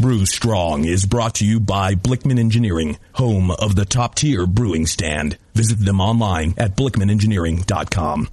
Brew 0.00 0.26
Strong 0.26 0.84
is 0.84 1.06
brought 1.06 1.34
to 1.36 1.44
you 1.44 1.58
by 1.58 1.94
Blickman 1.94 2.38
Engineering, 2.38 2.98
home 3.14 3.50
of 3.50 3.74
the 3.74 3.84
top 3.84 4.14
tier 4.14 4.46
brewing 4.46 4.86
stand. 4.86 5.36
Visit 5.54 5.84
them 5.84 6.00
online 6.00 6.54
at 6.56 6.76
blickmanengineering.com. 6.76 8.28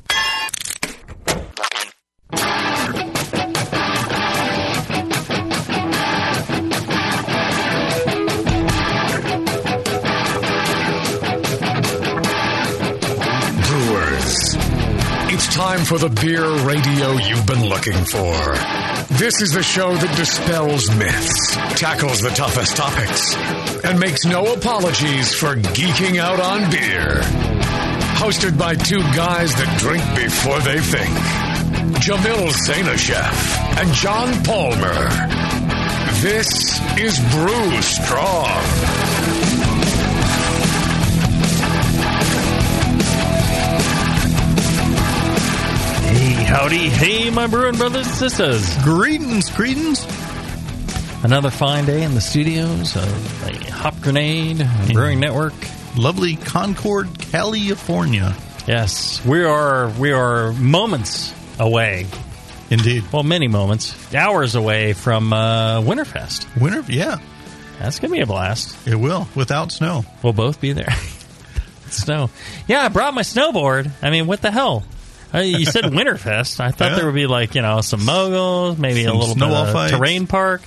Brewers. 13.63 14.55
It's 15.33 15.55
time 15.55 15.79
for 15.79 15.97
the 15.97 16.09
beer 16.21 16.47
radio 16.63 17.13
you've 17.13 17.47
been 17.47 17.65
looking 17.65 18.05
for. 18.05 18.94
This 19.07 19.41
is 19.41 19.51
the 19.51 19.61
show 19.61 19.93
that 19.95 20.17
dispels 20.17 20.89
myths, 20.97 21.55
tackles 21.79 22.21
the 22.21 22.29
toughest 22.29 22.75
topics, 22.75 23.35
and 23.85 23.99
makes 23.99 24.25
no 24.25 24.53
apologies 24.53 25.33
for 25.33 25.55
geeking 25.55 26.17
out 26.17 26.39
on 26.39 26.69
beer. 26.71 27.21
Hosted 28.17 28.57
by 28.57 28.75
two 28.75 28.99
guys 29.15 29.53
that 29.55 29.79
drink 29.79 30.03
before 30.15 30.59
they 30.61 30.79
think 30.79 31.13
Jamil 32.01 32.49
Zainasheff 32.67 33.77
and 33.77 33.93
John 33.93 34.43
Palmer. 34.43 35.09
This 36.21 36.79
is 36.97 37.19
Brew 37.31 37.81
Strong. 37.83 39.04
Howdy. 46.45 46.89
Hey, 46.89 47.29
my 47.29 47.47
brewing 47.47 47.75
brothers 47.77 48.07
and 48.07 48.15
sisters. 48.15 48.83
Greetings, 48.83 49.49
greetings. 49.55 50.05
Another 51.23 51.49
fine 51.49 51.85
day 51.85 52.03
in 52.03 52.13
the 52.13 52.21
studios 52.21 52.95
of 52.95 53.45
the 53.45 53.71
Hop 53.71 53.99
Grenade 54.01 54.65
Brewing 54.93 55.19
Network. 55.19 55.53
Lovely 55.97 56.35
Concord, 56.35 57.07
California. 57.19 58.35
Yes, 58.67 59.23
we 59.25 59.43
are 59.43 59.89
we 59.91 60.11
are 60.11 60.51
moments 60.53 61.33
away. 61.59 62.05
Indeed. 62.69 63.03
Well, 63.11 63.23
many 63.23 63.47
moments, 63.47 64.13
hours 64.13 64.55
away 64.55 64.93
from 64.93 65.31
uh, 65.33 65.81
Winterfest. 65.81 66.59
Winter, 66.59 66.83
yeah, 66.91 67.17
That's 67.79 67.99
gonna 67.99 68.11
be 68.13 68.21
a 68.21 68.25
blast. 68.25 68.87
it 68.87 68.95
will, 68.95 69.27
without 69.35 69.71
snow. 69.71 70.03
We'll 70.23 70.33
both 70.33 70.59
be 70.59 70.73
there. 70.73 70.89
Snow. 71.91 72.29
Yeah, 72.67 72.81
I 72.83 72.87
brought 72.89 73.13
my 73.13 73.21
snowboard. 73.21 73.89
I 74.01 74.09
mean, 74.09 74.25
what 74.27 74.41
the 74.41 74.51
hell? 74.51 74.83
Uh, 75.33 75.39
You 75.39 75.65
said 75.65 75.83
Winterfest. 75.85 76.59
I 76.59 76.71
thought 76.71 76.91
Yeah. 76.91 76.95
there 76.97 77.05
would 77.05 77.15
be 77.15 77.27
like 77.27 77.55
you 77.55 77.61
know 77.61 77.81
some 77.81 78.03
moguls, 78.05 78.77
maybe 78.77 79.03
Some 79.03 79.15
a 79.15 79.19
little 79.19 79.35
bit 79.35 79.39
snowball 79.39 79.65
of 79.65 79.73
fights. 79.73 79.91
terrain 79.93 80.27
park. 80.27 80.61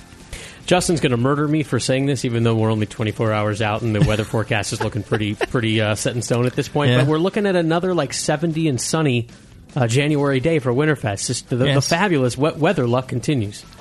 Justin's 0.65 0.99
going 0.99 1.11
to 1.11 1.17
murder 1.17 1.47
me 1.47 1.63
for 1.63 1.79
saying 1.79 2.05
this, 2.05 2.25
even 2.25 2.43
though 2.43 2.53
we're 2.55 2.71
only 2.71 2.85
24 2.85 3.33
hours 3.33 3.59
out 3.59 3.81
and 3.81 3.95
the 3.95 4.01
weather 4.07 4.23
forecast 4.35 4.71
is 4.71 4.81
looking 4.83 5.01
pretty 5.01 5.33
pretty 5.33 5.81
uh, 5.81 5.95
set 5.95 6.15
in 6.15 6.21
stone 6.21 6.45
at 6.45 6.53
this 6.53 6.67
point. 6.69 6.91
Yeah. 6.91 6.99
But 6.99 7.07
we're 7.07 7.17
looking 7.17 7.47
at 7.47 7.55
another 7.55 7.95
like 7.95 8.13
70 8.13 8.67
and 8.67 8.79
sunny 8.79 9.27
uh, 9.75 9.87
January 9.87 10.39
day 10.39 10.59
for 10.59 10.71
Winterfest. 10.71 11.25
Just 11.27 11.49
the, 11.49 11.55
the 11.55 11.65
Yes. 11.65 11.89
fabulous 11.89 12.37
wet 12.37 12.57
weather 12.57 12.85
luck 12.87 13.07
continues. 13.07 13.63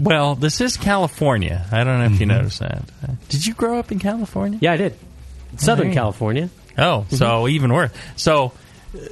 Well, 0.00 0.36
this 0.36 0.60
is 0.60 0.76
California. 0.76 1.66
I 1.72 1.82
don't 1.82 1.98
know 1.98 2.04
if 2.04 2.12
you 2.20 2.26
Mm-hmm. 2.26 2.36
noticed 2.36 2.60
that. 2.60 2.82
Uh, 3.02 3.12
Did 3.28 3.44
you 3.44 3.54
grow 3.54 3.78
up 3.80 3.90
in 3.90 3.98
California? 3.98 4.58
Yeah, 4.62 4.72
I 4.72 4.76
did. 4.76 4.94
Southern 5.56 5.88
Right. 5.88 5.94
California. 5.96 6.48
Oh, 6.78 7.06
so 7.10 7.48
even 7.48 7.72
worse. 7.72 7.90
So 8.14 8.52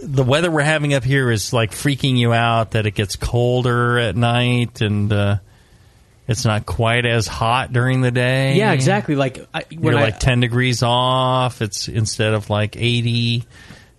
the 0.03 0.23
weather 0.23 0.51
we're 0.51 0.63
having 0.63 0.95
up 0.95 1.05
here 1.05 1.31
is 1.31 1.53
like 1.53 1.73
freaking 1.73 2.17
you 2.17 2.33
out 2.33 2.73
that 2.73 2.87
it 2.87 2.93
gets 2.93 3.17
colder 3.17 3.99
at 3.99 4.15
night 4.17 4.81
and 4.81 5.13
uh, 5.13 5.39
it's 6.29 6.45
not 6.45 6.67
quite 6.67 7.05
as 7.05 7.27
hot 7.27 7.73
during 7.73 8.01
the 8.01 8.11
day. 8.13 8.57
Yeah, 8.57 8.73
exactly. 8.73 9.17
Like 9.17 9.45
I, 9.53 9.65
when 9.71 9.95
You're 9.95 9.99
I, 9.99 10.05
like 10.05 10.21
10 10.21 10.41
degrees 10.41 10.83
off. 10.83 11.61
It's 11.63 11.89
instead 11.89 12.35
of 12.35 12.49
like 12.49 12.77
80 12.77 13.45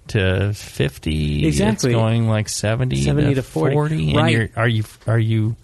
to 0.07 0.53
50. 0.53 1.45
Exactly. 1.47 1.91
It's 1.91 1.95
going 1.95 2.29
like 2.29 2.47
70, 2.49 2.95
70 3.03 3.29
to, 3.29 3.35
to 3.35 3.43
40. 3.43 4.07
And 4.09 4.17
Right. 4.17 4.31
you're, 4.31 4.49
are 4.55 4.67
you 4.67 4.83
are 5.05 5.19
you 5.19 5.55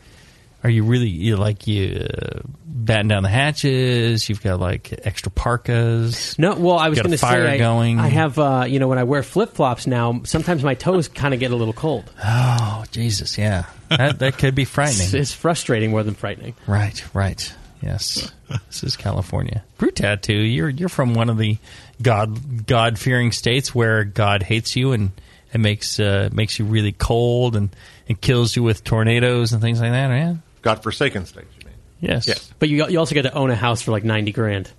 are 0.64 0.70
you 0.70 0.84
really 0.84 1.08
you 1.08 1.38
like 1.38 1.68
you 1.68 2.06
uh, 2.06 2.42
batten 2.66 3.08
down 3.08 3.24
the 3.24 3.30
hatches? 3.30 4.28
You've 4.28 4.42
got 4.44 4.60
like 4.60 4.94
extra 5.06 5.32
parkas. 5.32 6.38
No, 6.38 6.56
well, 6.56 6.78
I 6.78 6.90
was 6.90 7.00
going 7.00 7.12
to 7.12 7.18
say 7.18 7.28
I, 7.28 7.58
going. 7.58 8.00
I 8.00 8.10
have, 8.10 8.38
uh, 8.38 8.66
you 8.68 8.80
know, 8.80 8.88
when 8.88 8.98
I 8.98 9.04
wear 9.04 9.24
flip 9.24 9.54
flops 9.54 9.88
now, 9.88 10.22
sometimes 10.26 10.64
my 10.64 10.74
toes 10.74 11.08
kind 11.08 11.34
of 11.34 11.40
get 11.40 11.52
a 11.52 11.56
little 11.56 11.74
cold. 11.74 12.12
Oh 12.24 12.84
Jesus, 12.92 13.38
yeah, 13.38 13.66
that 13.90 14.20
that 14.20 14.38
could 14.38 14.56
be 14.56 14.64
It's, 14.64 14.72
frightening. 14.72 15.22
it's 15.22 15.34
frustrating 15.34 15.92
more 15.92 16.04
than 16.04 16.14
frightening. 16.16 16.56
Right, 16.68 17.04
right. 17.14 17.54
Yes, 17.82 18.30
this 18.68 18.84
is 18.84 18.98
California. 18.98 19.64
Brew 19.78 19.92
tattoo. 19.92 20.34
You're 20.34 20.68
you're 20.68 20.90
from 20.90 21.14
one 21.14 21.30
of 21.30 21.38
the 21.38 21.58
God 22.02 22.66
God 22.68 23.00
fearing 23.00 23.32
states 23.32 23.74
where 23.74 24.04
God 24.04 24.44
hates 24.44 24.76
you 24.76 24.92
and 24.92 25.12
it 25.54 25.60
makes 25.60 25.98
uh, 26.00 26.30
makes 26.34 26.60
you 26.60 26.66
really 26.66 26.92
cold 26.92 27.56
and 27.56 27.70
and 28.10 28.20
kills 28.20 28.56
you 28.56 28.64
with 28.64 28.84
tornadoes 28.84 29.54
and 29.54 29.62
things 29.62 29.80
like 29.80 29.92
that. 29.92 30.10
Yeah. 30.10 30.36
Godforsaken 30.62 31.26
states. 31.26 31.48
You 31.60 31.66
mean? 31.68 31.76
Yes. 32.02 32.28
Yes. 32.28 32.54
But 32.60 32.70
you 32.70 32.88
you 32.88 33.00
also 33.00 33.16
get 33.16 33.24
to 33.24 33.34
own 33.34 33.50
a 33.52 33.56
house 33.56 33.82
for 33.82 33.92
like 33.92 34.04
90 34.04 34.32
grand. 34.32 34.72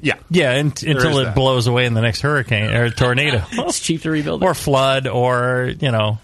Yeah. 0.00 0.14
Yeah, 0.30 0.52
and, 0.52 0.70
until 0.82 1.18
it 1.20 1.24
that. 1.24 1.34
blows 1.34 1.66
away 1.66 1.86
in 1.86 1.94
the 1.94 2.02
next 2.02 2.20
hurricane 2.20 2.70
or 2.70 2.90
tornado. 2.90 3.42
It's 3.52 3.80
cheap 3.80 4.02
to 4.02 4.10
rebuild. 4.10 4.42
or 4.42 4.54
flood 4.54 5.06
or 5.06 5.72
you 5.80 5.90
know 5.90 6.18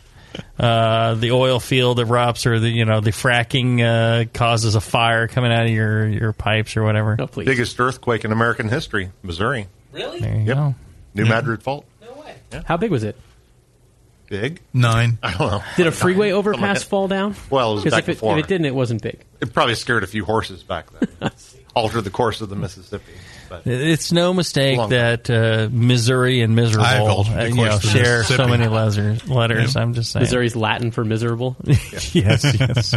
uh, 0.58 1.14
the 1.14 1.30
oil 1.32 1.58
field 1.60 1.98
erupts 1.98 2.46
or 2.46 2.58
the 2.58 2.68
you 2.68 2.84
know 2.84 3.00
the 3.00 3.10
fracking 3.10 3.80
uh, 3.82 4.24
causes 4.32 4.74
a 4.74 4.80
fire 4.80 5.26
coming 5.28 5.52
out 5.52 5.64
of 5.64 5.70
your 5.70 6.06
your 6.08 6.32
pipes 6.32 6.76
or 6.76 6.82
whatever. 6.82 7.16
No, 7.16 7.26
please. 7.26 7.46
Biggest 7.46 7.78
earthquake 7.80 8.24
in 8.24 8.32
American 8.32 8.68
history, 8.68 9.10
Missouri. 9.22 9.68
Really? 9.92 10.20
There 10.20 10.34
you 10.34 10.42
Yep. 10.44 10.56
go. 10.56 10.74
New 11.14 11.26
Madrid 11.26 11.62
Fault. 11.62 11.84
No 12.00 12.12
way. 12.20 12.34
Yeah. 12.52 12.62
How 12.64 12.76
big 12.78 12.90
was 12.90 13.04
it? 13.04 13.16
Big? 14.32 14.62
Nine. 14.72 15.18
I 15.22 15.34
don't 15.36 15.50
know. 15.50 15.62
Did 15.76 15.86
a 15.88 15.92
freeway 15.92 16.30
Something 16.30 16.52
like 16.52 16.60
overpass 16.60 16.82
that. 16.84 16.88
fall 16.88 17.06
down? 17.06 17.34
Well, 17.50 17.72
it 17.72 17.84
was 17.84 17.92
back 17.92 18.04
if, 18.04 18.08
it- 18.08 18.12
before. 18.12 18.38
if 18.38 18.44
it 18.46 18.48
didn't, 18.48 18.64
it 18.66 18.74
wasn't 18.74 19.02
big. 19.02 19.20
It 19.42 19.52
probably 19.52 19.74
scared 19.74 20.02
a 20.04 20.06
few 20.06 20.24
horses 20.24 20.62
back 20.62 20.86
then. 21.20 21.30
Altered 21.76 22.00
the 22.04 22.10
course 22.10 22.40
of 22.40 22.48
the 22.48 22.56
Mississippi. 22.56 23.12
But 23.50 23.66
It's 23.66 24.10
no 24.10 24.32
mistake 24.32 24.78
Long 24.78 24.88
that 24.90 25.28
uh, 25.28 25.68
Missouri 25.70 26.40
and 26.40 26.54
miserable 26.54 26.86
altered 26.86 27.38
uh, 27.38 27.44
you 27.44 27.54
know, 27.56 27.78
share 27.78 28.24
so 28.24 28.36
Mississippi. 28.46 28.50
many 28.50 28.66
letters. 28.68 29.28
letters 29.28 29.76
I'm 29.76 29.92
just 29.94 30.12
saying. 30.12 30.22
Missouri's 30.22 30.56
Latin 30.56 30.90
for 30.92 31.04
miserable. 31.04 31.56
yes, 31.64 32.12
yes. 32.14 32.94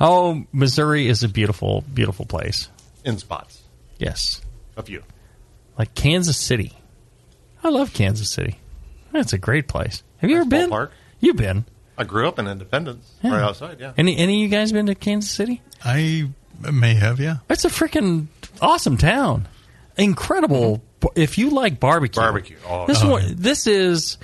oh, 0.00 0.44
Missouri 0.52 1.08
is 1.08 1.22
a 1.22 1.28
beautiful, 1.28 1.82
beautiful 1.92 2.26
place. 2.26 2.68
in 3.04 3.18
spots. 3.18 3.62
Yes, 3.98 4.40
A 4.76 4.82
few. 4.82 5.02
like 5.78 5.94
Kansas 5.94 6.36
City. 6.36 6.76
I 7.62 7.68
love 7.68 7.92
Kansas 7.92 8.30
City. 8.30 8.58
That's 9.12 9.32
a 9.32 9.38
great 9.38 9.68
place. 9.68 10.02
Have 10.18 10.30
you 10.30 10.36
Nice 10.36 10.42
ever 10.46 10.50
been? 10.50 10.70
ballpark. 10.70 10.90
You've 11.20 11.36
been. 11.36 11.64
I 11.98 12.04
grew 12.04 12.26
up 12.28 12.38
in 12.38 12.46
Independence, 12.46 13.10
Yeah. 13.22 13.32
right 13.32 13.42
outside, 13.42 13.76
yeah. 13.80 13.92
Any 13.98 14.16
any 14.16 14.34
of 14.36 14.40
you 14.40 14.48
guys 14.48 14.72
been 14.72 14.86
to 14.86 14.94
Kansas 14.94 15.30
City? 15.30 15.60
I 15.84 16.28
may 16.72 16.94
have, 16.94 17.20
yeah. 17.20 17.36
It's 17.50 17.64
a 17.64 17.68
freaking 17.68 18.28
awesome 18.62 18.96
town. 18.96 19.46
Incredible. 19.98 20.82
If 21.14 21.38
you 21.38 21.50
like 21.50 21.80
barbecue, 21.80 22.20
Barbecue. 22.20 22.56
Oh, 22.66 22.86
this 22.86 23.02
oh, 23.02 23.10
one, 23.10 23.34
this 23.36 23.66
is 23.66 24.18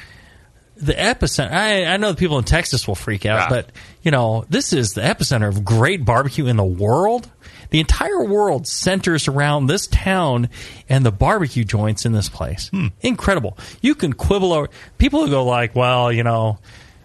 the 0.76 0.92
epicenter. 0.94 1.52
I, 1.52 1.84
I 1.86 1.96
know 1.96 2.12
the 2.12 2.18
people 2.18 2.38
in 2.38 2.44
Texas 2.44 2.86
will 2.86 2.94
freak 2.94 3.24
out, 3.26 3.38
Yeah. 3.38 3.48
but 3.48 3.72
you 4.02 4.10
know 4.10 4.44
this 4.48 4.72
is 4.72 4.92
the 4.94 5.00
epicenter 5.02 5.48
of 5.48 5.64
great 5.64 6.04
barbecue 6.04 6.46
in 6.46 6.56
the 6.56 6.64
world. 6.64 7.30
The 7.70 7.80
entire 7.80 8.24
world 8.24 8.66
centers 8.66 9.28
around 9.28 9.66
this 9.66 9.86
town 9.86 10.48
and 10.88 11.04
the 11.04 11.12
barbecue 11.12 11.64
joints 11.64 12.04
in 12.06 12.12
this 12.12 12.28
place. 12.28 12.70
Incredible. 13.00 13.56
You 13.80 13.94
can 13.94 14.12
quibble 14.12 14.52
over 14.52 14.68
people 14.98 15.24
who 15.24 15.30
go 15.30 15.44
like, 15.44 15.74
well, 15.74 16.10
you 16.12 16.22
know. 16.22 16.58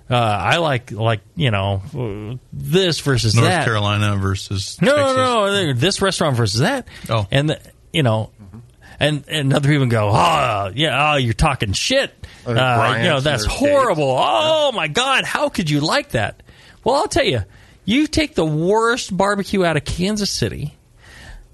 Uh, 0.09 0.15
I 0.15 0.57
like 0.57 0.91
like 0.91 1.21
you 1.37 1.51
know 1.51 1.81
uh, 1.97 2.35
this 2.51 2.99
versus 2.99 3.33
North 3.33 3.47
that. 3.47 3.63
Carolina 3.63 4.17
versus 4.17 4.77
No, 4.81 4.93
Texas. 4.93 5.15
no, 5.15 5.45
no. 5.67 5.73
This 5.73 6.01
restaurant 6.01 6.35
versus 6.35 6.59
that. 6.59 6.85
Oh. 7.09 7.25
and 7.31 7.49
the, 7.51 7.61
you 7.93 8.03
know, 8.03 8.31
and 8.99 9.23
and 9.29 9.53
other 9.53 9.69
people 9.69 9.85
go, 9.85 10.09
oh 10.09 10.71
yeah, 10.75 11.13
oh 11.13 11.15
you're 11.15 11.31
talking 11.33 11.71
shit. 11.71 12.13
Uh, 12.45 12.95
you 12.97 13.03
know 13.07 13.21
that's 13.21 13.47
their 13.47 13.55
horrible. 13.55 14.13
Oh 14.19 14.73
my 14.73 14.89
god, 14.89 15.23
how 15.23 15.47
could 15.47 15.69
you 15.69 15.79
like 15.79 16.09
that? 16.09 16.43
Well, 16.83 16.95
I'll 16.95 17.07
tell 17.07 17.23
you, 17.23 17.43
you 17.85 18.07
take 18.07 18.35
the 18.35 18.45
worst 18.45 19.15
barbecue 19.15 19.63
out 19.65 19.77
of 19.77 19.85
Kansas 19.85 20.29
City, 20.29 20.75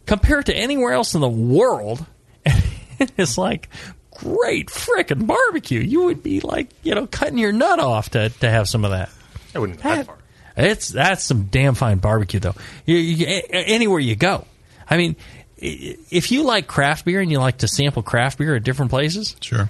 compare 0.06 0.40
it 0.40 0.48
to 0.48 0.56
anywhere 0.56 0.94
else 0.94 1.16
in 1.16 1.22
the 1.22 1.30
world, 1.30 2.06
and 2.46 3.12
it's 3.18 3.38
like 3.38 3.70
great 4.12 4.68
frickin' 4.68 5.28
barbecue. 5.28 5.80
You 5.80 6.06
would 6.06 6.24
be 6.24 6.40
like, 6.40 6.70
you 6.84 6.96
know, 6.96 7.08
cutting 7.08 7.38
your 7.38 7.52
nut 7.52 7.80
off 7.80 8.10
to 8.12 8.30
to 8.30 8.50
have 8.50 8.68
some 8.68 8.84
of 8.86 8.92
that. 8.92 9.10
I 9.56 9.60
wouldn't 9.60 9.82
go 9.82 9.90
that 9.90 10.06
far. 10.06 10.18
It's 10.58 10.90
that's 10.90 11.24
some 11.24 11.44
damn 11.46 11.76
fine 11.76 12.00
barbecue 12.00 12.40
though. 12.40 12.56
You, 12.86 12.98
you, 12.98 13.42
anywhere 13.52 14.00
you 14.00 14.16
go, 14.16 14.46
I 14.90 14.98
mean, 14.98 15.16
if 15.58 16.32
you 16.32 16.44
like 16.44 16.68
craft 16.68 17.06
beer 17.06 17.20
and 17.22 17.32
you 17.32 17.40
like 17.40 17.60
to 17.60 17.68
sample 17.68 18.02
craft 18.04 18.38
beer 18.40 18.56
at 18.56 18.64
different 18.64 18.90
places, 18.92 19.36
Sure. 19.40 19.70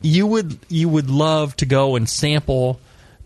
you 0.00 0.26
would 0.28 0.58
you 0.68 0.88
would 0.88 1.10
love 1.10 1.56
to 1.56 1.66
go 1.66 1.96
and 1.96 2.08
sample 2.08 2.78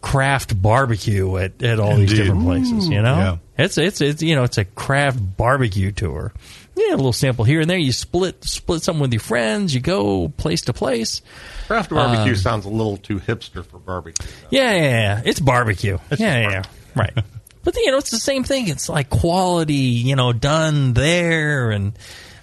craft 0.03 0.61
barbecue 0.61 1.37
at, 1.39 1.63
at 1.63 1.81
all 1.81 1.97
these 1.97 2.13
different 2.13 2.43
places. 2.43 2.89
You 2.89 2.99
mm. 2.99 3.03
know, 3.05 3.17
Yeah. 3.17 3.37
It's 3.65 3.79
it's 3.79 4.01
it's 4.01 4.23
you 4.23 4.35
know 4.35 4.43
it's 4.45 4.59
a 4.59 4.65
craft 4.65 5.19
barbecue 5.37 5.93
tour. 5.93 6.33
Yeah, 6.75 6.95
a 6.95 6.97
little 6.97 7.13
sample 7.13 7.45
here 7.45 7.61
and 7.61 7.71
there. 7.71 7.79
You 7.79 7.93
split 7.93 8.45
split 8.45 8.83
something 8.83 9.01
with 9.01 9.13
your 9.13 9.21
friends. 9.21 9.75
You 9.75 9.81
go 9.81 10.29
place 10.29 10.63
to 10.63 10.73
place. 10.73 11.23
Craft 11.67 11.91
barbecue 11.91 12.33
um, 12.33 12.37
sounds 12.37 12.65
a 12.67 12.71
little 12.71 12.97
too 12.97 13.19
hipster 13.21 13.65
for 13.65 13.79
barbecue. 13.79 14.27
though. 14.27 14.49
Yeah, 14.51 14.73
yeah, 14.73 14.81
yeah. 14.91 15.23
It's 15.25 15.41
barbecue. 15.41 15.99
yeah, 16.19 16.41
yeah, 16.41 16.51
yeah. 16.51 16.63
Right. 16.95 17.13
But 17.65 17.77
you 17.77 17.93
know, 17.93 17.99
it's 17.99 18.11
the 18.11 18.19
same 18.19 18.43
thing. 18.43 18.67
It's 18.67 18.89
like 18.89 19.09
quality, 19.09 19.75
you 19.75 20.17
know, 20.17 20.33
done 20.33 20.95
there, 20.95 21.71
and 21.71 21.93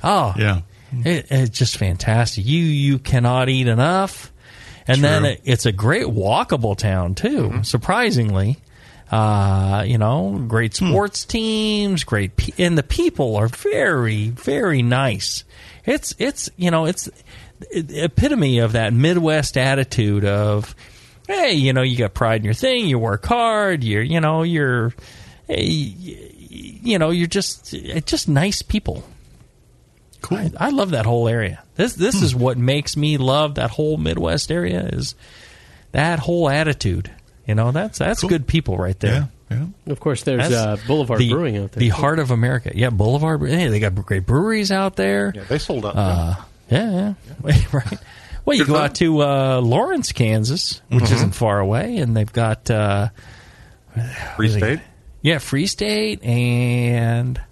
oh, 0.02 0.34
Yeah. 0.38 0.62
it, 0.94 1.28
it's 1.30 1.58
just 1.58 1.76
fantastic. 1.76 2.46
You 2.46 2.64
you 2.64 3.00
cannot 3.00 3.50
eat 3.50 3.68
enough, 3.68 4.32
and 4.90 5.04
then 5.04 5.26
it, 5.26 5.42
it's 5.44 5.66
a 5.66 5.72
great 5.72 6.06
walkable 6.06 6.78
town 6.78 7.16
too. 7.16 7.64
Surprisingly, 7.64 8.58
uh, 9.12 9.84
you 9.88 9.98
know, 9.98 10.44
great 10.48 10.76
sports 10.76 11.26
teams, 11.26 12.04
great, 12.04 12.36
pe- 12.36 12.64
and 12.64 12.78
the 12.78 12.84
people 12.84 13.36
are 13.36 13.48
very 13.48 14.30
very 14.30 14.82
nice. 14.82 15.44
It's 15.86 16.16
it's 16.20 16.50
you 16.58 16.72
know 16.72 16.86
it's 16.86 17.10
the 17.72 18.04
epitome 18.04 18.60
of 18.60 18.74
that 18.74 18.94
Midwest 18.94 19.58
attitude 19.58 20.26
of 20.26 20.76
hey, 21.30 21.54
you 21.54 21.74
know, 21.74 21.84
you 21.84 21.96
got 21.96 22.16
pride 22.16 22.42
in 22.42 22.46
your 22.46 22.56
thing, 22.56 22.88
you 22.88 22.98
work 22.98 23.24
hard, 23.24 23.84
you're, 23.84 24.02
you 24.02 24.20
know, 24.20 24.42
you're, 24.42 24.94
you 25.48 26.98
know, 26.98 27.12
you're 27.12 27.28
just, 27.28 27.72
eh, 27.76 28.00
just 28.00 28.28
nice 28.28 28.64
people. 28.64 29.04
Cool. 30.22 30.38
I, 30.38 30.52
I 30.58 30.70
love 30.70 30.92
that 30.92 31.06
whole 31.06 31.28
area. 31.28 31.64
This, 31.76 31.94
this 31.94 32.22
is 32.22 32.36
what 32.36 32.58
makes 32.58 32.98
me 32.98 33.18
love 33.18 33.56
that 33.56 33.70
whole 33.72 33.98
Midwest 33.98 34.52
area 34.52 34.82
is 34.92 35.16
that 35.94 36.20
whole 36.20 36.50
attitude. 36.50 37.10
You 37.48 37.56
know, 37.56 37.72
that's 37.72 37.98
that's 38.00 38.22
Cool. 38.22 38.30
good 38.30 38.46
people 38.48 38.78
right 38.78 39.00
there. 39.00 39.30
Yeah. 39.50 39.66
Of 39.88 40.00
course, 40.00 40.22
there's 40.24 40.48
That's 40.50 40.54
uh, 40.54 40.78
Boulevard 40.86 41.20
the, 41.20 41.32
Brewing 41.32 41.58
out 41.58 41.72
there. 41.72 41.80
The 41.80 41.90
heart 41.90 42.20
of 42.20 42.30
America. 42.30 42.72
Yeah, 42.76 42.92
Boulevard. 42.92 43.42
Hey, 43.42 43.68
they 43.70 43.80
got 43.80 43.96
great 43.96 44.28
breweries 44.28 44.72
out 44.72 44.96
there. 44.96 45.32
Yeah, 45.36 45.44
they 45.46 45.58
sold 45.58 45.88
out. 45.88 45.96
Uh, 45.96 46.36
yeah, 46.70 47.14
yeah, 47.44 47.62
right. 47.74 47.98
Well, 48.46 48.56
you 48.56 48.64
Good 48.66 48.68
go 48.68 48.74
fun. 48.76 48.84
out 48.84 48.96
to 48.96 49.22
uh, 49.24 49.62
Lawrence, 49.62 50.12
Kansas, 50.12 50.82
which 50.90 51.10
isn't 51.12 51.32
far 51.34 51.60
away, 51.60 51.98
and 51.98 52.16
they've 52.16 52.32
got 52.32 52.70
uh, 52.70 53.10
Free 54.36 54.50
State. 54.50 54.80
yeah, 55.24 55.40
Free 55.40 55.66
State 55.66 56.24
and 56.24 57.38
what's 57.38 57.49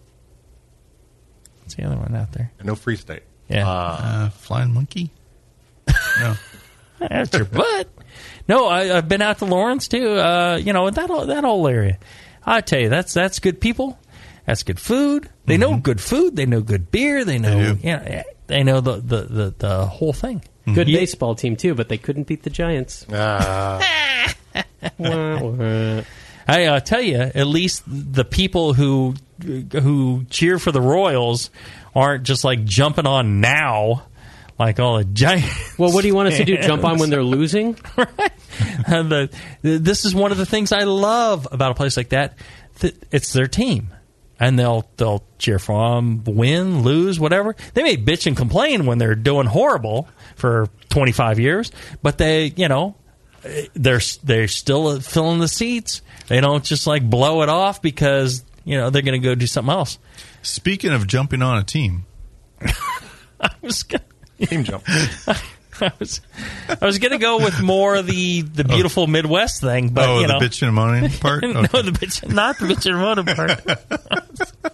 the 1.77 1.83
other 1.85 1.95
one 1.97 2.13
out 2.15 2.31
there? 2.33 2.51
No 2.63 2.75
Free 2.75 2.95
State. 2.97 3.23
Yeah, 3.47 3.67
Uh, 3.69 4.29
flying 4.31 4.73
monkey? 4.73 5.11
No. 6.19 6.35
that's 6.99 7.33
your 7.33 7.45
butt. 7.45 7.87
No, 8.47 8.65
I, 8.67 8.97
I've 8.97 9.07
been 9.07 9.21
out 9.21 9.37
to 9.39 9.45
Lawrence 9.45 9.87
too. 9.87 10.09
Uh, 10.17 10.57
you 10.61 10.73
know 10.73 10.89
that 10.89 11.09
whole, 11.09 11.25
that 11.27 11.43
whole 11.43 11.67
area. 11.67 11.97
I 12.45 12.61
tell 12.61 12.79
you, 12.79 12.89
that's 12.89 13.13
that's 13.13 13.39
good 13.39 13.61
people. 13.61 13.97
That's 14.45 14.63
good 14.63 14.79
food. 14.79 15.29
They 15.45 15.57
know 15.57 15.77
good 15.77 16.01
food. 16.01 16.35
They 16.35 16.45
know 16.45 16.61
good 16.61 16.89
beer. 16.91 17.23
They 17.25 17.37
know 17.37 17.59
They 17.59 17.73
do. 17.73 17.87
you 17.87 17.93
know, 17.97 18.23
they 18.47 18.63
know 18.63 18.81
the 18.81 18.93
the, 18.95 19.21
the, 19.23 19.55
the 19.57 19.85
whole 19.85 20.13
thing. 20.13 20.41
Good 20.73 20.87
Yeah. 20.89 20.99
baseball 20.99 21.35
team 21.35 21.55
too, 21.55 21.75
but 21.75 21.87
they 21.89 21.97
couldn't 21.97 22.27
beat 22.27 22.43
the 22.43 22.49
Giants. 22.49 23.07
Uh, 23.07 23.81
Wah, 24.97 25.39
wah. 25.41 26.01
I 26.47 26.65
uh, 26.65 26.79
tell 26.79 27.01
you, 27.01 27.17
at 27.17 27.47
least 27.47 27.83
the 27.85 28.23
people 28.23 28.73
who 28.73 29.15
who 29.71 30.25
cheer 30.29 30.57
for 30.59 30.71
the 30.71 30.81
Royals 30.81 31.51
aren't 31.93 32.23
just 32.23 32.43
like 32.43 32.63
jumping 32.63 33.05
on 33.05 33.41
now, 33.41 34.03
like 34.57 34.79
all 34.79 34.97
the 34.97 35.05
Giants. 35.05 35.77
Well, 35.77 35.91
what 35.91 36.01
do 36.01 36.07
you 36.07 36.15
want 36.15 36.29
us 36.29 36.37
to 36.37 36.45
do? 36.45 36.57
Jump 36.57 36.83
on 36.83 36.99
when 36.99 37.09
they're 37.09 37.23
losing? 37.37 37.77
And 38.87 39.11
the, 39.11 39.29
this 39.61 40.05
is 40.05 40.15
one 40.15 40.31
of 40.31 40.37
the 40.37 40.45
things 40.45 40.71
I 40.71 40.83
love 40.83 41.47
about 41.51 41.71
a 41.71 41.75
place 41.75 41.97
like 41.97 42.09
that. 42.09 42.37
That 42.79 42.95
it's 43.11 43.33
their 43.33 43.47
team, 43.47 43.93
and 44.39 44.57
they'll 44.57 44.89
they'll 44.97 45.23
cheer 45.37 45.59
for 45.59 45.95
them, 45.95 46.23
win, 46.23 46.81
lose, 46.83 47.19
whatever. 47.19 47.55
They 47.73 47.83
may 47.83 47.97
bitch 47.97 48.25
and 48.25 48.37
complain 48.37 48.85
when 48.85 48.97
they're 48.97 49.15
doing 49.15 49.47
horrible 49.47 50.07
for 50.35 50.69
twenty 50.89 51.11
five 51.11 51.39
years, 51.39 51.71
but 52.01 52.17
they, 52.17 52.53
you 52.55 52.67
know, 52.67 52.95
they're 53.73 54.01
they're 54.23 54.47
still 54.47 54.99
filling 54.99 55.39
the 55.39 55.47
seats. 55.47 56.01
They 56.27 56.41
don't 56.41 56.63
just 56.63 56.87
like 56.87 57.07
blow 57.07 57.41
it 57.41 57.49
off 57.49 57.81
because 57.81 58.43
you 58.65 58.77
know 58.77 58.89
they're 58.89 59.01
going 59.01 59.19
to 59.21 59.25
go 59.25 59.35
do 59.35 59.47
something 59.47 59.71
else. 59.71 59.99
Speaking 60.41 60.91
of 60.91 61.07
jumping 61.07 61.41
on 61.41 61.57
a 61.57 61.63
team, 61.63 62.05
I 63.41 63.51
was 63.61 63.83
gonna, 63.83 64.03
team 64.45 64.63
jump. 64.63 64.83
I 65.79 65.91
was 65.99 66.21
I 66.81 66.85
was 66.85 66.97
going 66.97 67.11
to 67.11 67.19
go 67.19 67.37
with 67.37 67.61
more 67.61 67.95
of 67.95 68.07
the 68.07 68.41
the 68.41 68.63
oh. 68.63 68.67
beautiful 68.67 69.07
Midwest 69.07 69.61
thing, 69.61 69.89
but 69.89 70.09
oh, 70.09 70.19
you 70.19 70.27
know, 70.27 70.39
the 70.39 70.45
bitching 70.45 70.67
and 70.67 70.75
moaning 70.75 71.09
part? 71.11 71.43
no, 71.43 71.59
Okay. 71.61 71.81
the 71.83 71.91
bitch, 71.91 72.27
not 72.33 72.57
the 72.57 72.65
bitch 72.65 72.85
and 72.87 72.97
motor 72.97 73.23
part. 73.35 74.73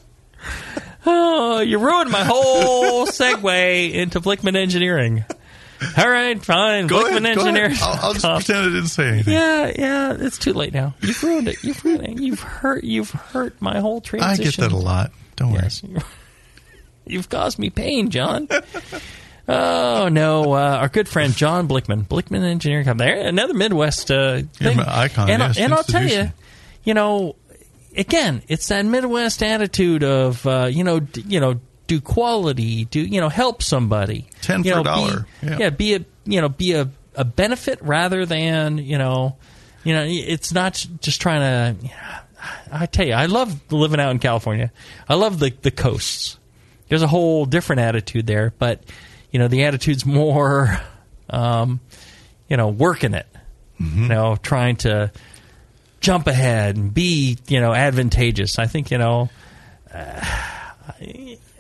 oh, 1.06 1.60
you 1.60 1.78
ruined 1.78 2.10
my 2.10 2.24
whole 2.24 3.06
segue 3.06 3.94
into 3.94 4.22
Blickman 4.22 4.56
Engineering. 4.56 5.26
All 5.98 6.10
right, 6.10 6.44
fine. 6.44 6.88
Go 6.88 7.04
Blickman 7.04 7.24
ahead, 7.24 7.38
go 7.38 7.48
ahead. 7.48 7.78
I'll, 7.82 8.00
I'll 8.06 8.14
just 8.14 8.26
pretend 8.46 8.60
I 8.60 8.70
didn't 8.70 8.88
say 8.88 9.08
anything. 9.08 9.34
Yeah, 9.34 9.72
yeah, 9.78 10.18
it's 10.20 10.38
too 10.38 10.54
late 10.54 10.74
now. 10.74 10.94
You've 11.02 11.24
ruined 11.24 11.48
it. 11.48 11.64
You've 11.64 11.84
ruined 11.84 12.08
it. 12.08 12.22
You've 12.22 12.40
hurt. 12.40 12.84
You've 12.84 13.12
hurt 13.12 13.62
my 13.62 13.80
whole 13.80 14.02
transition. 14.02 14.42
I 14.42 14.44
get 14.44 14.58
that 14.58 14.72
a 14.72 14.78
lot. 14.78 15.12
Don't 15.36 15.52
worry. 15.52 15.64
Yes. 15.64 15.84
You've 17.06 17.30
caused 17.30 17.60
me 17.60 17.70
pain, 17.70 18.10
John. 18.10 18.48
Oh 19.48 20.08
no! 20.08 20.54
Uh, 20.54 20.78
our 20.80 20.88
good 20.88 21.10
friend 21.10 21.36
John 21.36 21.68
Blickman, 21.68 22.08
Blickman 22.08 22.44
Engineering 22.44 22.86
Company, 22.86 23.12
another 23.12 23.54
Midwest 23.54 24.10
uh, 24.10 24.42
thing. 24.54 24.80
icon, 24.80 25.30
and, 25.30 25.42
yes, 25.42 25.58
and 25.58 25.74
I'll 25.74 25.84
tell 25.84 26.08
you, 26.08 26.32
you 26.86 26.94
know, 26.94 27.36
again, 27.98 28.42
it's 28.48 28.70
that 28.70 28.86
Midwest 28.86 29.44
attitude 29.44 30.04
of 30.04 30.48
uh, 30.48 30.70
you 30.72 30.86
know, 30.86 31.02
d- 31.02 31.26
you 31.28 31.42
know, 31.42 31.60
do 31.98 32.02
quality, 32.02 32.86
do 32.86 33.00
you 33.02 33.22
know, 33.22 33.30
help 33.30 33.62
somebody, 33.62 34.28
10 34.42 34.64
you 34.64 34.72
for 34.72 34.76
know, 34.76 34.82
a 34.82 34.84
dollar. 34.84 35.20
Be, 35.42 35.48
Yeah. 35.48 35.58
yeah, 35.60 35.70
be 35.70 35.94
a 35.96 36.06
you 36.26 36.42
know, 36.42 36.50
be 36.50 36.74
a, 36.74 36.90
a 37.16 37.24
benefit 37.26 37.80
rather 37.82 38.26
than 38.26 38.78
you 38.78 38.98
know, 38.98 39.36
you 39.84 39.94
know, 39.94 40.06
it's 40.08 40.54
not 40.54 40.86
just 41.02 41.22
trying 41.22 41.42
to. 41.42 41.90
I 42.72 42.86
tell 42.88 43.06
you, 43.06 43.14
I 43.14 43.28
love 43.28 43.72
living 43.72 44.00
out 44.00 44.12
in 44.12 44.20
California. 44.20 44.72
I 45.08 45.16
love 45.16 45.40
the 45.40 45.54
the 45.62 45.72
coasts. 45.72 46.38
There's 46.90 47.02
a 47.02 47.08
whole 47.08 47.46
different 47.46 47.82
attitude 47.82 48.28
there, 48.28 48.54
but 48.58 48.84
you 49.32 49.40
know, 49.40 49.48
the 49.48 49.64
attitude's 49.66 50.06
more, 50.22 50.80
um, 51.30 51.80
you 52.50 52.58
know, 52.58 52.70
working 52.70 53.14
it. 53.14 53.28
You 53.80 54.08
know, 54.08 54.38
trying 54.42 54.78
to 54.78 55.12
jump 56.00 56.28
ahead 56.28 56.78
and 56.78 56.94
be, 56.94 57.38
you 57.48 57.60
know, 57.60 57.74
advantageous. 57.74 58.58
I 58.60 58.68
think 58.68 58.92
you 58.92 58.98
know, 58.98 59.30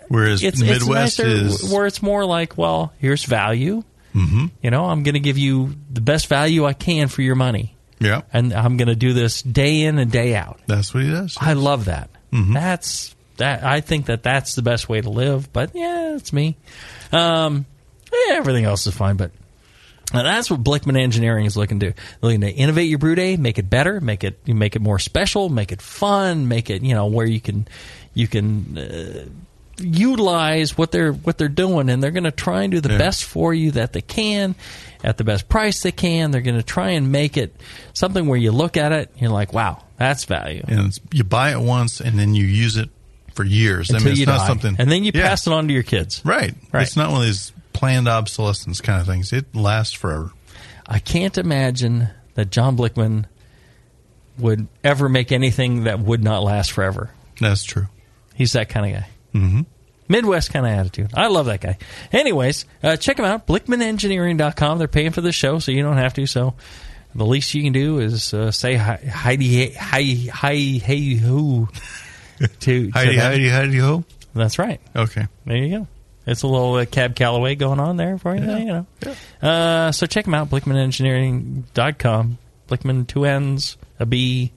Whereas 0.07 0.43
it's 0.43 0.59
Midwest 0.61 1.19
it's 1.19 1.27
nicer 1.27 1.27
is 1.27 1.71
where 1.71 1.85
it's 1.85 2.01
more 2.01 2.25
like, 2.25 2.57
well, 2.57 2.93
here's 2.99 3.23
value. 3.23 3.83
Mm-hmm. 4.13 4.45
You 4.61 4.71
know, 4.71 4.85
I'm 4.85 5.03
going 5.03 5.15
to 5.15 5.19
give 5.19 5.37
you 5.37 5.75
the 5.91 6.01
best 6.01 6.27
value 6.27 6.65
I 6.65 6.73
can 6.73 7.07
for 7.07 7.21
your 7.23 7.35
money, 7.35 7.75
yeah, 7.99 8.21
and 8.31 8.53
I'm 8.53 8.77
going 8.77 8.89
to 8.89 8.95
do 8.95 9.13
this 9.13 9.41
day 9.41 9.83
in 9.83 9.97
and 9.97 10.11
day 10.11 10.35
out. 10.35 10.59
that's 10.67 10.93
what 10.93 11.03
he 11.03 11.09
does. 11.09 11.35
I 11.39 11.53
love 11.53 11.85
that. 11.85 12.09
Mm-hmm. 12.31 12.53
That's 12.53 13.15
that. 13.37 13.63
I 13.63 13.81
think 13.81 14.05
that 14.07 14.21
that's 14.21 14.53
the 14.55 14.61
best 14.61 14.87
way 14.87 15.01
to 15.01 15.09
live. 15.09 15.51
But 15.51 15.71
yeah, 15.73 16.15
it's 16.15 16.31
me. 16.31 16.57
Um, 17.11 17.65
yeah, 18.11 18.35
everything 18.35 18.65
else 18.65 18.85
is 18.85 18.93
fine. 18.93 19.17
But 19.17 19.31
uh, 20.13 20.21
that's 20.21 20.51
what 20.51 20.63
Blickman 20.63 20.99
Engineering 20.99 21.45
is 21.45 21.57
looking 21.57 21.79
to 21.79 21.87
do. 21.87 21.93
They're 21.93 22.29
looking 22.29 22.41
to 22.41 22.51
innovate 22.51 22.89
your 22.89 22.99
brew 22.99 23.15
day, 23.15 23.35
make 23.35 23.57
it 23.57 23.69
better, 23.69 23.99
make 23.99 24.23
it 24.23 24.39
you 24.45 24.53
make 24.53 24.75
it 24.75 24.81
more 24.81 24.99
special, 24.99 25.49
make 25.49 25.71
it 25.71 25.81
fun, 25.81 26.47
make 26.47 26.69
it 26.69 26.83
you 26.83 26.93
know 26.93 27.07
where 27.07 27.25
you 27.25 27.41
can 27.41 27.67
you 28.13 28.27
can. 28.27 28.77
Uh, 28.77 29.25
utilize 29.79 30.77
what 30.77 30.91
they're 30.91 31.11
what 31.13 31.37
they're 31.37 31.47
doing 31.47 31.89
and 31.89 32.01
they're 32.01 32.11
going 32.11 32.23
to 32.23 32.31
try 32.31 32.63
and 32.63 32.71
do 32.71 32.79
the 32.81 32.91
Yeah. 32.91 32.97
best 32.97 33.23
for 33.23 33.53
you 33.53 33.71
that 33.71 33.93
they 33.93 34.01
can 34.01 34.55
at 35.03 35.17
the 35.17 35.23
best 35.23 35.49
price 35.49 35.81
they 35.81 35.91
can 35.91 36.31
they're 36.31 36.41
going 36.41 36.57
to 36.57 36.63
try 36.63 36.91
and 36.91 37.11
make 37.11 37.37
it 37.37 37.55
something 37.93 38.27
where 38.27 38.37
you 38.37 38.51
look 38.51 38.77
at 38.77 38.91
it 38.91 39.09
and 39.13 39.21
you're 39.21 39.31
like 39.31 39.51
wow 39.53 39.83
that's 39.97 40.25
value 40.25 40.63
and 40.67 40.97
you 41.11 41.23
buy 41.23 41.51
it 41.51 41.59
once 41.59 41.99
and 42.01 42.17
then 42.19 42.35
you 42.35 42.45
use 42.45 42.77
it 42.77 42.89
for 43.33 43.43
years. 43.43 43.89
I 43.89 43.95
until 43.95 44.05
mean, 44.05 44.11
it's 44.11 44.19
you 44.19 44.25
not 44.27 44.37
die. 44.39 44.47
something, 44.47 44.75
and 44.77 44.91
then 44.91 45.03
you 45.03 45.11
Yeah. 45.11 45.27
pass 45.29 45.47
it 45.47 45.53
on 45.53 45.67
to 45.67 45.73
your 45.73 45.81
kids. 45.81 46.21
Right. 46.23 46.53
Right. 46.71 46.83
It's 46.83 46.95
not 46.95 47.09
one 47.11 47.21
of 47.21 47.25
these 47.25 47.51
planned 47.73 48.07
obsolescence 48.07 48.79
kind 48.79 49.01
of 49.01 49.07
things. 49.07 49.33
It 49.33 49.55
lasts 49.55 49.93
forever. 49.93 50.31
I 50.85 50.99
can't 50.99 51.35
imagine 51.39 52.09
that 52.35 52.51
John 52.51 52.77
Blickman 52.77 53.25
would 54.37 54.67
ever 54.83 55.09
make 55.09 55.31
anything 55.31 55.85
that 55.85 55.99
would 55.99 56.23
not 56.23 56.43
last 56.43 56.71
forever. 56.73 57.09
That's 57.41 57.63
true. 57.63 57.87
He's 58.35 58.51
that 58.53 58.69
kind 58.69 58.85
of 58.95 59.01
guy. 59.01 59.07
Mm-hmm. 59.33 59.61
Midwest 60.09 60.51
kind 60.51 60.65
of 60.65 60.71
attitude. 60.73 61.11
I 61.13 61.27
love 61.27 61.45
that 61.47 61.61
guy. 61.61 61.77
Anyways, 62.11 62.65
uh, 62.83 62.97
check 62.97 63.17
him 63.17 63.25
out, 63.25 63.47
BlickmanEngineering.com. 63.47 64.77
They're 64.77 64.87
paying 64.87 65.11
for 65.11 65.21
this 65.21 65.35
show, 65.35 65.59
so 65.59 65.71
you 65.71 65.81
don't 65.81 65.97
have 65.97 66.13
to. 66.15 66.25
So 66.25 66.55
the 67.15 67.25
least 67.25 67.53
you 67.53 67.63
can 67.63 67.73
do 67.73 67.99
is 67.99 68.33
uh, 68.33 68.51
say 68.51 68.75
hi, 68.75 68.97
Heidi, 68.97 69.71
hi, 69.73 70.03
hi, 70.31 70.53
hey, 70.53 71.13
who. 71.15 71.67
To, 72.39 72.47
to 72.47 72.91
Heidi, 72.93 73.15
them. 73.15 73.31
Heidi, 73.31 73.49
Heidi, 73.49 73.77
ho. 73.77 74.03
That's 74.35 74.59
right. 74.59 74.81
Okay. 74.95 75.25
There 75.45 75.55
you 75.57 75.77
go. 75.79 75.87
It's 76.25 76.43
a 76.43 76.47
little 76.47 76.75
uh, 76.75 76.85
Cab 76.85 77.15
Calloway 77.15 77.55
going 77.55 77.79
on 77.79 77.97
there 77.97 78.17
for 78.17 78.35
you, 78.35 78.41
you 78.43 78.65
know. 78.65 78.85
Uh, 79.41 79.91
so 79.91 80.05
check 80.05 80.25
them 80.25 80.33
out, 80.33 80.49
BlickmanEngineering.com. 80.49 82.37
Blickman, 82.69 83.07
two 83.07 83.25
N's, 83.25 83.77
a 83.99 84.05
B. 84.05 84.51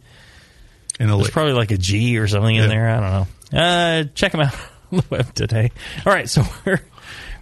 In 0.98 1.10
a 1.10 1.16
There's 1.16 1.30
probably 1.30 1.52
like 1.54 1.72
a 1.72 1.76
G 1.78 2.18
or 2.18 2.26
something 2.28 2.54
Yeah. 2.56 2.62
in 2.64 2.68
there. 2.70 2.88
I 2.88 3.00
don't 3.00 3.10
know. 3.10 3.26
Uh, 3.52 4.04
check 4.14 4.32
them 4.32 4.40
out 4.42 4.54
on 4.92 4.98
the 4.98 5.04
web 5.10 5.34
today. 5.34 5.70
All 6.04 6.12
right, 6.12 6.28
so 6.28 6.42
we're 6.64 6.82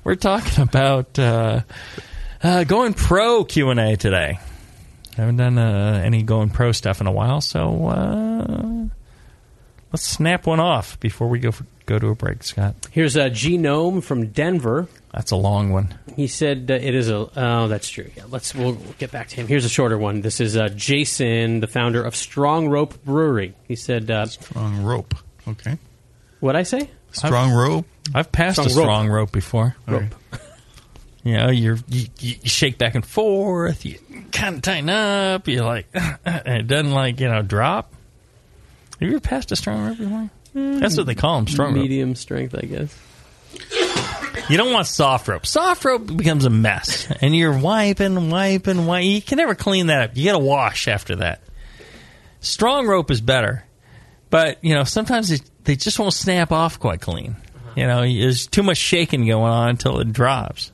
we're 0.05 0.15
talking 0.17 0.63
about 0.63 1.19
uh, 1.19 1.63
uh, 2.43 2.65
going 2.65 2.95
pro 2.95 3.45
Q 3.45 3.71
and 3.71 3.81
A 3.81 3.97
today. 3.97 4.39
I 5.17 5.21
haven't 5.21 5.37
done 5.37 5.59
uh, 5.59 6.03
any 6.05 6.23
going 6.23 6.51
pro 6.51 6.73
stuff 6.73 7.01
in 7.01 7.07
a 7.07 7.13
while, 7.13 7.41
so 7.41 7.87
uh, 7.87 8.87
let's 9.93 10.03
snap 10.03 10.47
one 10.47 10.59
off 10.59 10.99
before 10.99 11.29
we 11.29 11.39
go 11.39 11.53
for, 11.53 11.65
go 11.87 12.01
to 12.01 12.09
a 12.09 12.15
break, 12.17 12.43
Scott. 12.43 12.75
Here's 12.91 13.15
a 13.15 13.31
Genome 13.31 14.03
from 14.03 14.29
Denver. 14.29 14.89
That's 15.13 15.31
a 15.31 15.37
long 15.37 15.71
one. 15.71 15.95
He 16.17 16.27
said 16.27 16.69
uh, 16.69 16.75
it 16.75 16.95
is 16.97 17.09
a. 17.09 17.31
Oh, 17.37 17.69
that's 17.69 17.89
true. 17.89 18.11
Yeah, 18.17 18.25
let's. 18.29 18.55
We'll, 18.55 18.73
we'll 18.73 18.95
get 18.99 19.13
back 19.13 19.29
to 19.29 19.37
him. 19.37 19.47
Here's 19.47 19.65
a 19.65 19.69
shorter 19.69 19.97
one. 19.97 20.21
This 20.21 20.41
is 20.41 20.57
uh, 20.57 20.69
Jason, 20.69 21.61
the 21.61 21.69
founder 21.69 22.03
of 22.03 22.17
Strong 22.17 22.69
Rope 22.69 23.03
Brewery. 23.05 23.55
He 23.69 23.77
said, 23.77 24.11
uh, 24.11 24.27
Strong 24.27 24.83
rope. 24.83 25.15
Okay. 25.47 25.79
"What 26.41 26.57
I 26.57 26.63
say? 26.63 26.91
Strong 27.13 27.53
rope. 27.53 27.87
I've 28.15 28.31
passed 28.33 28.57
Strong 28.57 28.67
a 28.67 28.75
rope. 28.75 28.85
strong 28.85 29.09
rope 29.09 29.33
before. 29.33 29.77
All 29.89 29.95
right. 29.95 30.13
You 31.27 31.39
know, 31.39 31.49
you're, 31.49 31.79
you 31.89 32.09
you 32.21 32.35
shake 32.45 32.77
back 32.77 32.95
and 32.95 33.03
forth. 33.05 33.87
You 33.87 33.99
kind 34.31 34.57
of 34.57 34.61
tighten 34.63 34.91
up. 34.91 35.49
You're 35.49 35.65
like, 35.65 35.87
and 35.95 36.47
it 36.47 36.67
doesn't 36.67 36.93
like 36.93 37.19
you 37.19 37.29
know 37.31 37.41
drop. 37.41 37.95
Have 39.01 39.09
you 39.09 39.17
ever 39.17 39.21
passed 39.21 39.51
a 39.51 39.57
strong 39.57 39.87
rope 39.87 39.97
before? 39.97 40.31
Mm. 40.55 40.81
That's 40.81 40.99
what 40.99 41.07
they 41.07 41.15
call 41.15 41.37
them, 41.37 41.47
strong 41.47 41.73
rope. 41.73 41.81
Medium 41.81 42.15
strength, 42.15 42.55
I 42.55 42.67
guess." 42.67 42.95
You 44.51 44.59
don't 44.59 44.71
want 44.75 44.87
soft 44.87 45.27
rope. 45.27 45.47
Soft 45.47 45.87
rope 45.87 46.15
becomes 46.15 46.45
a 46.45 46.51
mess, 46.51 47.11
and 47.23 47.35
you're 47.35 47.57
wiping, 47.59 48.29
wiping, 48.29 48.85
wiping. 48.85 49.11
You 49.11 49.23
can 49.23 49.39
never 49.39 49.55
clean 49.55 49.87
that 49.87 50.11
up. 50.11 50.17
You 50.19 50.27
got 50.27 50.33
to 50.33 50.45
wash 50.45 50.89
after 50.89 51.17
that. 51.17 51.41
Strong 52.41 52.87
rope 52.87 53.11
is 53.11 53.23
better, 53.23 53.65
but 54.35 54.59
you 54.65 54.75
know 54.75 54.83
sometimes 54.83 55.29
they, 55.29 55.39
they 55.63 55.77
just 55.77 55.97
won't 55.97 56.13
snap 56.13 56.51
off 56.51 56.81
quite 56.81 57.01
clean. 57.01 57.37
You 57.77 57.87
know, 57.87 58.01
there's 58.01 58.49
too 58.49 58.65
much 58.65 58.79
shaking 58.79 59.29
going 59.29 59.53
on 59.53 59.69
until 59.69 60.01
it 60.01 60.13
drops. 60.13 60.73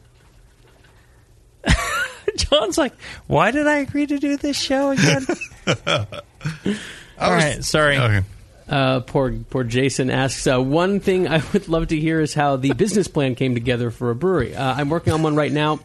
John's 2.36 2.78
like, 2.78 2.94
"Why 3.26 3.50
did 3.50 3.66
I 3.66 3.80
agree 3.80 4.06
to 4.06 4.18
do 4.18 4.38
this 4.38 4.58
show 4.58 4.92
again?" 4.92 5.26
All 7.18 7.30
right, 7.30 7.62
sorry. 7.62 7.98
Okay. 7.98 8.22
Uh, 8.66 9.00
poor 9.00 9.32
poor 9.50 9.64
Jason 9.64 10.08
asks. 10.08 10.46
Uh, 10.46 10.58
one 10.58 10.98
thing 11.00 11.28
I 11.28 11.42
would 11.52 11.68
love 11.68 11.88
to 11.88 12.00
hear 12.00 12.18
is 12.22 12.32
how 12.32 12.56
the 12.56 12.72
business 12.72 13.08
plan 13.08 13.34
came 13.34 13.52
together 13.52 13.90
for 13.90 14.08
a 14.08 14.14
brewery. 14.14 14.56
Uh, 14.56 14.74
I'm 14.74 14.88
working 14.88 15.12
on 15.12 15.22
one 15.22 15.36
right 15.36 15.52
now, 15.52 15.80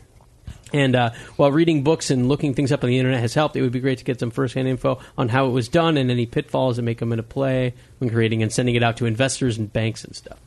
and 0.76 0.96
uh, 0.96 1.10
while 1.38 1.52
reading 1.52 1.84
books 1.84 2.12
and 2.12 2.28
looking 2.28 2.54
things 2.54 2.72
up 2.72 2.84
on 2.84 2.90
the 2.90 2.98
internet 2.98 3.20
has 3.22 3.34
helped, 3.34 3.56
it 3.56 3.62
would 3.62 3.72
be 3.72 3.80
great 3.80 4.00
to 4.00 4.04
get 4.04 4.20
some 4.20 4.32
firsthand 4.32 4.68
info 4.68 5.00
on 5.18 5.30
how 5.30 5.48
it 5.48 5.52
was 5.52 5.68
done 5.70 5.98
and 5.98 6.12
any 6.12 6.26
pitfalls 6.26 6.76
that 6.78 6.82
may 6.84 6.96
come 6.96 7.12
into 7.12 7.24
play 7.24 7.74
when 8.00 8.10
creating 8.10 8.44
and 8.44 8.52
sending 8.52 8.76
it 8.76 8.84
out 8.84 8.98
to 8.98 9.06
investors 9.06 9.58
and 9.58 9.72
banks 9.72 10.04
and 10.04 10.16
stuff. 10.16 10.38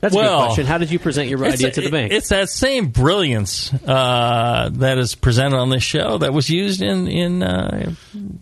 That's 0.00 0.14
a 0.14 0.18
good 0.18 0.28
question. 0.28 0.66
How 0.66 0.76
did 0.76 0.90
you 0.90 0.98
present 0.98 1.30
your 1.30 1.42
idea 1.46 1.70
to 1.70 1.80
the 1.80 1.90
bank? 1.90 2.12
It's 2.12 2.28
that 2.28 2.50
same 2.50 2.88
brilliance 2.88 3.72
uh, 3.72 4.68
that 4.74 4.98
is 4.98 5.14
presented 5.14 5.56
on 5.56 5.70
this 5.70 5.82
show 5.82 6.18
that 6.18 6.34
was 6.34 6.50
used 6.50 6.82
in 6.82 7.08
in 7.08 7.42
uh, 7.42 7.94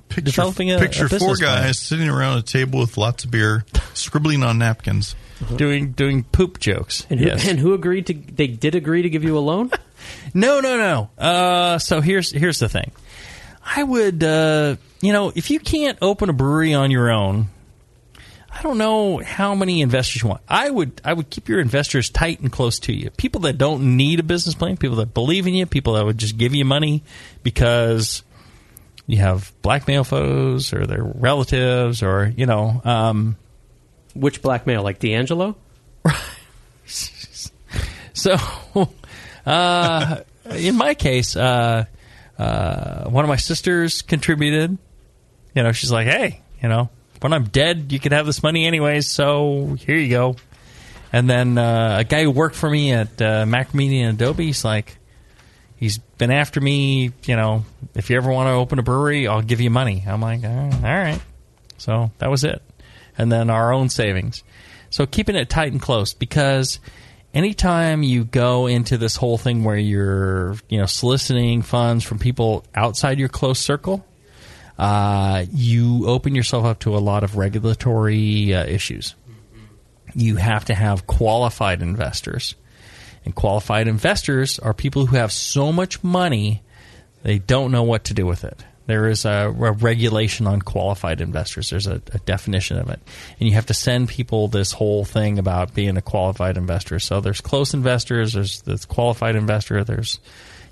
Picture, 0.08 0.22
Developing 0.22 0.72
a- 0.72 0.78
picture 0.80 1.06
a 1.06 1.08
four 1.08 1.18
business 1.18 1.38
plan. 1.40 1.62
guys 1.62 1.78
sitting 1.78 2.08
around 2.08 2.38
a 2.38 2.42
table 2.42 2.80
with 2.80 2.96
lots 2.96 3.24
of 3.24 3.30
beer, 3.30 3.64
scribbling 3.94 4.42
on 4.42 4.58
napkins. 4.58 5.14
doing 5.56 5.92
doing 5.92 6.24
poop 6.24 6.58
jokes. 6.58 7.06
and, 7.10 7.20
who, 7.20 7.26
yes. 7.26 7.46
and 7.46 7.60
who 7.60 7.74
agreed 7.74 8.06
to? 8.08 8.14
They 8.14 8.48
did 8.48 8.74
agree 8.74 9.02
to 9.02 9.10
give 9.10 9.22
you 9.22 9.38
a 9.38 9.40
loan. 9.40 9.70
No, 10.34 10.60
no, 10.60 10.76
no. 10.76 11.10
Uh, 11.22 11.78
so 11.78 12.00
here's 12.00 12.32
here's 12.32 12.58
the 12.58 12.68
thing. 12.68 12.92
I 13.64 13.82
would, 13.82 14.24
uh, 14.24 14.76
you 15.00 15.12
know, 15.12 15.32
if 15.34 15.50
you 15.50 15.60
can't 15.60 15.98
open 16.02 16.28
a 16.28 16.32
brewery 16.32 16.74
on 16.74 16.90
your 16.90 17.10
own, 17.10 17.48
I 18.50 18.62
don't 18.62 18.78
know 18.78 19.18
how 19.18 19.54
many 19.54 19.82
investors 19.82 20.22
you 20.22 20.28
want. 20.28 20.42
I 20.48 20.68
would 20.68 21.00
I 21.04 21.12
would 21.12 21.30
keep 21.30 21.48
your 21.48 21.60
investors 21.60 22.10
tight 22.10 22.40
and 22.40 22.50
close 22.50 22.78
to 22.80 22.92
you. 22.92 23.10
People 23.10 23.42
that 23.42 23.58
don't 23.58 23.96
need 23.96 24.20
a 24.20 24.22
business 24.22 24.54
plan, 24.54 24.76
people 24.76 24.96
that 24.96 25.14
believe 25.14 25.46
in 25.46 25.54
you, 25.54 25.66
people 25.66 25.94
that 25.94 26.04
would 26.04 26.18
just 26.18 26.36
give 26.36 26.54
you 26.54 26.64
money 26.64 27.02
because 27.42 28.22
you 29.06 29.18
have 29.18 29.52
blackmail 29.62 30.04
photos 30.04 30.72
or 30.72 30.86
their 30.86 31.02
relatives 31.02 32.02
or 32.02 32.32
you 32.36 32.46
know. 32.46 32.80
Um, 32.84 33.36
Which 34.14 34.42
blackmail? 34.42 34.82
Like 34.82 34.98
D'Angelo? 34.98 35.56
Right. 36.04 36.16
So, 38.14 38.36
uh, 39.46 40.20
in 40.50 40.76
my 40.76 40.94
case, 40.94 41.36
uh, 41.36 41.84
uh, 42.38 43.04
one 43.08 43.24
of 43.24 43.28
my 43.28 43.36
sisters 43.36 44.02
contributed. 44.02 44.76
You 45.54 45.62
know, 45.62 45.72
she's 45.72 45.92
like, 45.92 46.06
"Hey, 46.06 46.40
you 46.62 46.68
know, 46.68 46.90
when 47.20 47.32
I'm 47.32 47.44
dead, 47.44 47.92
you 47.92 48.00
can 48.00 48.12
have 48.12 48.26
this 48.26 48.42
money 48.42 48.66
anyways. 48.66 49.08
So 49.08 49.76
here 49.78 49.96
you 49.96 50.08
go." 50.08 50.36
And 51.12 51.28
then 51.28 51.58
uh, 51.58 51.98
a 52.00 52.04
guy 52.04 52.22
who 52.22 52.30
worked 52.30 52.56
for 52.56 52.70
me 52.70 52.92
at 52.92 53.20
uh, 53.20 53.44
Macromedia 53.44 54.04
and 54.04 54.20
Adobe, 54.20 54.46
he's 54.46 54.64
like, 54.64 54.96
he's 55.76 55.98
been 55.98 56.30
after 56.30 56.58
me. 56.60 57.12
You 57.24 57.36
know, 57.36 57.64
if 57.94 58.08
you 58.08 58.16
ever 58.16 58.30
want 58.30 58.46
to 58.46 58.52
open 58.52 58.78
a 58.78 58.82
brewery, 58.82 59.28
I'll 59.28 59.42
give 59.42 59.60
you 59.60 59.68
money. 59.68 60.04
I'm 60.06 60.22
like. 60.22 60.42
All 60.42 60.70
right. 60.82 61.20
So 61.76 62.10
that 62.18 62.30
was 62.30 62.44
it. 62.44 62.62
And 63.18 63.30
then 63.30 63.50
our 63.50 63.72
own 63.72 63.90
savings. 63.90 64.42
So 64.88 65.04
keeping 65.04 65.36
it 65.36 65.50
tight 65.50 65.72
and 65.72 65.82
close 65.82 66.14
because 66.14 66.78
anytime 67.34 68.02
you 68.02 68.24
go 68.24 68.66
into 68.66 68.98
this 68.98 69.16
whole 69.16 69.38
thing 69.38 69.64
where 69.64 69.76
you're, 69.76 70.56
you 70.68 70.78
know, 70.78 70.86
soliciting 70.86 71.62
funds 71.62 72.04
from 72.04 72.18
people 72.18 72.64
outside 72.74 73.18
your 73.18 73.28
close 73.28 73.58
circle, 73.58 74.04
uh, 74.78 75.44
you 75.52 76.06
open 76.06 76.34
yourself 76.34 76.64
up 76.64 76.80
to 76.80 76.96
a 76.96 76.98
lot 76.98 77.24
of 77.24 77.36
regulatory 77.36 78.54
uh, 78.54 78.64
issues. 78.64 79.14
You 80.14 80.36
have 80.36 80.66
to 80.66 80.74
have 80.74 81.06
qualified 81.06 81.82
investors. 81.82 82.54
And 83.24 83.34
qualified 83.34 83.88
investors 83.88 84.58
are 84.58 84.74
people 84.74 85.06
who 85.06 85.16
have 85.16 85.32
so 85.32 85.72
much 85.72 86.02
money 86.02 86.62
they 87.22 87.38
don't 87.38 87.70
know 87.70 87.84
what 87.84 88.04
to 88.04 88.14
do 88.14 88.26
with 88.26 88.44
it. 88.44 88.64
There 88.92 89.08
is 89.08 89.24
a, 89.24 89.48
a 89.48 89.72
regulation 89.72 90.46
on 90.46 90.60
qualified 90.60 91.22
investors. 91.22 91.70
There's 91.70 91.86
a, 91.86 92.02
a 92.12 92.18
definition 92.26 92.76
of 92.76 92.90
it, 92.90 93.00
and 93.40 93.48
you 93.48 93.54
have 93.54 93.64
to 93.66 93.74
send 93.74 94.10
people 94.10 94.48
this 94.48 94.72
whole 94.72 95.06
thing 95.06 95.38
about 95.38 95.72
being 95.72 95.96
a 95.96 96.02
qualified 96.02 96.58
investor. 96.58 96.98
So 96.98 97.22
there's 97.22 97.40
close 97.40 97.72
investors. 97.72 98.34
There's 98.34 98.60
this 98.60 98.84
qualified 98.84 99.34
investor. 99.34 99.82
There's 99.82 100.20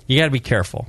you 0.05 0.19
got 0.19 0.25
to 0.25 0.29
be 0.29 0.39
careful. 0.39 0.87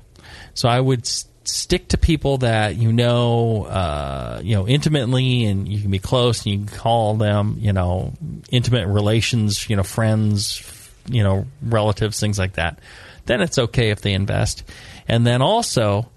So 0.53 0.69
I 0.69 0.79
would 0.79 1.07
stick 1.07 1.89
to 1.89 1.97
people 1.97 2.37
that 2.39 2.77
you 2.77 2.93
know, 2.93 3.65
uh, 3.65 4.43
you 4.45 4.55
know, 4.55 4.69
intimately, 4.69 5.47
and 5.47 5.67
you 5.67 5.81
can 5.81 5.91
be 5.91 6.01
close, 6.01 6.45
and 6.45 6.53
you 6.53 6.67
can 6.67 6.77
call 6.77 7.15
them, 7.15 7.57
you 7.61 7.73
know, 7.73 8.13
intimate 8.51 8.89
relations, 8.89 9.71
you 9.71 9.77
know, 9.77 9.85
friends, 9.85 10.63
you 11.09 11.23
know, 11.23 11.47
relatives, 11.63 12.21
things 12.21 12.39
like 12.39 12.57
that. 12.57 12.79
Then 13.25 13.41
it's 13.41 13.59
okay 13.59 13.89
if 13.89 14.03
they 14.03 14.13
invest, 14.13 14.65
and 15.09 15.27
then 15.27 15.41
also 15.41 16.12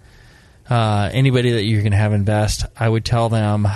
uh, 0.69 1.09
anybody 1.11 1.51
that 1.53 1.63
you're 1.63 1.81
going 1.81 1.91
to 1.91 1.97
have 1.97 2.13
invest, 2.13 2.65
I 2.77 2.87
would 2.87 3.05
tell 3.05 3.29
them, 3.29 3.67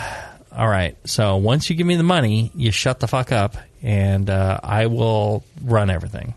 all 0.51 0.67
right, 0.67 0.97
so 1.05 1.37
once 1.37 1.69
you 1.69 1.75
give 1.75 1.87
me 1.87 1.95
the 1.95 2.03
money, 2.03 2.51
you 2.55 2.71
shut 2.71 2.99
the 2.99 3.07
fuck 3.07 3.31
up, 3.31 3.57
and 3.81 4.29
uh, 4.29 4.59
I 4.63 4.87
will 4.87 5.43
run 5.63 5.89
everything. 5.89 6.33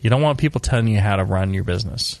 You 0.00 0.10
don't 0.10 0.22
want 0.22 0.38
people 0.38 0.60
telling 0.60 0.88
you 0.88 1.00
how 1.00 1.16
to 1.16 1.24
run 1.24 1.54
your 1.54 1.64
business. 1.64 2.18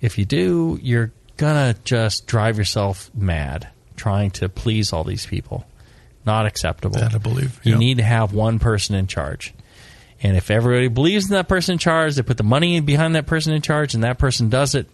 If 0.00 0.18
you 0.18 0.24
do, 0.24 0.78
you're 0.82 1.12
gonna 1.36 1.74
just 1.84 2.26
drive 2.26 2.58
yourself 2.58 3.10
mad 3.14 3.68
trying 3.96 4.30
to 4.32 4.48
please 4.48 4.92
all 4.92 5.04
these 5.04 5.26
people. 5.26 5.66
Not 6.26 6.46
acceptable. 6.46 6.98
That 7.00 7.14
I 7.14 7.18
believe, 7.18 7.60
You 7.64 7.72
yeah. 7.72 7.78
need 7.78 7.96
to 7.98 8.02
have 8.04 8.32
one 8.34 8.58
person 8.58 8.94
in 8.94 9.06
charge. 9.06 9.54
And 10.22 10.36
if 10.36 10.50
everybody 10.50 10.88
believes 10.88 11.26
in 11.26 11.32
that 11.32 11.48
person 11.48 11.74
in 11.74 11.78
charge, 11.78 12.16
they 12.16 12.22
put 12.22 12.36
the 12.36 12.42
money 12.42 12.80
behind 12.80 13.14
that 13.14 13.26
person 13.26 13.52
in 13.52 13.62
charge, 13.62 13.94
and 13.94 14.04
that 14.04 14.18
person 14.18 14.48
does 14.48 14.74
it. 14.74 14.88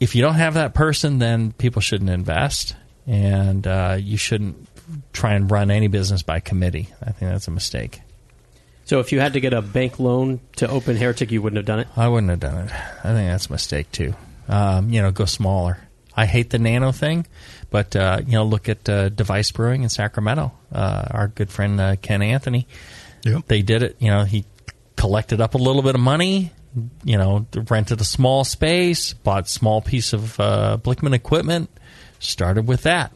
If 0.00 0.14
you 0.14 0.22
don't 0.22 0.34
have 0.34 0.54
that 0.54 0.74
person, 0.74 1.18
then 1.18 1.52
people 1.52 1.82
shouldn't 1.82 2.10
invest, 2.10 2.76
and 3.06 3.66
uh, 3.66 3.96
you 4.00 4.16
shouldn't 4.16 4.68
try 5.12 5.34
and 5.34 5.50
run 5.50 5.70
any 5.70 5.88
business 5.88 6.22
by 6.22 6.40
committee. 6.40 6.88
I 7.02 7.12
think 7.12 7.30
that's 7.32 7.48
a 7.48 7.50
mistake. 7.50 8.00
So 8.84 9.00
if 9.00 9.12
you 9.12 9.20
had 9.20 9.34
to 9.34 9.40
get 9.40 9.52
a 9.52 9.60
bank 9.60 9.98
loan 9.98 10.40
to 10.56 10.68
open 10.68 10.96
Heretic, 10.96 11.30
you 11.30 11.42
wouldn't 11.42 11.58
have 11.58 11.66
done 11.66 11.80
it. 11.80 11.88
I 11.96 12.08
wouldn't 12.08 12.30
have 12.30 12.40
done 12.40 12.66
it. 12.66 12.72
I 12.72 13.12
think 13.12 13.30
that's 13.30 13.46
a 13.46 13.52
mistake 13.52 13.92
too. 13.92 14.14
Um, 14.48 14.88
you 14.88 15.02
know, 15.02 15.10
go 15.10 15.26
smaller. 15.26 15.78
I 16.16 16.24
hate 16.26 16.50
the 16.50 16.58
nano 16.58 16.90
thing, 16.90 17.26
but 17.70 17.94
uh, 17.94 18.22
you 18.24 18.32
know, 18.32 18.44
look 18.44 18.68
at 18.68 18.88
uh, 18.88 19.08
Device 19.10 19.52
Brewing 19.52 19.82
in 19.82 19.88
Sacramento. 19.88 20.52
Uh, 20.72 21.04
our 21.10 21.28
good 21.28 21.50
friend 21.50 21.80
uh, 21.80 21.96
Ken 21.96 22.22
Anthony. 22.22 22.66
Yep. 23.24 23.46
They 23.46 23.62
did 23.62 23.82
it. 23.82 23.96
You 23.98 24.10
know, 24.10 24.24
he 24.24 24.44
collected 24.96 25.40
up 25.40 25.54
a 25.54 25.58
little 25.58 25.82
bit 25.82 25.94
of 25.94 26.00
money. 26.00 26.52
You 27.04 27.16
know, 27.18 27.46
rented 27.68 28.00
a 28.00 28.04
small 28.04 28.44
space, 28.44 29.12
bought 29.12 29.48
small 29.48 29.80
piece 29.80 30.12
of 30.12 30.38
uh, 30.38 30.78
Blickman 30.80 31.14
equipment, 31.14 31.70
started 32.18 32.66
with 32.68 32.82
that. 32.82 33.12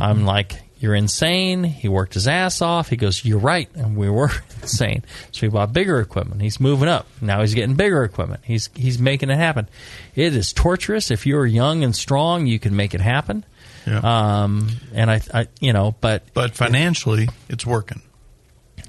I'm 0.00 0.24
like, 0.24 0.62
you're 0.78 0.94
insane. 0.94 1.64
He 1.64 1.88
worked 1.88 2.14
his 2.14 2.28
ass 2.28 2.60
off. 2.60 2.88
He 2.88 2.96
goes, 2.96 3.24
you're 3.24 3.38
right, 3.38 3.68
and 3.74 3.96
we 3.96 4.10
were 4.10 4.30
insane. 4.62 5.04
So 5.32 5.46
he 5.46 5.48
bought 5.48 5.72
bigger 5.72 6.00
equipment. 6.00 6.42
He's 6.42 6.60
moving 6.60 6.88
up. 6.88 7.06
Now 7.20 7.40
he's 7.40 7.54
getting 7.54 7.76
bigger 7.76 8.04
equipment. 8.04 8.40
He's 8.44 8.68
he's 8.74 8.98
making 8.98 9.30
it 9.30 9.36
happen. 9.36 9.68
It 10.14 10.34
is 10.34 10.52
torturous. 10.52 11.10
If 11.10 11.24
you're 11.24 11.46
young 11.46 11.82
and 11.82 11.94
strong, 11.94 12.46
you 12.46 12.58
can 12.58 12.76
make 12.76 12.94
it 12.94 13.00
happen. 13.00 13.44
Yeah. 13.86 14.00
Um, 14.42 14.68
and 14.92 15.10
I, 15.10 15.20
I, 15.32 15.48
you 15.60 15.72
know, 15.72 15.94
but 16.00 16.24
but 16.34 16.54
financially, 16.54 17.28
it's 17.48 17.64
working. 17.64 18.02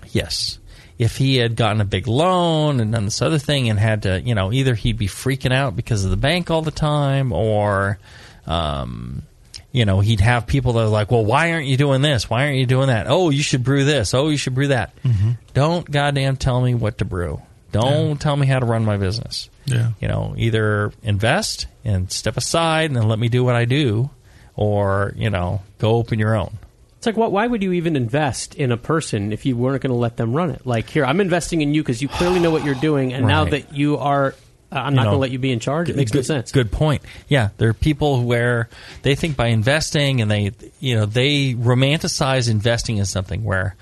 Yes. 0.10 0.60
If 0.98 1.18
he 1.18 1.36
had 1.38 1.56
gotten 1.56 1.80
a 1.80 1.86
big 1.86 2.08
loan 2.08 2.80
and 2.80 2.92
done 2.92 3.06
this 3.06 3.22
other 3.22 3.38
thing 3.38 3.70
and 3.70 3.77
had 3.80 4.04
to, 4.04 4.20
you 4.20 4.34
know, 4.34 4.51
either 4.51 4.74
he'd 4.74 4.98
be 4.98 5.08
freaking 5.08 5.54
out 5.54 5.75
because 5.75 6.04
of 6.04 6.10
the 6.10 6.18
bank 6.18 6.50
all 6.50 6.63
the 6.63 6.72
time 6.72 7.32
or, 7.32 8.00
um, 8.48 9.22
you 9.72 9.86
know, 9.86 10.00
he'd 10.00 10.22
have 10.22 10.48
people 10.48 10.74
that 10.74 10.86
are 10.86 10.88
like, 10.88 11.12
well, 11.12 11.24
why 11.24 11.51
aren't 11.51 11.68
you 11.68 11.77
doing 11.77 12.01
this? 12.01 12.30
Why 12.30 12.46
aren't 12.46 12.58
you 12.58 12.66
doing 12.66 12.88
that? 12.88 13.06
Oh, 13.08 13.30
you 13.30 13.44
should 13.44 13.63
brew 13.63 13.86
this. 13.86 14.16
Oh, 14.16 14.30
you 14.30 14.38
should 14.38 14.56
brew 14.56 14.70
that. 14.70 14.94
Don't 15.54 15.89
goddamn 15.89 16.36
tell 16.38 16.62
me 16.62 16.74
what 16.74 16.98
to 16.98 17.06
brew. 17.06 17.42
Don't 17.72 18.20
tell 18.20 18.36
me 18.36 18.48
how 18.48 18.58
to 18.60 18.66
run 18.66 18.84
my 18.84 18.98
business. 18.98 19.50
Yeah. 19.66 19.92
You 20.00 20.08
know, 20.08 20.34
either 20.38 20.94
invest 21.04 21.68
and 21.86 22.12
step 22.12 22.38
aside 22.38 22.89
and 22.89 22.96
then 22.96 23.08
let 23.08 23.20
me 23.20 23.30
do 23.30 23.44
what 23.44 23.56
I 23.56 23.66
do 23.66 24.10
or, 24.56 25.13
you 25.16 25.30
know, 25.30 25.62
go 25.77 25.92
open 25.96 26.18
your 26.18 26.36
own. 26.36 26.58
It's 26.98 27.06
like, 27.06 27.16
what? 27.18 27.32
Why 27.32 27.46
would 27.46 27.62
you 27.62 27.74
even 27.74 27.96
invest 27.96 28.56
in 28.56 28.72
a 28.72 28.77
person 28.77 29.32
if 29.32 29.46
you 29.46 29.56
weren't 29.56 29.84
going 29.84 29.92
to 29.92 29.98
let 29.98 30.18
them 30.18 30.34
run 30.34 30.50
it? 30.50 30.66
Like, 30.66 30.89
here, 30.89 31.06
I'm 31.06 31.22
investing 31.22 31.62
in 31.62 31.74
you 31.74 31.84
because 31.84 32.01
you 32.01 32.08
clearly 32.08 32.39
know 32.39 32.50
what 32.51 32.63
you're 32.66 32.74
doing, 32.75 33.13
and 33.13 33.27
now 33.27 33.44
Right. 33.44 33.51
that 33.51 33.74
you 33.74 33.98
are, 33.98 34.34
uh, 34.72 34.75
I'm 34.75 34.96
not 34.96 35.04
know, 35.04 35.10
going 35.12 35.18
to 35.18 35.22
let 35.22 35.32
you 35.32 35.38
be 35.39 35.51
in 35.51 35.60
charge. 35.60 35.89
It 35.89 35.96
makes 35.96 36.12
no 36.12 36.20
good, 36.20 36.25
sense. 36.25 36.51
Good 36.51 36.72
point. 36.72 37.04
Yeah, 37.27 37.50
there 37.58 37.70
are 37.70 37.74
people 37.74 38.24
where 38.24 38.68
they 39.04 39.13
think 39.16 39.38
by 39.38 39.48
investing 39.48 40.22
and 40.22 40.30
they, 40.32 40.51
you 40.80 40.96
know, 40.96 41.06
they 41.06 41.54
romanticize 41.54 42.50
investing 42.50 42.98
in 42.98 43.06
something 43.06 43.44
where 43.44 43.75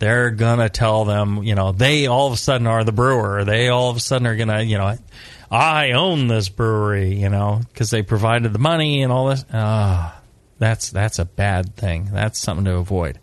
they're 0.00 0.30
gonna 0.30 0.68
tell 0.68 1.04
them, 1.04 1.42
you 1.44 1.54
know, 1.54 1.70
they 1.72 2.06
all 2.06 2.26
of 2.26 2.32
a 2.32 2.36
sudden 2.36 2.66
are 2.66 2.82
the 2.84 2.92
brewer. 2.92 3.44
They 3.44 3.68
all 3.68 3.90
of 3.90 3.96
a 3.96 4.00
sudden 4.00 4.26
are 4.26 4.36
gonna, 4.36 4.60
you 4.62 4.76
know, 4.76 4.98
I 5.50 5.92
own 5.92 6.26
this 6.26 6.48
brewery, 6.48 7.14
you 7.14 7.28
know, 7.28 7.60
because 7.72 7.90
they 7.90 8.02
provided 8.02 8.52
the 8.52 8.58
money 8.58 9.02
and 9.02 9.12
all 9.12 9.28
this. 9.28 9.44
Ah, 9.52 10.15
that's 10.58 10.90
that's 10.90 11.18
a 11.18 11.24
bad 11.24 11.76
thing. 11.76 12.08
That's 12.12 12.38
something 12.38 12.64
to 12.64 12.76
avoid. 12.76 13.18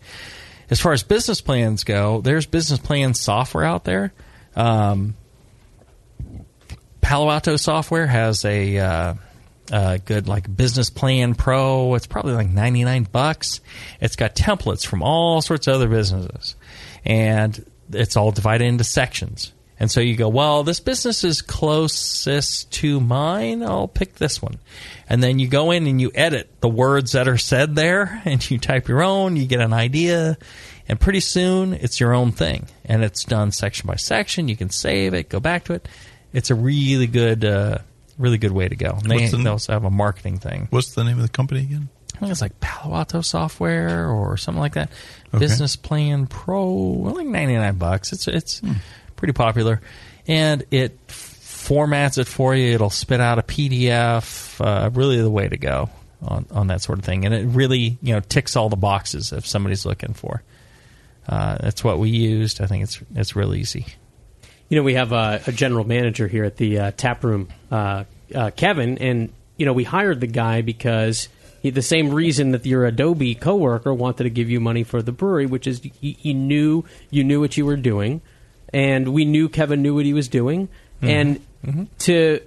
As 0.70 0.80
far 0.80 0.94
as 0.94 1.04
business 1.04 1.42
plans 1.42 1.84
go, 1.84 2.22
there's 2.22 2.46
business 2.46 2.80
plan 2.80 3.14
software 3.14 3.64
out 3.64 3.84
there. 3.84 4.14
Um, 4.56 5.16
Palo 7.02 7.30
Alto 7.30 7.58
software 7.58 8.08
has 8.08 8.46
a 8.46 8.78
uh, 8.78 9.14
uh, 9.72 9.98
good 10.06 10.28
like 10.28 10.54
business 10.56 10.90
plan 10.90 11.36
pro. 11.36 11.96
It's 11.96 12.08
probably 12.08 12.34
like 12.34 12.50
ninety 12.50 12.84
nine 12.84 13.04
bucks. 13.04 13.62
It's 14.00 14.16
got 14.16 14.36
templates 14.36 14.86
from 14.86 15.04
all 15.04 15.42
sorts 15.42 15.68
of 15.68 15.76
other 15.76 15.88
businesses, 15.88 16.56
and 17.06 17.64
it's 17.92 18.16
all 18.16 18.32
divided 18.32 18.66
into 18.66 18.84
sections. 18.84 19.52
And 19.84 19.92
so 19.92 20.00
you 20.00 20.16
go, 20.16 20.30
well, 20.30 20.64
this 20.64 20.80
business 20.80 21.26
is 21.26 21.42
closest 21.42 22.72
to 22.72 23.02
mine. 23.02 23.62
I'll 23.64 23.90
pick 23.90 24.16
this 24.16 24.42
one. 24.42 24.60
And 25.10 25.22
then 25.22 25.40
you 25.40 25.50
go 25.50 25.72
in 25.72 25.88
and 25.88 26.00
you 26.00 26.10
edit 26.16 26.50
the 26.62 26.70
words 26.70 27.12
that 27.12 27.28
are 27.28 27.38
said 27.38 27.76
there, 27.76 28.22
and 28.26 28.50
you 28.50 28.60
type 28.60 28.88
your 28.88 29.04
own. 29.04 29.36
You 29.36 29.46
get 29.46 29.60
an 29.60 29.74
idea, 29.74 30.38
and 30.88 30.98
pretty 30.98 31.20
soon 31.20 31.74
it's 31.74 32.00
your 32.00 32.14
own 32.14 32.32
thing, 32.32 32.68
and 32.86 33.04
it's 33.04 33.26
done 33.26 33.52
section 33.52 33.86
by 33.88 33.98
section. 33.98 34.48
You 34.48 34.56
can 34.56 34.70
save 34.70 35.14
it, 35.14 35.28
go 35.28 35.42
back 35.42 35.66
to 35.66 35.74
it. 35.74 35.86
It's 36.32 36.50
a 36.50 36.56
really 36.56 37.08
good, 37.08 37.44
uh, 37.44 37.80
really 38.18 38.38
good 38.38 38.54
way 38.54 38.70
to 38.70 38.78
go. 38.78 38.92
And 38.92 39.12
they, 39.12 39.28
the- 39.28 39.36
they 39.36 39.50
also 39.50 39.74
have 39.74 39.84
a 39.84 39.92
marketing 39.92 40.38
thing. 40.38 40.68
What's 40.70 40.96
the 40.96 41.04
name 41.04 41.18
of 41.18 41.24
the 41.24 41.30
company 41.30 41.60
again? 41.60 41.90
I 42.16 42.20
think 42.20 42.32
it's 42.32 42.42
like 42.42 42.58
Palo 42.62 42.96
Alto 42.96 43.20
software 43.20 44.08
or 44.08 44.38
something 44.38 44.62
like 44.62 44.76
that. 44.76 44.92
Okay. 45.34 45.40
Business 45.40 45.76
Plan 45.76 46.28
Pro, 46.28 46.66
like 46.72 47.26
ninety 47.26 47.56
nine 47.58 47.76
bucks. 47.76 48.14
It's 48.14 48.28
it's 48.30 48.62
pretty 49.24 49.32
popular, 49.32 49.80
and 50.28 50.66
it 50.70 51.08
formats 51.08 52.18
it 52.18 52.28
for 52.28 52.54
you. 52.54 52.74
It'll 52.74 52.90
spit 52.90 53.22
out 53.22 53.40
a 53.40 53.42
PDF. 53.42 54.60
Uh, 54.60 54.90
really, 54.90 55.22
the 55.22 55.32
way 55.32 55.48
to 55.48 55.56
go 55.56 55.90
on 56.22 56.46
on 56.52 56.68
that 56.68 56.82
sort 56.82 57.00
of 57.00 57.06
thing, 57.06 57.24
and 57.24 57.34
it 57.34 57.46
really 57.46 57.98
you 58.02 58.14
know 58.14 58.20
ticks 58.20 58.58
all 58.58 58.68
the 58.68 58.76
boxes 58.76 59.32
if 59.32 59.48
somebody's 59.48 59.86
looking 59.86 60.14
for. 60.14 60.44
Uh, 61.26 61.56
that's 61.58 61.86
what 61.86 62.00
we 62.00 62.10
used. 62.10 62.60
I 62.60 62.66
think 62.66 62.84
it's 62.84 63.00
it's 63.16 63.34
real 63.34 63.56
easy. 63.56 63.86
You 64.68 64.76
know, 64.76 64.84
we 64.84 64.96
have 64.96 65.14
a, 65.14 65.42
a 65.48 65.54
general 65.54 65.86
manager 65.86 66.28
here 66.28 66.44
at 66.44 66.58
the 66.58 66.80
uh, 66.80 66.92
tap 66.98 67.24
room, 67.24 67.48
uh, 67.72 68.04
uh, 68.36 68.52
Kevin, 68.52 68.98
and 68.98 69.32
you 69.56 69.66
know 69.66 69.72
we 69.72 69.86
hired 69.86 70.20
the 70.20 70.28
guy 70.28 70.64
because 70.64 71.30
he, 71.62 71.70
the 71.70 71.82
same 71.82 72.14
reason 72.14 72.52
that 72.52 72.66
your 72.66 72.86
Adobe 72.86 73.36
coworker 73.36 73.94
wanted 73.94 74.24
to 74.24 74.30
give 74.30 74.50
you 74.50 74.60
money 74.60 74.84
for 74.84 75.02
the 75.02 75.14
brewery, 75.14 75.46
which 75.46 75.66
is 75.66 75.82
you 76.02 76.34
knew 76.34 76.84
you 77.10 77.24
knew 77.24 77.40
what 77.40 77.56
you 77.56 77.66
were 77.66 77.78
doing, 77.78 78.22
and 78.74 79.10
we 79.14 79.26
knew 79.26 79.48
Kevin 79.50 79.82
knew 79.82 79.96
what 79.96 80.06
he 80.06 80.14
was 80.14 80.28
doing, 80.28 80.68
and 81.02 81.40
to 82.00 82.40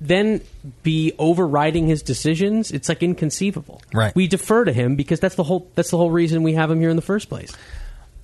then 0.00 0.40
be 0.82 1.12
overriding 1.18 1.86
his 1.86 2.02
decisions, 2.02 2.70
it's 2.70 2.88
like 2.88 3.02
inconceivable. 3.02 3.82
Right. 3.92 4.14
We 4.14 4.28
defer 4.28 4.64
to 4.64 4.72
him 4.72 4.94
because 4.96 5.18
that's 5.20 5.34
the 5.34 5.42
whole 5.42 5.70
that's 5.74 5.90
the 5.90 5.96
whole 5.96 6.10
reason 6.10 6.42
we 6.42 6.54
have 6.54 6.70
him 6.70 6.80
here 6.80 6.90
in 6.90 6.96
the 6.96 7.02
first 7.02 7.28
place. 7.28 7.52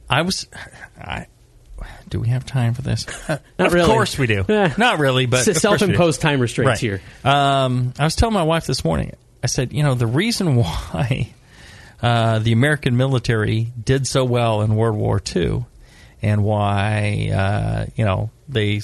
I 0.09 0.23
was. 0.23 0.47
I, 0.99 1.27
do 2.09 2.21
we 2.21 2.29
have 2.29 2.47
time 2.47 2.75
for 2.75 2.83
this? 2.83 3.07
Not 3.29 3.41
of 3.59 3.73
really. 3.73 3.89
course 3.89 4.17
we 4.19 4.27
do. 4.27 4.45
Not 4.49 4.99
really, 4.99 5.27
but 5.27 5.41
of 5.41 5.45
course 5.47 5.47
we 5.49 5.53
do. 5.55 5.59
self-imposed 5.61 6.21
time 6.21 6.41
restraints 6.41 6.69
Right. 6.71 6.79
here. 6.81 7.03
Um, 7.25 7.93
I 7.99 8.05
was 8.05 8.15
telling 8.15 8.35
my 8.35 8.43
wife 8.45 8.67
this 8.67 8.85
morning. 8.85 9.15
I 9.43 9.47
said, 9.47 9.73
you 9.73 9.83
know, 9.83 9.95
the 9.95 10.07
reason 10.07 10.55
why 10.57 11.33
uh, 12.03 12.39
the 12.39 12.53
American 12.53 12.97
military 12.97 13.73
did 13.83 14.07
so 14.07 14.25
well 14.25 14.63
in 14.63 14.77
World 14.77 14.97
War 14.97 15.21
II, 15.35 15.65
and 16.25 16.43
why 16.43 17.31
uh, 17.33 17.87
you 17.97 18.05
know 18.05 18.31
they 18.49 18.81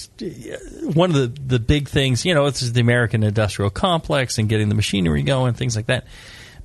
one 0.82 1.10
of 1.10 1.16
the 1.16 1.40
the 1.56 1.58
big 1.58 1.88
things, 1.88 2.24
you 2.24 2.34
know, 2.34 2.48
this 2.48 2.62
is 2.62 2.72
the 2.72 2.80
American 2.80 3.22
industrial 3.22 3.70
complex 3.70 4.38
and 4.38 4.48
getting 4.48 4.68
the 4.68 4.74
machinery 4.74 5.22
going, 5.22 5.54
things 5.54 5.74
like 5.74 5.86
that. 5.86 6.06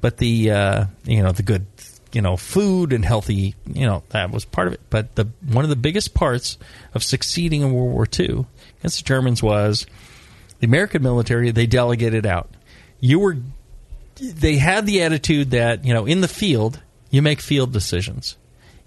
But 0.01 0.17
the 0.17 0.51
uh, 0.51 0.85
you 1.05 1.23
know 1.23 1.31
the 1.31 1.43
good 1.43 1.65
you 2.11 2.21
know 2.21 2.37
food 2.37 2.93
and 2.93 3.03
healthy 3.03 3.55
you 3.65 3.85
know 3.85 4.03
that 4.09 4.31
was 4.31 4.45
part 4.45 4.67
of 4.67 4.73
it. 4.73 4.81
But 4.89 5.15
the 5.15 5.29
one 5.47 5.63
of 5.63 5.69
the 5.69 5.75
biggest 5.75 6.13
parts 6.13 6.57
of 6.93 7.03
succeeding 7.03 7.61
in 7.61 7.71
World 7.71 7.93
War 7.93 8.07
II 8.19 8.45
against 8.79 8.97
the 8.97 9.05
Germans 9.05 9.41
was 9.41 9.87
the 10.59 10.67
American 10.67 11.03
military, 11.03 11.51
they 11.51 11.67
delegated 11.67 12.25
out. 12.25 12.49
You 12.99 13.19
were, 13.19 13.37
they 14.15 14.55
had 14.57 14.85
the 14.85 15.03
attitude 15.03 15.51
that, 15.51 15.85
you 15.85 15.93
know, 15.93 16.05
in 16.05 16.21
the 16.21 16.27
field, 16.27 16.81
you 17.09 17.21
make 17.21 17.41
field 17.41 17.71
decisions. 17.73 18.37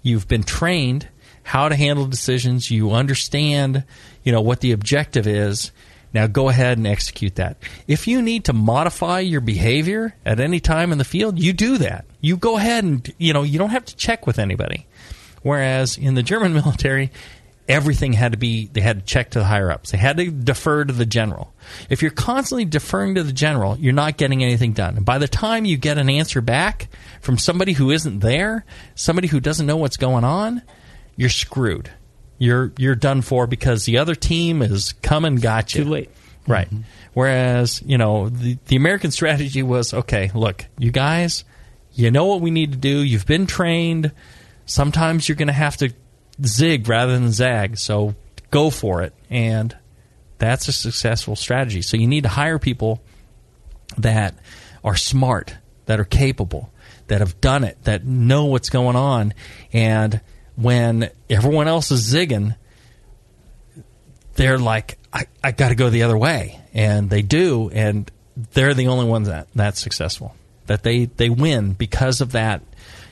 You've 0.01 0.27
been 0.27 0.43
trained 0.43 1.07
how 1.43 1.69
to 1.69 1.75
handle 1.75 2.05
decisions. 2.05 2.69
You 2.69 2.91
understand, 2.91 3.83
you 4.23 4.31
know, 4.31 4.41
what 4.41 4.61
the 4.61 4.71
objective 4.71 5.27
is. 5.27 5.71
Now 6.13 6.27
go 6.27 6.49
ahead 6.49 6.77
and 6.77 6.87
execute 6.87 7.35
that. 7.35 7.57
If 7.87 8.07
you 8.07 8.21
need 8.21 8.45
to 8.45 8.53
modify 8.53 9.19
your 9.19 9.41
behavior 9.41 10.15
at 10.25 10.39
any 10.39 10.59
time 10.59 10.91
in 10.91 10.97
the 10.97 11.03
field, 11.03 11.39
you 11.39 11.53
do 11.53 11.77
that. 11.77 12.05
You 12.19 12.35
go 12.35 12.57
ahead 12.57 12.83
and, 12.83 13.13
you 13.17 13.33
know, 13.33 13.43
you 13.43 13.59
don't 13.59 13.69
have 13.69 13.85
to 13.85 13.95
check 13.95 14.25
with 14.25 14.39
anybody. 14.39 14.87
Whereas 15.43 15.97
in 15.97 16.15
the 16.15 16.23
German 16.23 16.53
military, 16.55 17.11
everything 17.69 18.13
had 18.13 18.31
to 18.31 18.37
be 18.37 18.67
they 18.73 18.81
had 18.81 18.99
to 18.99 19.05
check 19.05 19.29
to 19.31 19.39
the 19.39 19.45
higher 19.45 19.71
ups. 19.71 19.91
They 19.91 19.97
had 19.97 20.17
to 20.17 20.31
defer 20.31 20.83
to 20.83 20.91
the 20.91 21.05
general. 21.05 21.53
If 21.89 22.01
you're 22.01 22.11
constantly 22.11 22.65
deferring 22.65 23.15
to 23.15 23.23
the 23.23 23.31
general, 23.31 23.77
you're 23.77 23.93
not 23.93 24.17
getting 24.17 24.43
anything 24.43 24.73
done. 24.73 24.97
And 24.97 25.05
by 25.05 25.19
the 25.19 25.27
time 25.27 25.65
you 25.65 25.77
get 25.77 25.99
an 25.99 26.09
answer 26.09 26.41
back 26.41 26.89
from 27.21 27.37
somebody 27.37 27.73
who 27.73 27.91
isn't 27.91 28.19
there, 28.19 28.65
somebody 28.95 29.27
who 29.27 29.39
doesn't 29.39 29.67
know 29.67 29.77
what's 29.77 29.97
going 29.97 30.23
on, 30.23 30.63
you're 31.19 31.29
screwed. 31.29 31.91
You're 32.37 32.71
you're 32.77 32.95
done 32.95 33.21
for 33.21 33.45
because 33.45 33.83
the 33.83 33.97
other 33.97 34.15
team 34.15 34.61
is 34.61 34.93
come 35.01 35.25
and 35.25 35.41
got 35.41 35.75
you. 35.75 35.83
Too 35.83 35.89
late. 35.89 36.09
Right. 36.47 36.69
Whereas, 37.13 37.83
you 37.85 37.97
know, 37.97 38.29
the, 38.29 38.57
the 38.67 38.77
American 38.77 39.11
strategy 39.11 39.61
was 39.61 39.93
okay, 39.93 40.31
look, 40.33 40.65
you 40.77 40.91
guys, 40.91 41.43
you 41.91 42.09
know 42.09 42.25
what 42.25 42.39
we 42.39 42.51
need 42.51 42.71
to 42.71 42.77
do. 42.77 42.99
You've 42.99 43.25
been 43.25 43.47
trained. 43.47 44.13
Sometimes 44.65 45.27
you're 45.27 45.35
going 45.35 45.47
to 45.47 45.53
have 45.53 45.75
to 45.77 45.93
zig 46.45 46.87
rather 46.87 47.11
than 47.11 47.33
zag. 47.33 47.77
So 47.77 48.15
go 48.49 48.69
for 48.69 49.01
it. 49.01 49.13
And 49.29 49.77
that's 50.37 50.69
a 50.69 50.71
successful 50.71 51.35
strategy. 51.35 51.81
So 51.81 51.97
you 51.97 52.07
need 52.07 52.23
to 52.23 52.29
hire 52.29 52.59
people 52.59 53.03
that 53.97 54.39
are 54.85 54.95
smart, 54.95 55.57
that 55.85 55.99
are 55.99 56.05
capable, 56.05 56.71
that 57.07 57.19
have 57.19 57.41
done 57.41 57.65
it, 57.65 57.77
that 57.83 58.05
know 58.05 58.45
what's 58.45 58.69
going 58.69 58.95
on. 58.95 59.33
And 59.73 60.21
when 60.59 61.09
everyone 61.29 61.67
else 61.67 61.91
is 61.91 62.13
zigging, 62.13 62.55
they're 64.35 64.57
like, 64.57 64.97
I, 65.13 65.25
I 65.43 65.51
got 65.51 65.69
to 65.69 65.75
go 65.75 65.89
the 65.89 66.03
other 66.03 66.17
way. 66.17 66.59
And 66.73 67.09
they 67.09 67.21
do. 67.21 67.69
And 67.69 68.09
they're 68.53 68.73
the 68.73 68.87
only 68.87 69.05
ones 69.05 69.27
that 69.27 69.47
that's 69.55 69.79
successful. 69.79 70.35
That 70.67 70.83
they, 70.83 71.05
they 71.05 71.29
win 71.29 71.73
because 71.73 72.21
of 72.21 72.33
that. 72.33 72.61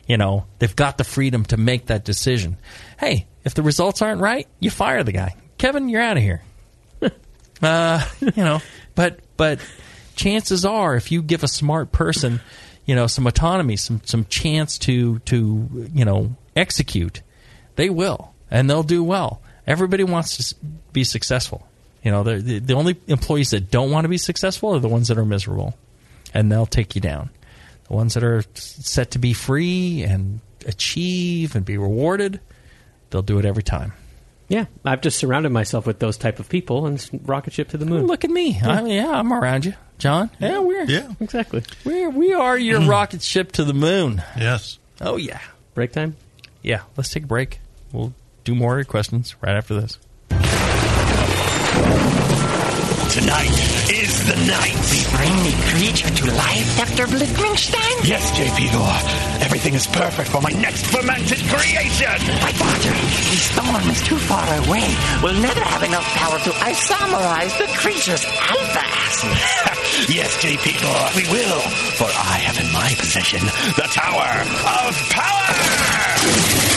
You 0.08 0.18
know, 0.18 0.46
they've 0.60 0.76
got 0.76 0.98
the 0.98 1.04
freedom 1.04 1.44
to 1.46 1.58
make 1.58 1.88
that 1.88 2.06
decision. 2.06 2.58
Hey, 3.00 3.28
if 3.44 3.54
the 3.54 3.64
results 3.64 4.02
aren't 4.02 4.22
right, 4.22 4.48
you 4.60 4.70
fire 4.70 5.04
the 5.04 5.12
guy. 5.12 5.36
Kevin, 5.58 5.90
you're 5.90 6.02
out 6.02 6.18
of 6.18 6.24
here. 6.24 6.44
uh, 7.62 8.06
you 8.22 8.44
know, 8.44 8.62
but 8.96 9.20
but 9.36 9.60
chances 10.16 10.66
are, 10.66 10.96
if 10.96 11.12
you 11.12 11.22
give 11.22 11.44
a 11.44 11.48
smart 11.48 11.92
person, 11.92 12.40
you 12.86 12.96
know, 12.96 13.08
some 13.08 13.28
autonomy, 13.28 13.76
some 13.76 14.02
some 14.06 14.26
chance 14.26 14.78
to 14.80 15.20
to 15.20 15.90
you 15.94 16.06
know 16.06 16.36
execute, 16.56 17.22
they 17.78 17.90
will, 17.90 18.34
and 18.52 18.70
they'll 18.70 18.84
do 18.84 19.04
well. 19.04 19.42
Everybody 19.66 20.04
wants 20.04 20.38
to 20.50 20.56
be 20.94 21.04
successful. 21.06 21.66
You 22.04 22.12
know, 22.12 22.24
the 22.24 22.60
the 22.60 22.74
only 22.74 22.98
employees 23.08 23.52
that 23.52 23.72
don't 23.72 23.90
want 23.92 24.04
to 24.06 24.10
be 24.10 24.18
successful 24.18 24.76
are 24.76 24.80
the 24.80 24.88
ones 24.90 25.08
that 25.08 25.18
are 25.18 25.26
miserable, 25.26 25.78
and 26.34 26.52
they'll 26.52 26.66
take 26.66 26.96
you 26.96 27.02
down. 27.02 27.30
the 27.88 27.94
ones 27.94 28.14
that 28.16 28.24
are 28.24 28.44
set 28.54 29.12
to 29.12 29.20
be 29.20 29.32
free 29.34 30.04
and 30.04 30.42
achieve 30.66 31.56
and 31.56 31.66
be 31.66 31.78
rewarded, 31.78 32.40
they'll 33.10 33.22
do 33.22 33.40
it 33.40 33.46
every 33.46 33.64
time. 33.64 33.94
Yeah, 34.50 34.66
I've 34.86 35.02
just 35.02 35.18
surrounded 35.18 35.52
myself 35.52 35.86
with 35.86 36.00
those 36.00 36.16
type 36.18 36.40
of 36.40 36.48
people 36.48 36.86
and 36.86 37.06
rocket 37.26 37.52
ship 37.54 37.70
to 37.70 37.78
the 37.78 37.86
moon. 37.86 38.08
Look 38.08 38.24
at 38.24 38.30
me. 38.30 38.58
I, 38.62 38.82
yeah, 38.86 39.12
I'm 39.12 39.34
around 39.34 39.66
you, 39.66 39.74
John. 39.98 40.30
Yeah, 40.40 40.60
we're 40.60 40.84
Yeah. 40.86 41.12
exactly. 41.20 41.64
we're 41.84 42.10
we 42.10 42.34
are 42.34 42.58
your 42.58 42.80
rocket 42.88 43.22
ship 43.22 43.52
to 43.54 43.66
the 43.66 43.74
moon. 43.74 44.22
Yes. 44.38 44.80
Oh 45.02 45.18
yeah, 45.18 45.42
Break 45.74 45.92
time. 45.92 46.16
yeah. 46.62 46.82
Let's 46.96 47.10
take 47.10 47.24
a 47.24 47.28
break. 47.28 47.60
We'll 47.92 48.14
do 48.44 48.56
more 48.56 48.74
of 48.74 48.80
your 48.80 48.86
questions 48.86 49.36
right 49.42 49.56
after 49.56 49.80
this. 49.80 49.98
Tonight 53.18 53.50
is 53.90 54.14
the 54.28 54.36
night. 54.46 54.78
We 54.94 55.02
bring 55.16 55.34
the 55.42 55.56
creature 55.74 56.10
to 56.10 56.26
life, 56.36 56.78
Dr. 56.78 57.08
Blickmanstein? 57.08 58.08
Yes, 58.08 58.30
JP 58.38 58.72
Gore. 58.74 59.42
Everything 59.42 59.74
is 59.74 59.88
perfect 59.88 60.30
for 60.30 60.42
my 60.42 60.52
next 60.52 60.86
fermented 60.86 61.40
creation. 61.50 62.14
My 62.44 62.52
father, 62.54 62.92
the 62.94 63.40
storm 63.42 63.90
is 63.90 64.02
too 64.04 64.18
far 64.18 64.46
away. 64.68 64.86
We'll 65.24 65.42
never 65.42 65.62
have 65.62 65.82
enough 65.82 66.06
power 66.14 66.38
to 66.38 66.52
isomerize 66.62 67.58
the 67.58 67.68
creature's 67.80 68.24
alpha 68.26 68.84
acid. 68.86 69.34
yes, 70.14 70.38
JP 70.38 70.78
Gore, 70.84 71.10
we 71.16 71.26
will. 71.32 71.60
For 71.98 72.06
I 72.06 72.38
have 72.46 72.60
in 72.64 72.72
my 72.72 72.94
possession 73.00 73.40
the 73.76 73.88
Tower 73.90 74.46
of 74.46 74.94
Power. 75.10 76.77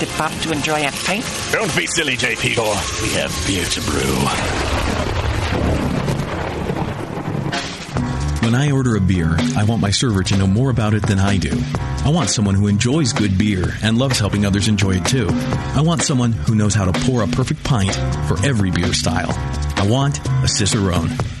the 0.01 0.07
pub 0.17 0.31
to 0.41 0.51
enjoy 0.51 0.81
a 0.87 0.91
pint. 0.91 1.23
Don't 1.51 1.75
be 1.77 1.85
silly, 1.85 2.17
JP 2.17 2.55
Gore. 2.55 2.73
We 3.03 3.13
have 3.13 3.31
beer 3.45 3.63
to 3.63 3.81
brew. 3.81 4.17
When 8.43 8.55
I 8.55 8.71
order 8.71 8.95
a 8.95 8.99
beer, 8.99 9.35
I 9.55 9.63
want 9.63 9.79
my 9.79 9.91
server 9.91 10.23
to 10.23 10.37
know 10.37 10.47
more 10.47 10.71
about 10.71 10.95
it 10.95 11.05
than 11.05 11.19
I 11.19 11.37
do. 11.37 11.51
I 12.03 12.09
want 12.09 12.31
someone 12.31 12.55
who 12.55 12.65
enjoys 12.65 13.13
good 13.13 13.37
beer 13.37 13.75
and 13.83 13.99
loves 13.99 14.17
helping 14.17 14.43
others 14.43 14.67
enjoy 14.67 14.95
it 14.95 15.05
too. 15.05 15.27
I 15.29 15.81
want 15.81 16.01
someone 16.01 16.31
who 16.31 16.55
knows 16.55 16.73
how 16.73 16.91
to 16.91 16.99
pour 17.05 17.21
a 17.21 17.27
perfect 17.27 17.63
pint 17.63 17.93
for 18.27 18.43
every 18.43 18.71
beer 18.71 18.93
style. 18.93 19.31
I 19.77 19.85
want 19.87 20.17
a 20.17 20.47
Cicerone. 20.47 21.40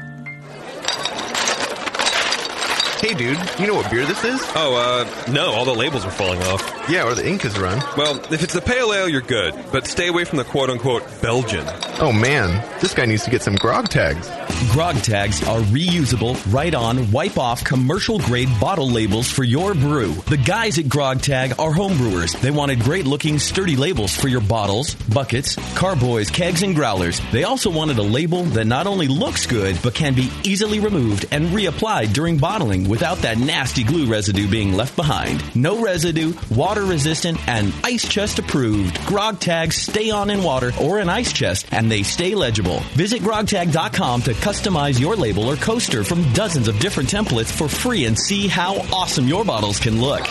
Hey, 3.01 3.15
dude, 3.15 3.39
you 3.59 3.65
know 3.65 3.73
what 3.73 3.89
beer 3.89 4.05
this 4.05 4.23
is? 4.23 4.39
Oh, 4.53 4.75
uh, 4.75 5.31
no, 5.31 5.51
all 5.53 5.65
the 5.65 5.73
labels 5.73 6.05
are 6.05 6.11
falling 6.11 6.39
off. 6.43 6.61
Yeah, 6.87 7.07
or 7.07 7.15
the 7.15 7.27
ink 7.27 7.43
is 7.45 7.57
run. 7.57 7.81
Well, 7.97 8.17
if 8.31 8.43
it's 8.43 8.53
the 8.53 8.61
pale 8.61 8.93
ale, 8.93 9.09
you're 9.09 9.21
good, 9.21 9.55
but 9.71 9.87
stay 9.87 10.07
away 10.07 10.23
from 10.23 10.37
the 10.37 10.43
quote 10.43 10.69
unquote 10.69 11.01
Belgian. 11.19 11.65
Oh 11.99 12.11
man, 12.11 12.63
this 12.79 12.93
guy 12.93 13.05
needs 13.05 13.23
to 13.23 13.31
get 13.31 13.41
some 13.41 13.55
grog 13.55 13.89
tags. 13.89 14.29
Grog 14.71 14.97
tags 14.97 15.41
are 15.47 15.61
reusable, 15.61 16.39
right 16.53 16.75
on, 16.75 17.11
wipe 17.11 17.39
off 17.39 17.63
commercial 17.63 18.19
grade 18.19 18.49
bottle 18.59 18.87
labels 18.87 19.27
for 19.31 19.43
your 19.43 19.73
brew. 19.73 20.13
The 20.13 20.37
guys 20.37 20.77
at 20.77 20.87
Grog 20.87 21.21
Tag 21.21 21.53
are 21.53 21.71
homebrewers. 21.71 22.39
They 22.39 22.51
wanted 22.51 22.81
great 22.81 23.05
looking, 23.05 23.39
sturdy 23.39 23.75
labels 23.75 24.15
for 24.15 24.27
your 24.27 24.41
bottles, 24.41 24.93
buckets, 24.93 25.55
carboys, 25.75 26.29
kegs, 26.29 26.61
and 26.61 26.75
growlers. 26.75 27.19
They 27.31 27.45
also 27.45 27.71
wanted 27.71 27.97
a 27.97 28.03
label 28.03 28.43
that 28.43 28.65
not 28.65 28.85
only 28.85 29.07
looks 29.07 29.47
good, 29.47 29.79
but 29.81 29.95
can 29.95 30.13
be 30.13 30.29
easily 30.43 30.79
removed 30.79 31.25
and 31.31 31.47
reapplied 31.47 32.13
during 32.13 32.37
bottling 32.37 32.90
without 32.91 33.17
that 33.19 33.37
nasty 33.39 33.83
glue 33.83 34.05
residue 34.05 34.49
being 34.49 34.73
left 34.73 34.97
behind. 34.97 35.41
No 35.55 35.81
residue, 35.81 36.33
water 36.49 36.83
resistant, 36.83 37.39
and 37.47 37.73
ice 37.83 38.05
chest 38.07 38.37
approved. 38.37 39.03
Grog 39.05 39.39
tags 39.39 39.77
stay 39.77 40.11
on 40.11 40.29
in 40.29 40.43
water 40.43 40.71
or 40.81 40.99
an 40.99 41.07
ice 41.07 41.31
chest, 41.31 41.67
and 41.71 41.89
they 41.89 42.03
stay 42.03 42.35
legible. 42.35 42.81
Visit 42.95 43.21
grogtag.com 43.21 44.21
to 44.23 44.33
customize 44.33 44.99
your 44.99 45.15
label 45.15 45.45
or 45.45 45.55
coaster 45.55 46.03
from 46.03 46.21
dozens 46.33 46.67
of 46.67 46.77
different 46.79 47.09
templates 47.09 47.51
for 47.51 47.69
free 47.69 48.05
and 48.05 48.19
see 48.19 48.49
how 48.49 48.75
awesome 48.93 49.27
your 49.27 49.45
bottles 49.45 49.79
can 49.79 50.01
look. 50.01 50.21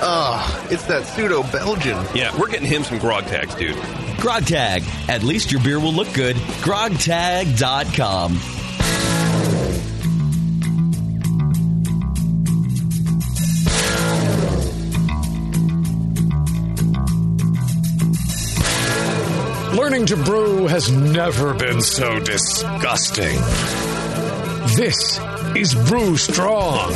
Ugh, 0.00 0.72
it's 0.72 0.84
that 0.84 1.04
pseudo 1.04 1.42
Belgian. 1.42 1.98
Yeah, 2.14 2.34
we're 2.38 2.48
getting 2.48 2.68
him 2.68 2.84
some 2.84 2.98
grog 2.98 3.24
tags, 3.24 3.56
dude. 3.56 3.76
Grog 4.18 4.46
Tag. 4.46 4.82
At 5.08 5.22
least 5.22 5.50
your 5.52 5.62
beer 5.62 5.78
will 5.80 5.92
look 5.92 6.12
good. 6.12 6.36
Grogtag.com. 6.62 8.57
Learning 19.74 20.06
to 20.06 20.16
brew 20.16 20.66
has 20.66 20.90
never 20.90 21.52
been 21.54 21.80
so 21.82 22.18
disgusting. 22.20 23.36
This 24.76 25.18
is 25.56 25.74
Brew 25.88 26.16
Strong. 26.16 26.92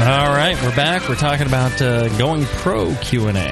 All 0.00 0.28
right, 0.34 0.56
we're 0.62 0.74
back. 0.76 1.08
We're 1.08 1.14
talking 1.14 1.46
about 1.46 1.80
uh, 1.80 2.08
going 2.18 2.44
pro 2.46 2.94
Q 2.96 3.28
and 3.28 3.38
A. 3.38 3.50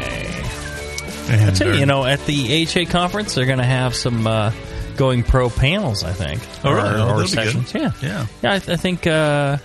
I 1.28 1.50
tell 1.54 1.72
you, 1.74 1.80
you 1.80 1.87
know, 1.87 2.04
at 2.04 2.24
the 2.26 2.66
AHA 2.66 2.90
conference, 2.90 3.35
they're 3.35 3.46
going 3.46 3.58
to 3.58 3.64
have 3.64 3.94
some 3.94 4.26
uh, 4.26 4.52
going 4.96 5.22
pro 5.22 5.50
panels. 5.50 6.04
I 6.04 6.12
think, 6.12 6.42
Oh, 6.64 6.72
really? 6.72 6.88
or, 6.88 6.92
Oh, 6.92 7.02
or 7.02 7.06
that'll 7.06 7.22
be 7.22 7.28
sessions. 7.28 7.74
Yeah, 7.74 7.92
Yeah. 8.02 8.26
yeah. 8.42 8.52
I, 8.52 8.54
I 8.56 8.76
think 8.76 9.06
uh, 9.06 9.58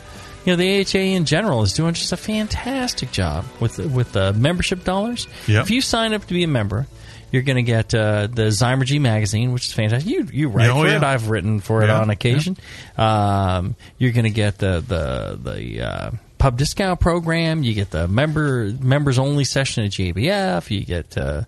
you 0.47 0.53
know 0.53 0.55
the 0.57 0.81
AHA 0.81 0.97
in 0.99 1.25
general 1.25 1.61
is 1.61 1.73
doing 1.73 1.93
just 1.93 2.13
a 2.13 2.17
fantastic 2.17 3.11
job 3.11 3.43
with 3.59 3.77
with 3.79 4.13
the 4.13 4.31
membership 4.33 4.83
dollars. 4.85 5.27
Yep. 5.47 5.63
If 5.65 5.71
you 5.71 5.81
sign 5.81 6.13
up 6.13 6.25
to 6.25 6.33
be 6.33 6.43
a 6.43 6.47
member. 6.47 6.87
You're 7.29 7.41
going 7.41 7.57
to 7.57 7.61
get 7.63 7.93
uh, 7.93 8.27
the 8.27 8.43
Zymurgy 8.43 9.01
magazine, 9.01 9.51
which 9.51 9.65
is 9.65 9.73
fantastic. 9.73 10.09
You 10.09 10.29
you 10.31 10.47
write 10.47 10.69
Oh, 10.69 10.83
for 10.83 10.87
yeah. 10.87 10.95
it. 10.95 11.03
I've 11.03 11.29
written 11.29 11.59
for 11.59 11.83
it 11.83 11.89
on 11.89 12.09
occasion. 12.09 12.55
Um, 12.97 13.75
you're 13.97 14.13
going 14.13 14.23
to 14.23 14.29
get 14.29 14.59
the 14.59 14.79
the 14.79 15.37
the 15.51 15.81
uh, 15.81 16.11
pub 16.37 16.57
discount 16.57 17.01
program. 17.01 17.63
You 17.63 17.73
get 17.73 17.91
the 17.91 18.07
member 18.07 18.71
members 18.79 19.19
only 19.19 19.43
session 19.43 19.83
at 19.83 19.91
JBF. 19.91 20.71
You 20.71 20.85
get 20.85 21.17
uh, 21.17 21.43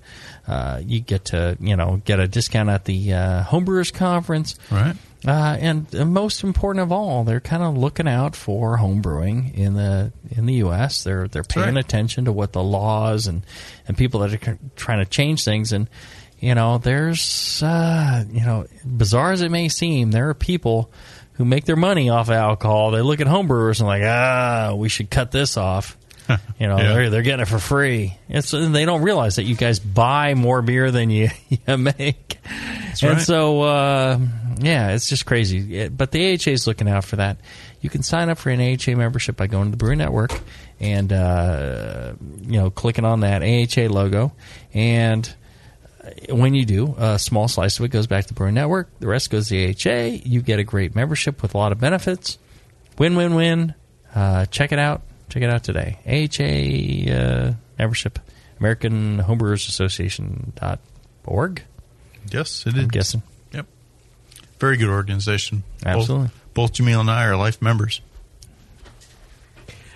uh, 0.45 0.81
you 0.85 0.99
get 0.99 1.23
to 1.25 1.55
you 1.61 1.77
know 1.77 2.01
get 2.03 2.19
a 2.19 2.27
discount 2.27 2.67
at 2.69 2.83
the 2.83 3.13
uh, 3.13 3.43
homebrewers 3.45 3.93
conference. 3.93 4.57
Right. 4.69 4.97
Uh, 5.27 5.57
and 5.59 5.93
uh, 5.95 6.05
most 6.05 6.43
important 6.43 6.81
of 6.81 6.91
all, 6.91 7.25
they're 7.25 7.41
kind 7.41 7.61
of 7.61 7.77
looking 7.77 8.07
out 8.07 8.35
for 8.35 8.77
homebrewing 8.77 9.53
in 9.53 9.73
the 9.73 10.13
in 10.29 10.45
the 10.45 10.55
U.S. 10.55 11.03
They're 11.03 11.27
they're 11.27 11.43
paying 11.43 11.75
right. 11.75 11.83
attention 11.83 12.25
to 12.25 12.31
what 12.31 12.53
the 12.53 12.63
laws 12.63 13.27
and 13.27 13.45
and 13.87 13.97
people 13.97 14.21
that 14.21 14.47
are 14.47 14.57
trying 14.77 14.99
to 14.99 15.05
change 15.05 15.43
things. 15.43 15.73
And 15.73 15.89
you 16.39 16.55
know, 16.55 16.77
there's 16.77 17.61
uh, 17.61 18.23
you 18.31 18.45
know, 18.45 18.65
bizarre 18.85 19.33
as 19.33 19.41
it 19.41 19.51
may 19.51 19.67
seem, 19.67 20.11
there 20.11 20.29
are 20.29 20.33
people 20.33 20.89
who 21.33 21.43
make 21.43 21.65
their 21.65 21.75
money 21.75 22.09
off 22.09 22.27
of 22.29 22.35
alcohol. 22.35 22.91
They 22.91 23.01
look 23.01 23.19
at 23.19 23.27
homebrewers 23.27 23.79
and 23.79 23.87
like, 23.87 24.03
ah, 24.03 24.73
we 24.75 24.87
should 24.87 25.09
cut 25.09 25.31
this 25.31 25.57
off. 25.57 25.97
You 26.59 26.67
know, 26.67 26.77
Yeah. 26.79 26.93
they're 26.93 27.09
they're 27.09 27.21
getting 27.21 27.41
it 27.41 27.47
for 27.47 27.59
free. 27.59 28.15
It's 28.29 28.53
and 28.53 28.73
they 28.75 28.85
don't 28.85 29.01
realize 29.01 29.35
that 29.37 29.43
you 29.43 29.55
guys 29.55 29.79
buy 29.79 30.33
more 30.35 30.61
beer 30.61 30.91
than 30.91 31.09
you, 31.09 31.29
you 31.49 31.77
make. 31.77 32.37
and 33.01 33.03
right. 33.03 33.21
so, 33.21 33.61
uh, 33.61 34.19
yeah, 34.59 34.91
it's 34.91 35.07
just 35.09 35.25
crazy. 35.25 35.77
It- 35.79 35.97
but 35.97 36.11
the 36.11 36.33
AHA 36.33 36.51
is 36.51 36.67
looking 36.67 36.87
out 36.89 37.03
for 37.05 37.15
that. 37.17 37.37
You 37.81 37.89
can 37.89 38.03
sign 38.03 38.29
up 38.29 38.37
for 38.37 38.49
an 38.49 38.59
AHA 38.59 38.95
membership 38.95 39.37
by 39.37 39.47
going 39.47 39.65
to 39.65 39.71
the 39.71 39.77
Brew 39.77 39.95
Network 39.95 40.37
and 40.81 41.11
uh, 41.13 42.13
you 42.41 42.59
know 42.59 42.69
clicking 42.69 43.05
on 43.05 43.21
that 43.21 43.41
AHA 43.41 43.91
logo, 43.93 44.33
and 44.73 45.33
when 46.29 46.53
you 46.55 46.65
do, 46.65 46.95
a 46.97 47.19
small 47.19 47.47
slice 47.47 47.77
of 47.79 47.85
it 47.85 47.89
goes 47.89 48.07
back 48.07 48.23
to 48.25 48.29
the 48.29 48.33
Brew 48.33 48.51
Network. 48.51 48.89
The 48.99 49.07
rest 49.07 49.29
goes 49.29 49.47
to 49.49 49.55
the 49.55 49.67
AHA. 49.89 50.21
You 50.25 50.41
get 50.41 50.59
a 50.59 50.63
great 50.63 50.95
membership 50.95 51.41
with 51.41 51.53
a 51.53 51.57
lot 51.57 51.71
of 51.71 51.79
benefits. 51.79 52.37
Win, 52.97 53.15
win, 53.15 53.35
win. 53.35 53.73
Uh, 54.15 54.45
check 54.47 54.71
it 54.71 54.79
out. 54.79 55.03
Check 55.29 55.43
it 55.43 55.49
out 55.49 55.63
today. 55.63 55.97
AHA 56.07 57.11
uh, 57.13 57.53
membership, 57.77 58.19
American 58.59 59.19
Homebrewers 59.19 59.67
Association 59.67 60.53
dot 60.55 60.79
org. 61.25 61.63
Yes, 62.31 62.65
it 62.65 62.75
is. 62.75 62.83
I'm 62.83 62.87
guessing. 62.89 63.23
Yep. 63.53 63.65
Very 64.59 64.77
good 64.77 64.89
organization. 64.89 65.63
Both- 65.83 65.85
Absolutely. 65.95 66.29
Both, 66.55 66.73
Jamil 66.73 66.99
and 66.99 67.09
I 67.11 67.25
are 67.25 67.37
life 67.37 67.61
members. 67.61 68.01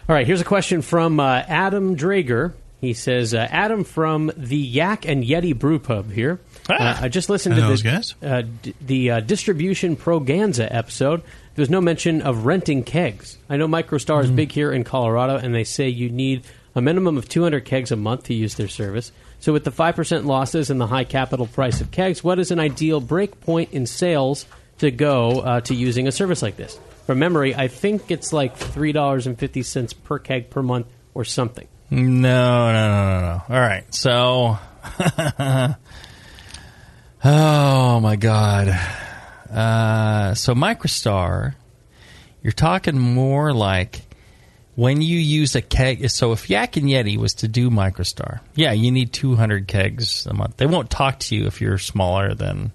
All 0.08 0.16
right, 0.16 0.28
here's 0.28 0.42
a 0.42 0.46
question 0.46 0.82
from 0.82 1.20
uh, 1.20 1.44
Adam 1.48 1.96
Drager. 1.96 2.54
He 2.82 2.94
says, 2.94 3.34
uh, 3.34 3.48
Adam 3.50 3.86
from 3.86 4.30
the 4.36 4.58
Yak 4.58 5.06
and 5.08 5.24
Yeti 5.24 5.58
Brew 5.58 5.80
Pub 5.80 6.12
here. 6.12 6.40
Uh, 6.70 6.98
I 7.02 7.08
just 7.08 7.30
listened 7.30 7.56
I 7.56 7.58
to 7.58 7.62
know 7.62 7.68
the, 7.68 7.72
those 7.74 7.82
guys. 7.82 8.16
Uh, 8.22 8.44
d- 8.62 8.74
the 8.82 9.12
uh, 9.12 9.20
Distribution 9.22 9.96
Proganza 9.96 10.68
episode. 10.70 11.24
There's 11.56 11.70
no 11.70 11.82
mention 11.82 12.22
of 12.22 12.46
renting 12.46 12.84
kegs. 12.84 13.38
I 13.50 13.58
know 13.58 13.68
MicroStar 13.68 14.24
is 14.24 14.32
big 14.32 14.52
here 14.52 14.72
in 14.72 14.84
Colorado, 14.84 15.38
and 15.38 15.54
they 15.54 15.64
say 15.64 15.88
you 15.88 16.10
need 16.10 16.44
a 16.76 16.82
minimum 16.82 17.18
of 17.18 17.30
200 17.30 17.64
kegs 17.64 17.92
a 17.92 17.96
month 17.96 18.24
to 18.24 18.34
use 18.34 18.56
their 18.56 18.68
service. 18.68 19.12
So, 19.40 19.54
with 19.54 19.64
the 19.64 19.72
5% 19.72 20.26
losses 20.26 20.70
and 20.70 20.82
the 20.82 20.88
high 20.88 21.04
capital 21.04 21.46
price 21.46 21.82
of 21.82 21.92
kegs, 21.92 22.24
what 22.24 22.40
is 22.40 22.50
an 22.50 22.60
ideal 22.60 23.00
break 23.00 23.40
point 23.42 23.72
in 23.72 23.86
sales 23.86 24.46
to 24.80 24.90
go 24.90 25.42
uh, 25.42 25.62
to 25.62 25.76
using 25.76 26.08
a 26.08 26.12
service 26.12 26.42
like 26.42 26.56
this? 26.56 26.80
From 27.06 27.20
memory, 27.20 27.54
I 27.54 27.68
think 27.68 28.10
it's 28.10 28.34
like 28.34 28.58
$3.50 28.58 29.94
per 30.04 30.20
keg 30.20 30.50
per 30.50 30.64
month 30.64 30.88
or 31.14 31.26
something. 31.26 31.68
No, 31.92 32.72
no, 32.72 32.88
no, 32.88 33.20
no, 33.20 33.22
no. 33.22 33.42
All 33.50 33.62
right. 33.62 33.84
So, 33.94 34.58
oh 37.24 38.00
my 38.00 38.16
God. 38.16 38.80
Uh, 39.54 40.34
so, 40.34 40.56
Microstar, 40.56 41.54
you're 42.42 42.52
talking 42.52 42.98
more 42.98 43.54
like 43.54 44.02
when 44.76 45.02
you 45.02 45.20
use 45.20 45.56
a 45.56 45.62
keg. 45.62 46.10
So, 46.10 46.32
if 46.32 46.50
Yak 46.50 46.78
and 46.78 46.88
Yeti 46.88 47.18
was 47.18 47.36
to 47.36 47.48
do 47.48 47.70
Microstar, 47.70 48.40
yeah, 48.56 48.72
you 48.72 48.92
need 48.92 49.14
200 49.14 49.68
kegs 49.68 50.26
a 50.26 50.34
month. 50.34 50.58
They 50.58 50.66
won't 50.66 50.90
talk 50.90 51.20
to 51.20 51.36
you 51.36 51.46
if 51.46 51.62
you're 51.62 51.78
smaller 51.78 52.34
than. 52.34 52.72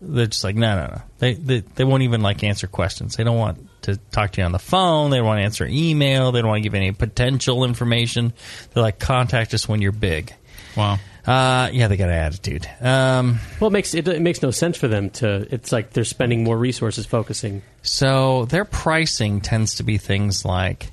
They're 0.00 0.26
just 0.26 0.44
like 0.44 0.54
no, 0.54 0.76
no, 0.76 0.86
no. 0.86 1.02
They, 1.18 1.34
they 1.34 1.58
they 1.60 1.82
won't 1.82 2.04
even 2.04 2.22
like 2.22 2.44
answer 2.44 2.68
questions. 2.68 3.16
They 3.16 3.24
don't 3.24 3.36
want 3.36 3.68
to 3.82 3.96
talk 3.96 4.30
to 4.32 4.40
you 4.40 4.44
on 4.44 4.52
the 4.52 4.60
phone. 4.60 5.10
They 5.10 5.16
don't 5.16 5.26
want 5.26 5.40
to 5.40 5.44
answer 5.44 5.66
email. 5.68 6.30
They 6.30 6.40
don't 6.40 6.48
want 6.48 6.58
to 6.58 6.62
give 6.62 6.76
any 6.76 6.92
potential 6.92 7.64
information. 7.64 8.32
They're 8.72 8.82
like 8.84 9.00
contact 9.00 9.54
us 9.54 9.68
when 9.68 9.82
you're 9.82 9.90
big. 9.90 10.32
Wow. 10.76 11.00
Uh, 11.26 11.68
yeah, 11.72 11.88
they 11.88 11.96
got 11.96 12.08
an 12.08 12.14
attitude. 12.14 12.68
Um, 12.80 13.38
Well, 13.60 13.68
it 13.68 13.72
makes 13.72 13.94
it, 13.94 14.08
it 14.08 14.22
makes 14.22 14.40
no 14.40 14.50
sense 14.50 14.76
for 14.76 14.88
them 14.88 15.10
to. 15.10 15.46
It's 15.52 15.72
like 15.72 15.90
they're 15.90 16.04
spending 16.04 16.44
more 16.44 16.56
resources 16.56 17.06
focusing. 17.06 17.62
So 17.82 18.46
their 18.46 18.64
pricing 18.64 19.40
tends 19.40 19.76
to 19.76 19.82
be 19.82 19.98
things 19.98 20.44
like 20.44 20.90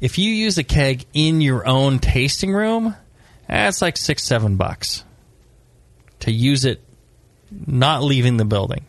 if 0.00 0.18
you 0.18 0.30
use 0.30 0.58
a 0.58 0.64
keg 0.64 1.04
in 1.12 1.40
your 1.40 1.66
own 1.66 1.98
tasting 1.98 2.52
room, 2.52 2.94
that's 3.46 3.82
like 3.82 3.96
six, 3.96 4.24
seven 4.24 4.56
bucks 4.56 5.04
to 6.20 6.32
use 6.32 6.64
it 6.64 6.82
not 7.66 8.02
leaving 8.02 8.36
the 8.36 8.44
building. 8.44 8.84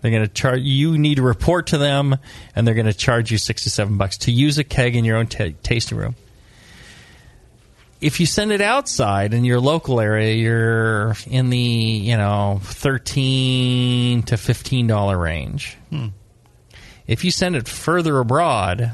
They're 0.00 0.10
going 0.10 0.26
to 0.26 0.32
charge 0.32 0.60
you 0.62 0.98
need 0.98 1.16
to 1.16 1.22
report 1.22 1.68
to 1.68 1.78
them, 1.78 2.16
and 2.54 2.66
they're 2.66 2.74
going 2.74 2.86
to 2.86 2.94
charge 2.94 3.30
you 3.32 3.38
six 3.38 3.64
to 3.64 3.70
seven 3.70 3.96
bucks 3.96 4.18
to 4.18 4.32
use 4.32 4.58
a 4.58 4.64
keg 4.64 4.94
in 4.96 5.04
your 5.04 5.16
own 5.16 5.26
ta 5.26 5.48
tasting 5.62 5.98
room. 5.98 6.14
If 8.00 8.20
you 8.20 8.26
send 8.26 8.52
it 8.52 8.60
outside 8.60 9.32
in 9.32 9.44
your 9.44 9.58
local 9.58 10.00
area, 10.00 10.34
you're 10.34 11.16
in 11.26 11.48
the 11.50 11.58
you 11.58 12.16
know 12.16 12.60
thirteen 12.62 14.22
to 14.24 14.36
fifteen 14.36 14.86
dollar 14.86 15.16
range. 15.18 15.76
Hmm. 15.90 16.08
If 17.06 17.24
you 17.24 17.30
send 17.30 17.56
it 17.56 17.66
further 17.68 18.18
abroad, 18.18 18.92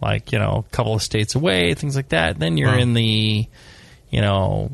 like 0.00 0.30
you 0.32 0.38
know 0.38 0.64
a 0.68 0.70
couple 0.74 0.94
of 0.94 1.02
states 1.02 1.34
away, 1.34 1.72
things 1.74 1.96
like 1.96 2.10
that, 2.10 2.38
then 2.38 2.56
you're 2.58 2.72
Wow. 2.72 2.78
in 2.78 2.94
the 2.94 3.46
you 4.10 4.20
know 4.20 4.70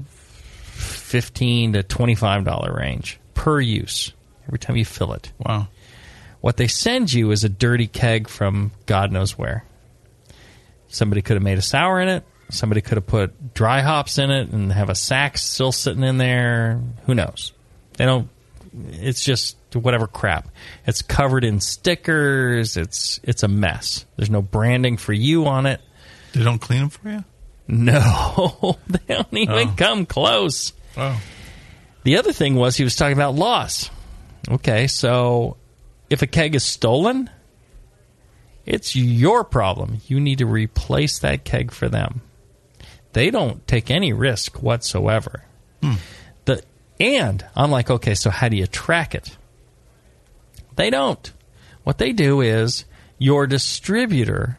fifteen 0.63 1.75
to 1.75 1.83
twenty 1.83 2.15
five 2.15 2.45
dollar 2.45 2.75
range 2.75 3.19
per 3.35 3.61
use 3.61 4.13
every 4.47 4.59
time 4.59 4.77
you 4.77 4.85
fill 4.85 5.13
it. 5.13 5.31
Wow. 5.39 5.69
What 6.41 6.57
they 6.57 6.67
send 6.69 7.13
you 7.13 7.31
is 7.31 7.45
a 7.45 7.49
dirty 7.49 7.87
keg 7.87 8.29
from 8.29 8.73
God 8.87 9.13
knows 9.13 9.37
where. 9.39 9.65
Somebody 10.89 11.23
could 11.23 11.35
have 11.35 11.43
made 11.43 11.59
a 11.59 11.63
sour 11.63 12.01
in 12.01 12.09
it. 12.09 12.25
Somebody 12.51 12.81
could 12.81 12.97
have 12.97 13.07
put 13.07 13.55
dry 13.55 13.81
hops 13.81 14.19
in 14.19 14.31
it 14.31 14.51
and 14.51 14.73
have 14.73 14.89
a 14.91 14.95
sack 14.95 15.39
still 15.39 15.73
sitting 15.73 16.03
in 16.03 16.19
there. 16.19 16.81
Who 17.07 17.15
knows? 17.15 17.53
They 17.97 18.05
don't. 18.05 18.29
It's 18.93 19.25
just 19.25 19.57
whatever 19.75 20.07
crap. 20.07 20.49
It's 20.87 21.03
covered 21.03 21.45
in 21.45 21.61
stickers. 21.61 22.77
It's 22.77 23.19
it's 23.23 23.43
a 23.43 23.49
mess. 23.49 24.05
There's 24.17 24.31
no 24.31 24.43
branding 24.43 24.97
for 24.97 25.13
you 25.13 25.47
on 25.47 25.67
it. 25.67 25.81
They 26.33 26.45
don't 26.45 26.59
clean 26.61 26.81
them 26.81 26.89
for 26.91 27.09
you? 27.09 27.25
No, 27.69 28.79
they 28.89 29.15
don't 29.15 29.33
even 29.33 29.69
Oh. 29.71 29.75
come 29.77 30.07
close. 30.07 30.73
Wow. 30.97 31.19
The 32.03 32.17
other 32.17 32.33
thing 32.33 32.55
was 32.57 32.77
he 32.77 32.85
was 32.85 32.97
talking 32.97 33.13
about 33.17 33.35
loss. 33.35 33.91
Okay, 34.49 34.87
so 34.87 35.57
if 36.09 36.23
a 36.23 36.27
keg 36.27 36.55
is 36.55 36.65
stolen, 36.65 37.29
it's 38.67 38.95
your 38.97 39.45
problem. 39.45 39.99
You 40.07 40.19
need 40.21 40.39
to 40.39 40.47
replace 40.47 41.19
that 41.21 41.45
keg 41.45 41.71
for 41.73 41.89
them. 41.89 42.23
They 43.13 43.31
don't 43.31 43.67
take 43.67 43.91
any 43.91 44.13
risk 44.13 44.63
whatsoever. 44.63 45.45
Hmm. 45.83 45.95
The 46.45 46.63
and 46.99 47.45
I'm 47.57 47.71
like, 47.71 47.91
okay, 47.91 48.15
so 48.15 48.31
how 48.31 48.49
do 48.49 48.57
you 48.57 48.67
track 48.67 49.15
it? 49.15 49.37
They 50.77 50.91
don't. 50.91 51.33
What 51.85 51.99
they 51.99 52.13
do 52.13 52.41
is 52.41 52.85
your 53.19 53.47
distributor 53.47 54.59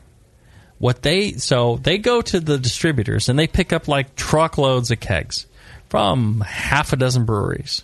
what 0.81 1.03
they 1.03 1.33
so 1.33 1.77
they 1.77 1.99
go 1.99 2.21
to 2.23 2.39
the 2.39 2.57
distributors 2.57 3.29
and 3.29 3.37
they 3.37 3.45
pick 3.45 3.71
up 3.71 3.87
like 3.87 4.15
truckloads 4.15 4.89
of 4.89 4.99
kegs 4.99 5.45
from 5.89 6.41
half 6.41 6.91
a 6.91 6.95
dozen 6.95 7.23
breweries. 7.23 7.83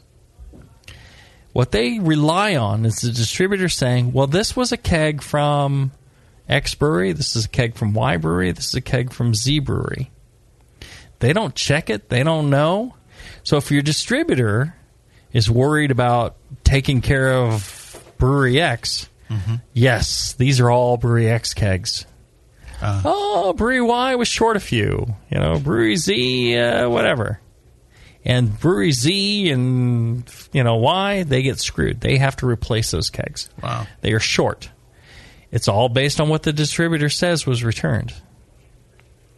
What 1.53 1.71
they 1.71 1.99
rely 1.99 2.55
on 2.55 2.85
is 2.85 2.95
the 2.95 3.11
distributor 3.11 3.69
saying, 3.69 4.13
"Well, 4.13 4.25
this 4.25 4.55
was 4.55 4.71
a 4.71 4.77
keg 4.77 5.21
from 5.21 5.91
X 6.49 6.73
brewery. 6.73 7.13
This 7.13 7.35
is 7.35 7.45
a 7.45 7.49
keg 7.49 7.75
from 7.75 7.93
Y 7.93 8.17
brewery. 8.17 8.51
This 8.51 8.69
is 8.69 8.75
a 8.75 8.81
keg 8.81 9.13
from 9.13 9.35
Z 9.35 9.59
brewery." 9.59 10.09
They 11.19 11.33
don't 11.33 11.55
check 11.55 11.89
it. 11.89 12.09
They 12.09 12.23
don't 12.23 12.49
know. 12.49 12.95
So 13.43 13.57
if 13.57 13.71
your 13.71 13.81
distributor 13.81 14.75
is 15.33 15.49
worried 15.49 15.91
about 15.91 16.35
taking 16.63 17.01
care 17.01 17.33
of 17.33 18.13
brewery 18.17 18.61
X, 18.61 19.09
yes, 19.73 20.33
these 20.33 20.59
are 20.59 20.69
all 20.69 20.97
brewery 20.97 21.29
X 21.29 21.53
kegs. 21.53 22.05
Oh, 22.81 23.53
brewery 23.53 23.81
Y 23.81 24.15
was 24.15 24.27
short 24.27 24.55
a 24.55 24.59
few. 24.59 25.15
You 25.31 25.39
know, 25.39 25.59
brewery 25.59 25.95
Z, 25.95 26.57
uh, 26.57 26.89
whatever. 26.89 27.39
And 28.23 28.59
brewery 28.59 28.91
Z 28.91 29.49
and 29.49 30.29
you 30.51 30.63
know 30.63 30.75
Y, 30.75 31.23
they 31.23 31.41
get 31.41 31.59
screwed. 31.59 32.01
They 32.01 32.17
have 32.17 32.35
to 32.37 32.47
replace 32.47 32.91
those 32.91 33.09
kegs. 33.09 33.49
Wow. 33.63 33.87
They 34.01 34.11
are 34.13 34.19
short. 34.19 34.69
It's 35.51 35.67
all 35.67 35.87
based 35.89 36.19
on 36.19 36.27
what 36.29 36.43
the 36.43 36.53
distributor 36.53 37.09
says 37.09 37.45
was 37.45 37.63
returned. 37.63 38.13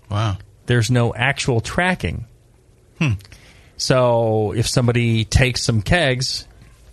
Wow. 0.10 0.38
There's 0.70 0.92
no 0.92 1.16
actual 1.16 1.62
tracking. 1.62 2.26
So 3.78 4.52
if 4.52 4.68
somebody 4.68 5.26
takes 5.26 5.64
some 5.64 5.82
kegs, 5.82 6.46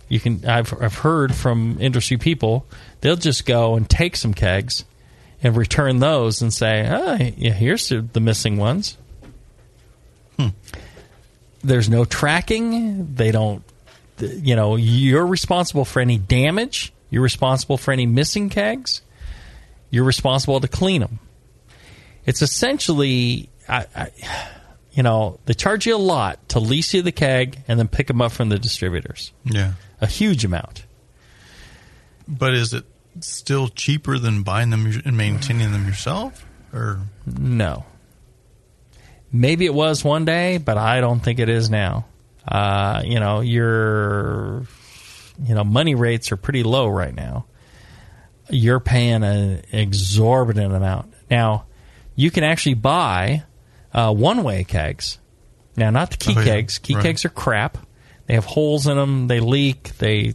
you 0.09 0.19
can. 0.19 0.43
I've 0.47 0.73
I've 0.81 0.95
heard 0.95 1.35
from 1.35 1.77
industry 1.79 2.17
people 2.17 2.65
they'll 3.01 3.17
just 3.17 3.45
go 3.45 3.75
and 3.75 3.87
take 3.87 4.15
some 4.15 4.33
kegs 4.33 4.83
and 5.43 5.55
return 5.55 5.99
those 5.99 6.41
and 6.41 6.51
say, 6.51 6.87
"Ah, 6.89 7.17
yeah, 7.37 7.51
here's 7.51 7.89
the, 7.89 8.19
missing 8.19 8.57
ones." 8.57 8.97
There's 11.63 11.87
no 11.87 12.03
tracking. 12.03 13.13
They 13.13 13.29
don't. 13.29 13.61
You 14.19 14.55
know, 14.55 14.75
you're 14.75 15.27
responsible 15.27 15.85
for 15.85 15.99
any 15.99 16.17
damage. 16.17 16.93
You're 17.11 17.21
responsible 17.21 17.77
for 17.77 17.91
any 17.91 18.07
missing 18.07 18.49
kegs. 18.49 19.01
You're 19.91 20.03
responsible 20.03 20.59
to 20.61 20.67
clean 20.67 21.01
them. 21.01 21.19
It's 22.25 22.41
essentially, 22.41 23.49
I, 23.67 23.85
I, 23.95 24.11
you 24.91 25.03
know, 25.03 25.39
they 25.45 25.53
charge 25.53 25.85
you 25.85 25.95
a 25.95 25.97
lot 25.97 26.49
to 26.49 26.59
lease 26.59 26.93
you 26.93 27.01
the 27.01 27.11
keg 27.11 27.59
and 27.67 27.77
then 27.79 27.87
pick 27.87 28.07
them 28.07 28.21
up 28.21 28.31
from 28.31 28.49
the 28.49 28.57
distributors. 28.57 29.31
Yeah. 29.43 29.73
A 30.01 30.07
huge 30.07 30.45
amount. 30.45 30.85
But 32.27 32.53
is 32.53 32.73
it 32.73 32.85
still 33.19 33.67
cheaper 33.67 34.17
than 34.17 34.43
buying 34.43 34.69
them 34.69 34.85
and 35.05 35.17
maintaining 35.17 35.71
them 35.71 35.85
yourself? 35.85 36.45
Or 36.73 36.99
No. 37.25 37.85
Maybe 39.31 39.65
it 39.65 39.73
was 39.73 40.03
one 40.03 40.25
day, 40.25 40.57
but 40.57 40.77
I 40.77 41.01
don't 41.01 41.19
think 41.19 41.39
it 41.39 41.49
is 41.49 41.69
now. 41.69 42.05
Uh, 42.47 43.01
you 43.05 43.19
know, 43.19 43.41
your 43.41 44.65
you 45.43 45.53
know 45.53 45.63
money 45.65 45.95
rates 45.95 46.31
are 46.31 46.37
pretty 46.37 46.63
low 46.63 46.87
right 46.87 47.13
now. 47.13 47.45
You're 48.49 48.79
paying 48.79 49.23
an 49.23 49.63
exorbitant 49.71 50.73
amount 50.73 51.13
now. 51.29 51.65
You 52.15 52.31
can 52.31 52.45
actually 52.45 52.75
buy 52.75 53.43
uh, 53.93 54.13
one-way 54.13 54.63
kegs. 54.63 55.17
Now, 55.75 55.89
not 55.91 56.11
the 56.11 56.17
key 56.17 56.33
Oh, 56.35 56.39
yeah. 56.39 56.45
kegs. 56.45 56.77
Key 56.79 56.95
Right. 56.95 57.03
kegs 57.03 57.25
are 57.25 57.29
crap. 57.29 57.77
They 58.25 58.33
have 58.33 58.45
holes 58.45 58.87
in 58.87 58.97
them. 58.97 59.27
They 59.27 59.39
leak. 59.39 59.97
They 59.97 60.33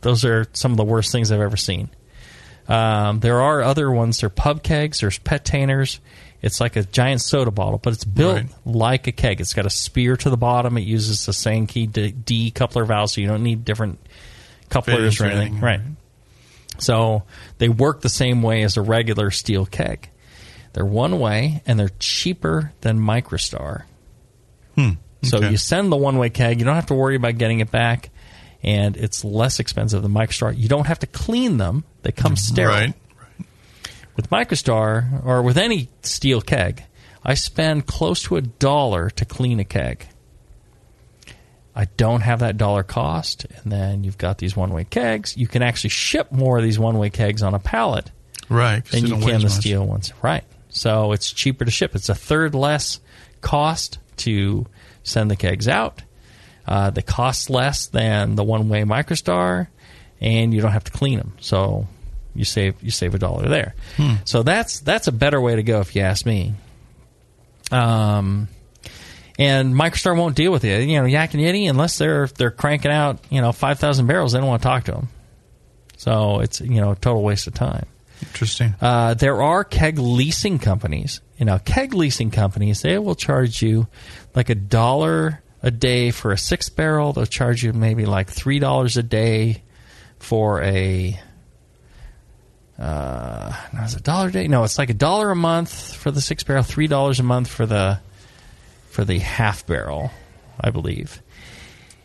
those 0.00 0.24
are 0.24 0.46
some 0.52 0.70
of 0.72 0.76
the 0.78 0.84
worst 0.84 1.12
things 1.12 1.30
I've 1.30 1.40
ever 1.40 1.56
seen. 1.56 1.88
Um, 2.68 3.20
there 3.20 3.40
are 3.40 3.62
other 3.62 3.90
ones. 3.90 4.20
They're 4.20 4.28
pub 4.30 4.62
kegs. 4.62 5.00
There's 5.00 5.18
petainers. 5.18 6.00
It's 6.40 6.60
like 6.60 6.74
a 6.74 6.82
giant 6.82 7.20
soda 7.22 7.50
bottle, 7.52 7.78
but 7.78 7.92
it's 7.92 8.04
built 8.04 8.34
Right. 8.36 8.46
like 8.64 9.06
a 9.06 9.12
keg. 9.12 9.40
It's 9.40 9.52
got 9.52 9.66
a 9.66 9.70
spear 9.70 10.16
to 10.16 10.30
the 10.30 10.36
bottom. 10.36 10.76
It 10.76 10.82
uses 10.82 11.24
the 11.26 11.32
Sankey 11.32 11.86
D, 11.86 12.10
D 12.12 12.50
coupler 12.50 12.84
valve, 12.84 13.10
so 13.10 13.20
you 13.20 13.28
don't 13.28 13.42
need 13.44 13.64
different 13.64 14.00
couplers 14.70 15.20
or 15.20 15.26
anything. 15.26 15.40
anything, 15.40 15.60
Right. 15.60 15.80
So 16.78 17.24
they 17.58 17.68
work 17.68 18.00
the 18.00 18.08
same 18.08 18.42
way 18.42 18.62
as 18.62 18.76
a 18.76 18.82
regular 18.82 19.30
steel 19.30 19.66
keg. 19.66 20.08
They're 20.72 20.84
one 20.86 21.18
way 21.18 21.62
and 21.66 21.78
they're 21.78 21.90
cheaper 21.98 22.72
than 22.80 22.98
Microstar. 22.98 23.82
Hmm. 24.76 24.90
So 25.22 25.38
Okay. 25.38 25.50
you 25.50 25.56
send 25.56 25.92
the 25.92 25.96
one 25.96 26.18
way 26.18 26.30
keg, 26.30 26.58
you 26.58 26.64
don't 26.64 26.74
have 26.74 26.86
to 26.86 26.94
worry 26.94 27.14
about 27.16 27.38
getting 27.38 27.60
it 27.60 27.70
back, 27.70 28.10
and 28.62 28.96
it's 28.96 29.24
less 29.24 29.60
expensive 29.60 30.02
than 30.02 30.12
Microstar. 30.12 30.56
You 30.56 30.68
don't 30.68 30.86
have 30.86 30.98
to 31.00 31.06
clean 31.06 31.58
them; 31.58 31.84
they 32.02 32.10
come 32.12 32.36
sterile. 32.36 32.74
Right. 32.74 32.94
With 34.16 34.30
Microstar 34.30 35.24
or 35.24 35.42
with 35.42 35.56
any 35.58 35.88
steel 36.02 36.40
keg, 36.40 36.82
I 37.24 37.34
spend 37.34 37.86
close 37.86 38.22
to 38.24 38.36
a 38.36 38.40
dollar 38.42 39.10
to 39.10 39.24
clean 39.24 39.60
a 39.60 39.64
keg. 39.64 40.06
I 41.74 41.86
don't 41.96 42.20
have 42.20 42.40
that 42.40 42.56
dollar 42.58 42.82
cost, 42.82 43.46
and 43.62 43.72
then 43.72 44.04
you've 44.04 44.18
got 44.18 44.38
these 44.38 44.54
one 44.56 44.72
way 44.72 44.84
kegs. 44.84 45.36
You 45.36 45.46
can 45.46 45.62
actually 45.62 45.90
ship 45.90 46.30
more 46.32 46.58
of 46.58 46.64
these 46.64 46.78
one 46.78 46.98
way 46.98 47.08
kegs 47.10 47.42
on 47.42 47.54
a 47.54 47.58
pallet 47.58 48.10
Right. 48.48 48.84
than 48.86 49.06
you 49.06 49.16
can 49.18 49.38
the 49.38 49.44
much. 49.44 49.52
steel 49.52 49.86
ones. 49.86 50.12
Right. 50.20 50.44
So 50.72 51.12
it's 51.12 51.30
cheaper 51.30 51.64
to 51.64 51.70
ship. 51.70 51.94
It's 51.94 52.08
a 52.08 52.14
third 52.14 52.54
less 52.54 52.98
cost 53.40 53.98
to 54.18 54.66
send 55.02 55.30
the 55.30 55.36
kegs 55.36 55.68
out. 55.68 56.02
Uh, 56.66 56.90
they 56.90 57.02
cost 57.02 57.50
less 57.50 57.86
than 57.86 58.34
the 58.36 58.44
one 58.44 58.68
way 58.68 58.82
Microstar, 58.82 59.68
and 60.20 60.54
you 60.54 60.60
don't 60.60 60.72
have 60.72 60.84
to 60.84 60.92
clean 60.92 61.18
them. 61.18 61.34
So 61.40 61.86
you 62.34 62.44
save 62.44 62.82
you 62.82 62.90
save 62.90 63.14
a 63.14 63.18
dollar 63.18 63.48
there. 63.48 63.74
Hmm. 63.96 64.14
So 64.24 64.42
that's 64.42 64.80
that's 64.80 65.08
a 65.08 65.12
better 65.12 65.40
way 65.40 65.56
to 65.56 65.62
go 65.62 65.80
if 65.80 65.94
you 65.94 66.02
ask 66.02 66.24
me. 66.24 66.54
Um, 67.70 68.48
and 69.38 69.74
Microstar 69.74 70.16
won't 70.16 70.36
deal 70.36 70.52
with 70.52 70.64
it. 70.64 70.88
You 70.88 71.00
know, 71.00 71.06
Yak 71.06 71.34
and 71.34 71.42
Yeti, 71.42 71.68
unless 71.68 71.98
they're 71.98 72.28
they're 72.28 72.50
cranking 72.50 72.92
out 72.92 73.18
you 73.28 73.40
know 73.40 73.52
five 73.52 73.78
thousand 73.78 74.06
barrels, 74.06 74.32
they 74.32 74.38
don't 74.38 74.48
want 74.48 74.62
to 74.62 74.68
talk 74.68 74.84
to 74.84 74.92
them. 74.92 75.08
So 75.96 76.40
it's 76.40 76.60
you 76.60 76.80
know 76.80 76.92
a 76.92 76.96
total 76.96 77.22
waste 77.22 77.46
of 77.46 77.54
time. 77.54 77.86
Interesting. 78.22 78.74
Uh, 78.80 79.14
there 79.14 79.42
are 79.42 79.64
keg 79.64 79.98
leasing 79.98 80.58
companies. 80.58 81.20
You 81.38 81.44
know, 81.44 81.58
keg 81.58 81.94
leasing 81.94 82.30
companies 82.30 82.82
they 82.82 82.98
will 82.98 83.14
charge 83.14 83.62
you 83.62 83.88
like 84.34 84.48
a 84.48 84.54
dollar 84.54 85.42
a 85.62 85.70
day 85.70 86.10
for 86.10 86.32
a 86.32 86.38
six 86.38 86.68
barrel. 86.68 87.12
They'll 87.12 87.26
charge 87.26 87.62
you 87.62 87.72
maybe 87.72 88.06
like 88.06 88.30
three 88.30 88.58
dollars 88.58 88.96
a 88.96 89.02
day 89.02 89.62
for 90.18 90.62
a. 90.62 91.20
Uh, 92.78 93.54
no, 93.72 93.82
is 93.82 93.94
it 93.94 94.00
a 94.00 94.02
dollar 94.02 94.28
a 94.28 94.32
day? 94.32 94.48
No, 94.48 94.64
it's 94.64 94.78
like 94.78 94.90
a 94.90 94.94
dollar 94.94 95.30
a 95.30 95.36
month 95.36 95.94
for 95.94 96.10
the 96.10 96.20
six 96.20 96.42
barrel, 96.42 96.62
three 96.62 96.86
dollars 96.86 97.20
a 97.20 97.22
month 97.22 97.48
for 97.48 97.66
the 97.66 98.00
for 98.90 99.04
the 99.04 99.18
half 99.18 99.66
barrel, 99.66 100.10
I 100.60 100.70
believe. 100.70 101.22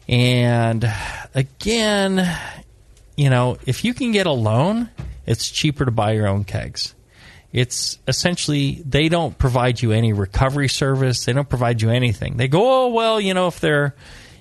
And 0.07 0.89
again, 1.33 2.29
you 3.15 3.29
know, 3.29 3.57
if 3.65 3.83
you 3.83 3.93
can 3.93 4.11
get 4.11 4.25
a 4.25 4.31
loan, 4.31 4.89
it's 5.27 5.49
cheaper 5.49 5.85
to 5.85 5.91
buy 5.91 6.13
your 6.13 6.27
own 6.27 6.43
kegs. 6.45 6.95
It's 7.51 7.99
essentially 8.07 8.81
they 8.85 9.09
don't 9.09 9.37
provide 9.37 9.81
you 9.81 9.91
any 9.91 10.13
recovery 10.13 10.69
service. 10.69 11.25
They 11.25 11.33
don't 11.33 11.47
provide 11.47 11.81
you 11.81 11.89
anything. 11.89 12.37
They 12.37 12.47
go, 12.47 12.85
oh 12.85 12.87
well, 12.89 13.21
you 13.21 13.33
know, 13.33 13.47
if 13.47 13.59
they're 13.59 13.95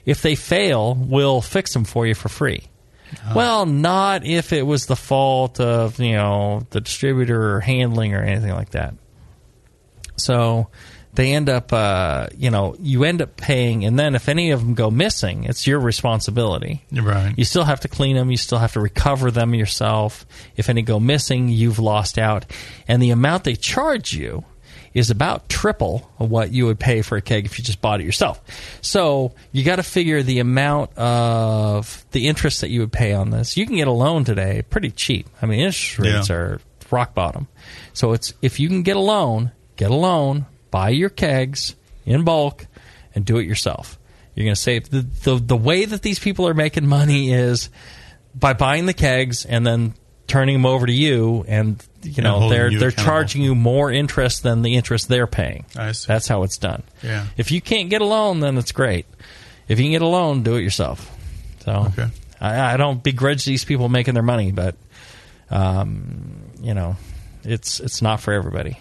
if 0.05 0.22
they 0.22 0.35
fail, 0.35 0.94
we'll 0.94 1.40
fix 1.40 1.72
them 1.72 1.85
for 1.85 2.07
you 2.07 2.14
for 2.14 2.29
free. 2.29 2.62
Uh-huh. 3.12 3.33
Well, 3.37 3.66
not 3.66 4.25
if 4.25 4.53
it 4.53 4.62
was 4.62 4.87
the 4.87 4.96
fault 4.96 5.61
of 5.61 6.01
you 6.01 6.14
know 6.14 6.66
the 6.70 6.81
distributor 6.81 7.55
or 7.55 7.61
handling 7.61 8.14
or 8.14 8.22
anything 8.22 8.53
like 8.53 8.70
that. 8.70 8.94
So 10.16 10.68
they 11.17 11.33
end 11.33 11.49
up, 11.49 11.73
uh, 11.73 12.29
you 12.37 12.51
know, 12.51 12.77
you 12.79 13.05
end 13.05 13.21
up 13.21 13.37
paying, 13.37 13.85
and 13.85 13.99
then 13.99 14.15
if 14.15 14.29
any 14.29 14.51
of 14.53 14.61
them 14.61 14.75
go 14.75 14.91
missing, 14.91 15.45
it's 15.45 15.67
your 15.67 15.81
responsibility. 15.81 16.85
Right. 16.93 17.35
You 17.37 17.45
still 17.45 17.65
have 17.65 17.81
to 17.81 17.89
clean 17.89 18.17
them. 18.17 18.31
You 18.31 18.37
still 18.37 18.59
have 18.59 18.73
to 18.75 18.81
recover 18.81 19.31
them 19.31 19.55
yourself. 19.55 20.25
If 20.57 20.69
any 20.69 20.83
go 20.83 21.01
missing, 21.01 21.49
you've 21.49 21.79
lost 21.79 22.19
out. 22.19 22.45
And 22.87 23.03
the 23.03 23.11
amount 23.11 23.45
they 23.45 23.57
charge 23.57 24.13
you 24.13 24.45
is 24.95 25.11
about 25.11 25.49
triple 25.51 26.11
of 26.19 26.31
what 26.31 26.53
you 26.53 26.65
would 26.67 26.79
pay 26.79 27.03
for 27.03 27.19
a 27.19 27.21
keg 27.21 27.45
if 27.45 27.59
you 27.59 27.65
just 27.65 27.83
bought 27.83 28.01
it 28.01 28.05
yourself. 28.05 28.41
So 28.81 29.35
you 29.53 29.63
got 29.63 29.77
to 29.77 29.83
figure 29.83 30.23
the 30.23 30.39
amount 30.39 30.97
of 30.97 32.05
the 32.13 32.29
interest 32.29 32.63
that 32.63 32.71
you 32.71 32.81
would 32.81 32.93
pay 32.93 33.13
on 33.13 33.29
this. 33.31 33.59
You 33.59 33.67
can 33.67 33.77
get 33.77 33.89
a 33.89 33.93
loan 33.93 34.25
today 34.25 34.63
pretty 34.71 34.91
cheap. 34.91 35.29
I 35.43 35.47
mean, 35.47 35.61
interest 35.61 35.99
rates 35.99 36.29
Yeah. 36.31 36.37
are 36.37 36.61
rock 36.91 37.15
bottom. 37.15 37.47
So 37.93 38.13
it's 38.13 38.33
if 38.41 38.59
you 38.59 38.69
can 38.69 38.83
get 38.83 38.97
a 38.97 39.01
loan, 39.01 39.51
get 39.77 39.91
a 39.91 39.95
loan, 39.95 40.47
buy 40.77 40.91
your 40.91 41.09
kegs 41.11 41.75
in 42.05 42.25
bulk, 42.25 42.67
and 43.15 43.25
do 43.25 43.39
it 43.39 43.47
yourself. 43.47 43.99
You're 44.35 44.45
going 44.45 44.55
to 44.55 44.61
save 44.61 44.91
the, 44.91 45.01
the 45.01 45.37
the 45.37 45.57
way 45.57 45.87
that 45.87 46.03
these 46.03 46.19
people 46.19 46.47
are 46.47 46.55
making 46.55 46.87
money 46.87 47.33
is 47.33 47.71
by 48.35 48.53
buying 48.53 48.85
the 48.87 48.93
kegs 48.95 49.47
and 49.47 49.67
then 49.67 49.95
turning 50.27 50.55
them 50.55 50.67
over 50.67 50.87
to 50.87 50.93
you, 50.93 51.45
and 51.49 51.83
you 52.03 52.23
know 52.23 52.41
holding 52.41 52.51
they're 52.51 52.71
you 52.71 52.79
they're 52.79 52.91
charging 52.91 53.43
you 53.43 53.55
more 53.55 53.91
interest 53.91 54.43
than 54.43 54.62
the 54.62 54.75
interest 54.77 55.09
they're 55.09 55.27
paying. 55.27 55.65
I 55.77 55.93
see. 55.93 56.07
That's 56.09 56.29
how 56.29 56.43
it's 56.43 56.59
done. 56.59 56.83
Yeah. 57.03 57.27
If 57.37 57.51
you 57.51 57.61
can't 57.62 57.89
get 57.89 58.03
a 58.03 58.05
loan, 58.05 58.41
then 58.41 58.59
it's 58.59 58.73
great. 58.73 59.07
If 59.69 59.79
you 59.79 59.85
can 59.87 59.93
get 59.93 60.03
a 60.03 60.07
loan, 60.09 60.43
do 60.43 60.57
it 60.57 60.62
yourself. 60.62 61.11
So 61.65 61.87
Okay. 61.89 62.09
I, 62.41 62.75
I 62.75 62.77
don't 62.77 63.03
begrudge 63.03 63.45
these 63.45 63.65
people 63.65 63.89
making 63.89 64.15
their 64.15 64.23
money, 64.23 64.53
but 64.53 64.75
um, 65.51 66.51
you 66.61 66.75
know, 66.75 66.97
it's 67.45 67.81
it's 67.81 68.03
not 68.03 68.21
for 68.21 68.33
everybody. 68.35 68.79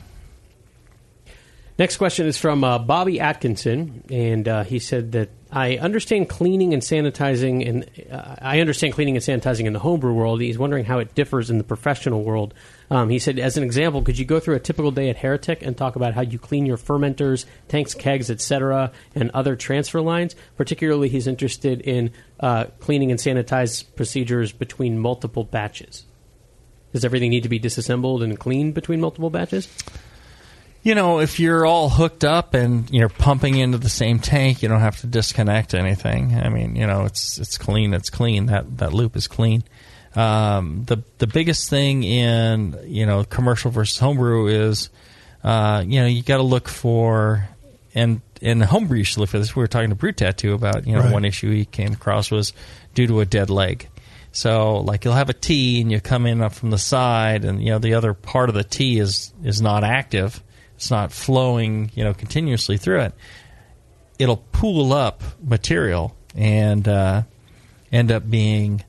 Next 1.77 1.97
question 1.97 2.25
is 2.25 2.37
from 2.37 2.63
uh, 2.63 2.79
Bobby 2.79 3.19
Atkinson, 3.19 4.05
and 4.09 4.47
uh, 4.47 4.63
he 4.63 4.79
said 4.79 5.11
that 5.11 5.29
I 5.51 5.75
understand 5.75 6.29
cleaning 6.29 6.73
and 6.73 6.81
sanitizing, 6.81 7.67
and 7.67 8.09
uh, 8.09 8.35
I 8.41 8.61
understand 8.61 8.93
cleaning 8.93 9.17
and 9.17 9.25
sanitizing 9.25 9.65
in 9.65 9.73
the 9.73 9.79
homebrew 9.79 10.13
world. 10.13 10.39
He's 10.39 10.57
wondering 10.57 10.85
how 10.85 10.99
it 10.99 11.13
differs 11.15 11.49
in 11.49 11.57
the 11.57 11.65
professional 11.65 12.23
world. 12.23 12.53
Um, 12.89 13.09
he 13.09 13.19
said, 13.19 13.39
as 13.39 13.57
an 13.57 13.63
example, 13.63 14.03
could 14.03 14.17
you 14.17 14.23
go 14.23 14.39
through 14.39 14.55
a 14.55 14.59
typical 14.59 14.91
day 14.91 15.09
at 15.09 15.17
Heretic 15.17 15.63
and 15.63 15.75
talk 15.75 15.97
about 15.97 16.13
how 16.13 16.21
you 16.21 16.39
clean 16.39 16.65
your 16.65 16.77
fermenters, 16.77 17.43
tanks, 17.67 17.93
kegs, 17.93 18.31
etc., 18.31 18.93
and 19.13 19.29
other 19.31 19.57
transfer 19.57 19.99
lines? 19.99 20.33
Particularly, 20.55 21.09
he's 21.09 21.27
interested 21.27 21.81
in 21.81 22.11
uh, 22.39 22.65
cleaning 22.79 23.11
and 23.11 23.19
sanitize 23.19 23.83
procedures 23.97 24.53
between 24.53 24.97
multiple 24.97 25.43
batches. 25.43 26.05
Does 26.93 27.03
everything 27.03 27.31
need 27.31 27.43
to 27.43 27.49
be 27.49 27.59
disassembled 27.59 28.23
and 28.23 28.39
cleaned 28.39 28.75
between 28.75 29.01
multiple 29.01 29.29
batches? 29.29 29.67
You 30.85 30.93
know, 30.93 31.19
if 31.19 31.39
you're 31.39 31.65
all 31.65 31.89
hooked 31.89 32.23
up 32.23 32.53
and 32.53 32.87
you're 32.91 33.09
pumping 33.09 33.55
into 33.57 33.79
the 33.79 33.89
same 33.89 34.19
tank, 34.19 34.61
you 34.61 34.69
don't 34.69 34.81
have 34.81 35.01
to 35.01 35.07
disconnect 35.07 35.73
anything. 35.73 36.35
I 36.35 36.49
mean, 36.49 36.75
you 36.75 36.85
know, 36.85 37.05
it's 37.05 37.39
it's 37.39 37.57
clean. 37.57 37.95
It's 37.95 38.11
clean. 38.11 38.45
That 38.45 38.77
that 38.77 38.93
loop 38.93 39.15
is 39.15 39.27
clean. 39.27 39.63
Um, 40.15 40.83
the 40.85 41.01
the 41.17 41.25
biggest 41.25 41.71
thing 41.71 42.03
in 42.03 42.77
you 42.85 43.07
know 43.07 43.23
commercial 43.23 43.71
versus 43.71 43.97
homebrew 43.97 44.45
is, 44.69 44.91
uh, 45.43 45.83
you 45.85 46.01
know, 46.01 46.05
you 46.05 46.21
got 46.21 46.37
to 46.37 46.43
look 46.43 46.67
for 46.69 47.49
and 47.95 48.21
in 48.39 48.61
homebrew 48.61 48.99
you 48.99 49.03
should 49.05 49.17
look 49.17 49.29
for 49.29 49.39
this. 49.39 49.55
We 49.55 49.61
were 49.61 49.67
talking 49.67 49.89
to 49.89 49.95
Brew 49.95 50.11
Tattoo 50.11 50.53
about 50.53 50.85
you 50.85 50.93
know 50.93 50.99
Right. 51.01 51.11
one 51.13 51.25
issue 51.25 51.49
he 51.51 51.65
came 51.65 51.93
across 51.93 52.29
was 52.29 52.53
due 52.93 53.07
to 53.07 53.21
a 53.21 53.25
dead 53.25 53.49
leg. 53.49 53.89
So 54.33 54.81
like 54.81 55.03
you'll 55.03 55.15
have 55.15 55.29
a 55.31 55.33
T 55.33 55.81
and 55.81 55.91
you 55.91 55.99
come 55.99 56.27
in 56.27 56.41
up 56.43 56.53
from 56.53 56.69
the 56.69 56.77
side 56.77 57.43
and 57.43 57.59
you 57.59 57.71
know 57.71 57.79
the 57.79 57.95
other 57.95 58.13
part 58.13 58.49
of 58.49 58.55
the 58.55 58.63
T 58.63 58.99
is 58.99 59.33
is 59.43 59.63
not 59.63 59.83
active. 59.83 60.43
It's 60.75 60.91
not 60.91 61.11
flowing, 61.11 61.91
you 61.95 62.03
know, 62.03 62.13
continuously 62.13 62.77
through 62.77 63.01
it. 63.01 63.13
It'll 64.19 64.37
pool 64.37 64.93
up 64.93 65.23
material 65.43 66.15
and 66.35 66.87
uh, 66.87 67.23
end 67.91 68.11
up 68.11 68.29
being, 68.29 68.83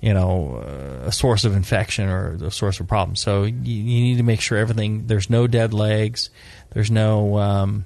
you 0.00 0.14
know, 0.14 0.56
uh, 0.56 1.08
a 1.08 1.12
source 1.12 1.44
of 1.44 1.54
infection 1.54 2.08
or 2.08 2.38
a 2.44 2.50
source 2.50 2.80
of 2.80 2.88
problem. 2.88 3.16
So 3.16 3.44
you, 3.44 3.52
you 3.64 4.00
need 4.02 4.16
to 4.16 4.22
make 4.22 4.40
sure 4.40 4.58
everything 4.58 5.06
there's 5.06 5.30
no 5.30 5.46
dead 5.46 5.72
legs, 5.74 6.30
there's 6.70 6.90
no 6.90 7.38
um, 7.38 7.84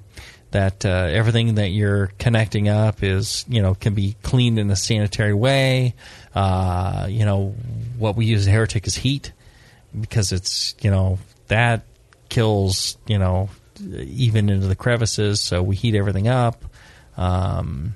that 0.51 0.85
uh, 0.85 0.89
everything 1.11 1.55
that 1.55 1.69
you're 1.69 2.07
connecting 2.19 2.69
up 2.69 3.03
is 3.03 3.45
you 3.47 3.61
know 3.61 3.75
can 3.75 3.93
be 3.93 4.15
cleaned 4.23 4.59
in 4.59 4.69
a 4.71 4.75
sanitary 4.75 5.33
way. 5.33 5.93
Uh, 6.33 7.07
you 7.09 7.25
know 7.25 7.55
what 7.97 8.15
we 8.15 8.25
use 8.25 8.47
at 8.47 8.53
Heretic 8.53 8.87
is 8.87 8.95
heat 8.95 9.33
because 9.99 10.31
it's 10.31 10.75
you 10.81 10.91
know 10.91 11.19
that 11.47 11.83
kills 12.29 12.97
you 13.07 13.17
know 13.17 13.49
even 13.79 14.49
into 14.49 14.67
the 14.67 14.75
crevices. 14.75 15.39
So 15.39 15.61
we 15.61 15.75
heat 15.75 15.95
everything 15.95 16.27
up. 16.27 16.63
Um, 17.15 17.95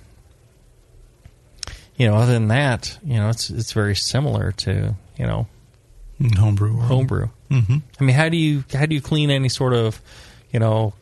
you 1.96 2.08
know, 2.08 2.16
other 2.16 2.34
than 2.34 2.48
that, 2.48 2.98
you 3.04 3.16
know, 3.16 3.30
it's 3.30 3.50
it's 3.50 3.74
very 3.74 3.96
similar 3.96 4.52
to 4.54 4.96
you 5.18 5.26
know 5.26 5.48
homebrew. 6.38 6.76
world. 6.76 6.88
homebrew. 6.88 7.28
hmm 7.50 7.78
I 8.00 8.04
mean, 8.04 8.16
how 8.16 8.30
do 8.30 8.38
you 8.38 8.64
how 8.74 8.86
do 8.86 8.96
you 8.96 9.02
clean 9.02 9.30
any 9.30 9.50
sort 9.50 9.74
of 9.74 10.02
you 10.52 10.60
know 10.60 10.94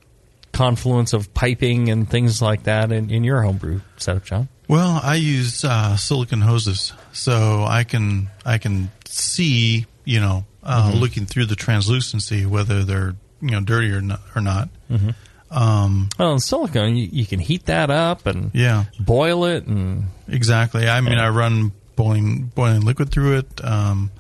confluence 0.52 1.14
of 1.14 1.34
piping 1.34 1.90
and 1.90 2.10
things 2.10 2.42
like 2.42 2.64
that 2.64 2.92
in, 2.92 3.10
in 3.10 3.24
your 3.24 3.42
homebrew 3.42 3.82
setup, 3.98 4.26
John? 4.26 4.50
Well, 4.68 5.00
I 5.02 5.16
use 5.16 5.64
uh, 5.64 5.96
silicon 5.96 6.42
hoses, 6.42 6.94
so 7.14 7.64
I 7.68 7.86
can 7.86 8.30
I 8.46 8.58
can 8.58 8.92
see 9.06 9.86
you 10.04 10.20
know 10.20 10.46
uh, 10.70 10.92
Mhm. 10.92 11.00
looking 11.00 11.26
through 11.26 11.46
the 11.48 11.56
translucency 11.56 12.46
whether 12.46 12.84
they're 12.84 13.16
you 13.42 13.52
know 13.52 13.62
dirty 13.62 13.92
or 13.92 14.02
not. 14.02 14.22
Or 14.36 14.42
not. 14.42 14.70
Mhm. 14.92 15.16
Um, 15.52 16.10
Well, 16.20 16.34
in 16.34 16.40
silicone, 16.40 16.96
you, 16.96 17.10
you 17.12 17.26
can 17.26 17.40
heat 17.40 17.66
that 17.66 17.90
up 17.90 18.26
and 18.28 18.52
Yeah. 18.54 18.84
boil 19.00 19.46
it 19.46 19.66
and 19.66 20.06
Exactly. 20.28 20.88
I 20.88 21.02
mean, 21.02 21.14
Yeah. 21.14 21.26
I 21.26 21.30
run 21.30 21.72
boiling 21.96 22.52
boiling 22.54 22.82
liquid 22.82 23.10
through 23.12 23.38
it. 23.40 23.62
Um, 23.66 24.12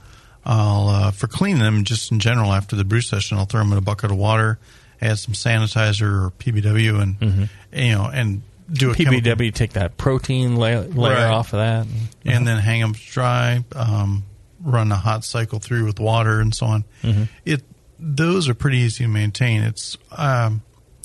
I'll 0.45 0.88
uh, 0.89 1.12
for 1.12 1.28
cleaning 1.28 1.62
them 1.62 1.84
just 1.84 2.12
in 2.12 2.20
general 2.20 2.52
after 2.54 2.76
the 2.76 2.84
brew 2.84 3.02
session. 3.02 3.38
I'll 3.38 3.45
throw 3.45 3.62
them 3.62 3.72
in 3.74 3.78
a 3.78 3.82
bucket 3.82 4.10
of 4.10 4.18
water, 4.18 4.58
add 5.02 5.20
some 5.20 5.34
sanitizer 5.36 6.26
or 6.26 6.32
PBW, 6.39 7.00
and 7.02 7.20
Mm-hmm. 7.20 7.43
you 7.78 7.91
know, 7.91 8.06
and 8.06 8.41
do 8.72 8.91
a 8.91 8.95
chemical- 8.95 9.20
PBW 9.22 9.52
take 9.54 9.74
that 9.74 9.97
protein 9.97 10.56
la- 10.56 10.66
layer 10.68 11.14
Right. 11.16 11.24
off 11.26 11.54
of 11.54 11.60
that. 11.60 11.86
and 12.26 12.47
then 12.47 12.58
hang 12.60 12.82
them 12.82 12.93
dry. 13.12 13.64
Um, 13.76 14.24
run 14.64 14.91
a 14.91 14.95
hot 14.95 15.24
cycle 15.24 15.60
through 15.60 15.86
with 15.86 15.99
water 15.99 16.39
and 16.39 16.53
so 16.53 16.66
on. 16.68 16.84
Mhm. 17.03 17.30
It 17.45 17.64
those 17.99 18.47
are 18.47 18.53
pretty 18.53 18.78
easy 18.78 19.03
to 19.03 19.10
maintain. 19.10 19.62
It's 19.62 19.97
um, 20.16 20.62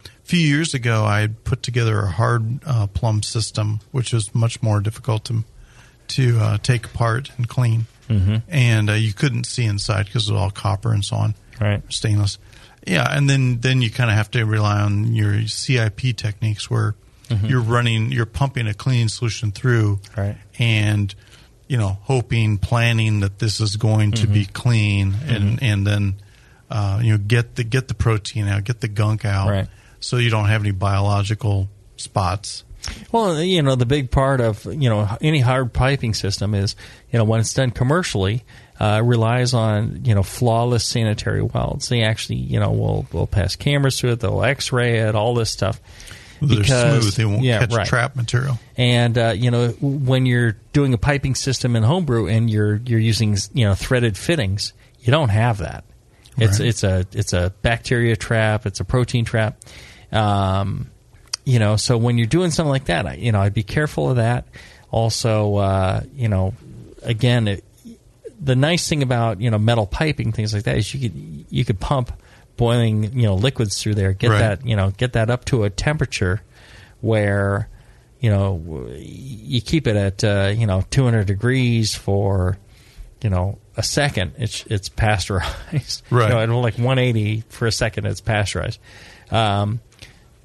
a 0.07 0.09
few 0.25 0.41
years 0.41 0.75
ago 0.75 1.05
I 1.05 1.21
had 1.21 1.43
put 1.45 1.63
together 1.63 2.01
a 2.01 2.11
hard 2.11 2.61
uh, 2.65 2.87
plumb 2.87 3.23
system, 3.23 3.81
which 3.91 4.13
was 4.13 4.33
much 4.35 4.63
more 4.63 4.81
difficult 4.81 5.25
to 5.27 5.45
to 6.07 6.39
uh, 6.39 6.59
take 6.59 6.87
apart 6.87 7.31
and 7.39 7.49
clean, 7.49 7.87
Mhm. 8.09 8.43
and 8.49 8.91
uh, 8.91 8.93
you 8.93 9.13
couldn't 9.13 9.45
see 9.45 9.65
inside 9.65 10.07
because 10.07 10.29
it 10.29 10.33
was 10.33 10.41
all 10.41 10.51
copper 10.51 10.93
and 10.93 11.05
so 11.05 11.17
on, 11.17 11.35
right? 11.61 11.83
Stainless. 11.89 12.39
Yeah, 12.87 13.07
and 13.11 13.29
then 13.31 13.61
then 13.61 13.81
you 13.83 13.91
kind 13.91 14.11
of 14.11 14.17
have 14.17 14.31
to 14.33 14.45
rely 14.45 14.81
on 14.81 15.15
your 15.15 15.47
CIP 15.49 16.13
techniques 16.13 16.69
where 16.71 16.95
Mhm. 17.31 17.49
you're 17.49 17.63
running, 17.63 18.13
you're 18.13 18.27
pumping 18.27 18.67
a 18.67 18.75
cleaning 18.75 19.09
solution 19.09 19.51
through, 19.51 19.99
Right. 20.15 20.37
and 20.59 21.15
you 21.69 21.77
know, 21.77 21.99
hoping, 22.03 22.59
planning 22.59 23.21
that 23.21 23.39
this 23.39 23.61
is 23.61 23.77
going 23.77 24.13
to 24.13 24.27
be 24.27 24.45
clean, 24.45 25.15
and 25.27 25.63
and 25.63 25.87
then 25.87 26.15
uh, 26.71 27.01
you 27.03 27.13
know 27.13 27.19
get 27.19 27.55
the 27.57 27.65
get 27.65 27.89
the 27.89 27.95
protein 27.95 28.47
out, 28.49 28.65
get 28.65 28.81
the 28.81 28.89
gunk 28.89 29.25
out, 29.25 29.49
Right. 29.49 29.69
so 30.01 30.17
you 30.19 30.31
don't 30.31 30.47
have 30.47 30.63
any 30.63 30.73
biological 30.73 31.69
spots. 31.97 32.65
Well, 33.13 33.43
you 33.43 33.63
know, 33.63 33.77
the 33.77 33.87
big 33.87 34.11
part 34.11 34.41
of 34.43 34.67
you 34.67 34.91
know 34.91 35.09
any 35.23 35.41
hard 35.41 35.73
piping 35.73 36.13
system 36.15 36.55
is 36.55 36.77
you 37.11 37.19
know 37.19 37.25
when 37.25 37.41
it's 37.41 37.55
done 37.55 37.71
commercially 37.71 38.45
uh, 38.79 39.01
relies 39.03 39.55
on 39.55 40.05
you 40.05 40.15
know 40.15 40.23
flawless 40.23 40.85
sanitary 40.85 41.41
welds. 41.43 41.89
They 41.89 42.03
actually 42.03 42.41
you 42.41 42.61
know 42.61 42.73
will 42.73 43.07
will 43.11 43.27
pass 43.27 43.57
cameras 43.57 43.99
through 43.99 44.11
it, 44.13 44.21
they'll 44.21 44.45
X-ray 44.45 44.99
it, 44.99 45.15
all 45.15 45.35
this 45.35 45.51
stuff. 45.51 45.81
They're 46.41 46.59
because 46.61 47.03
smooth; 47.03 47.15
they 47.15 47.25
won't 47.25 47.43
yeah, 47.43 47.61
catch 47.61 47.73
right. 47.73 47.87
trap 47.87 48.17
material. 48.17 48.59
And 48.77 49.17
uh, 49.17 49.35
you 49.37 49.51
know 49.51 49.69
when 49.81 50.27
you're 50.27 50.57
doing 50.73 50.95
a 50.95 50.99
piping 50.99 51.35
system 51.35 51.77
in 51.77 51.83
homebrew 51.83 52.27
and 52.29 52.51
you're 52.51 52.77
you're 52.77 53.01
using 53.01 53.37
you 53.53 53.67
know 53.67 53.75
threaded 53.75 54.17
fittings, 54.17 54.73
you 55.01 55.11
don't 55.11 55.31
have 55.31 55.59
that. 55.59 55.85
It's 56.37 56.59
Right. 56.59 56.69
it's 56.69 56.85
a 56.85 57.07
it's 57.13 57.33
a 57.33 57.53
bacteria 57.63 58.17
trap. 58.17 58.67
It's 58.67 58.81
a 58.81 58.85
protein 58.85 59.25
trap. 59.25 59.59
Um, 60.11 60.91
you 61.45 61.59
know, 61.59 61.77
so 61.77 61.97
when 61.99 62.19
you're 62.19 62.27
doing 62.27 62.51
something 62.51 62.71
like 62.71 62.87
that, 62.87 63.07
I, 63.07 63.15
you 63.15 63.33
know, 63.33 63.41
I'd 63.41 63.55
be 63.55 63.63
careful 63.63 64.11
of 64.11 64.17
that. 64.17 64.47
Also, 64.91 65.57
uh, 65.57 66.01
you 66.15 66.29
know, 66.29 66.55
again, 67.03 67.49
it, 67.49 67.65
the 68.41 68.57
nice 68.57 68.89
thing 68.89 69.03
about 69.03 69.41
you 69.41 69.51
know 69.51 69.59
metal 69.59 69.87
piping 69.87 70.33
things 70.33 70.55
like 70.55 70.65
that 70.65 70.77
is 70.77 70.93
you 70.93 71.09
could 71.09 71.47
you 71.51 71.65
could 71.65 71.81
pump 71.81 72.13
boiling 72.57 73.05
you 73.19 73.23
know 73.27 73.35
liquids 73.35 73.83
through 73.83 73.95
there, 73.95 74.13
get 74.13 74.31
Right. 74.31 74.39
that 74.39 74.67
you 74.67 74.77
know 74.77 74.91
get 74.91 75.15
that 75.15 75.31
up 75.31 75.45
to 75.47 75.65
a 75.65 75.71
temperature 75.71 76.43
where 77.01 77.69
you 78.21 78.31
know 78.31 78.89
you 78.97 79.61
keep 79.61 79.87
it 79.87 79.97
at 79.97 80.25
uh, 80.25 80.53
you 80.57 80.67
know 80.67 80.85
200 80.91 81.27
degrees 81.27 81.95
for 81.95 82.57
you 83.23 83.31
know 83.31 83.59
a 83.77 83.83
second. 83.83 84.33
It's 84.39 84.65
it's 84.67 84.89
pasteurized, 84.89 86.03
Right. 86.11 86.29
You 86.29 86.35
know, 86.35 86.41
at 86.41 86.49
like 86.49 86.75
180 86.79 87.45
for 87.49 87.67
a 87.67 87.73
second, 87.73 88.07
it's 88.07 88.21
pasteurized. 88.21 88.79
Um, 89.31 89.81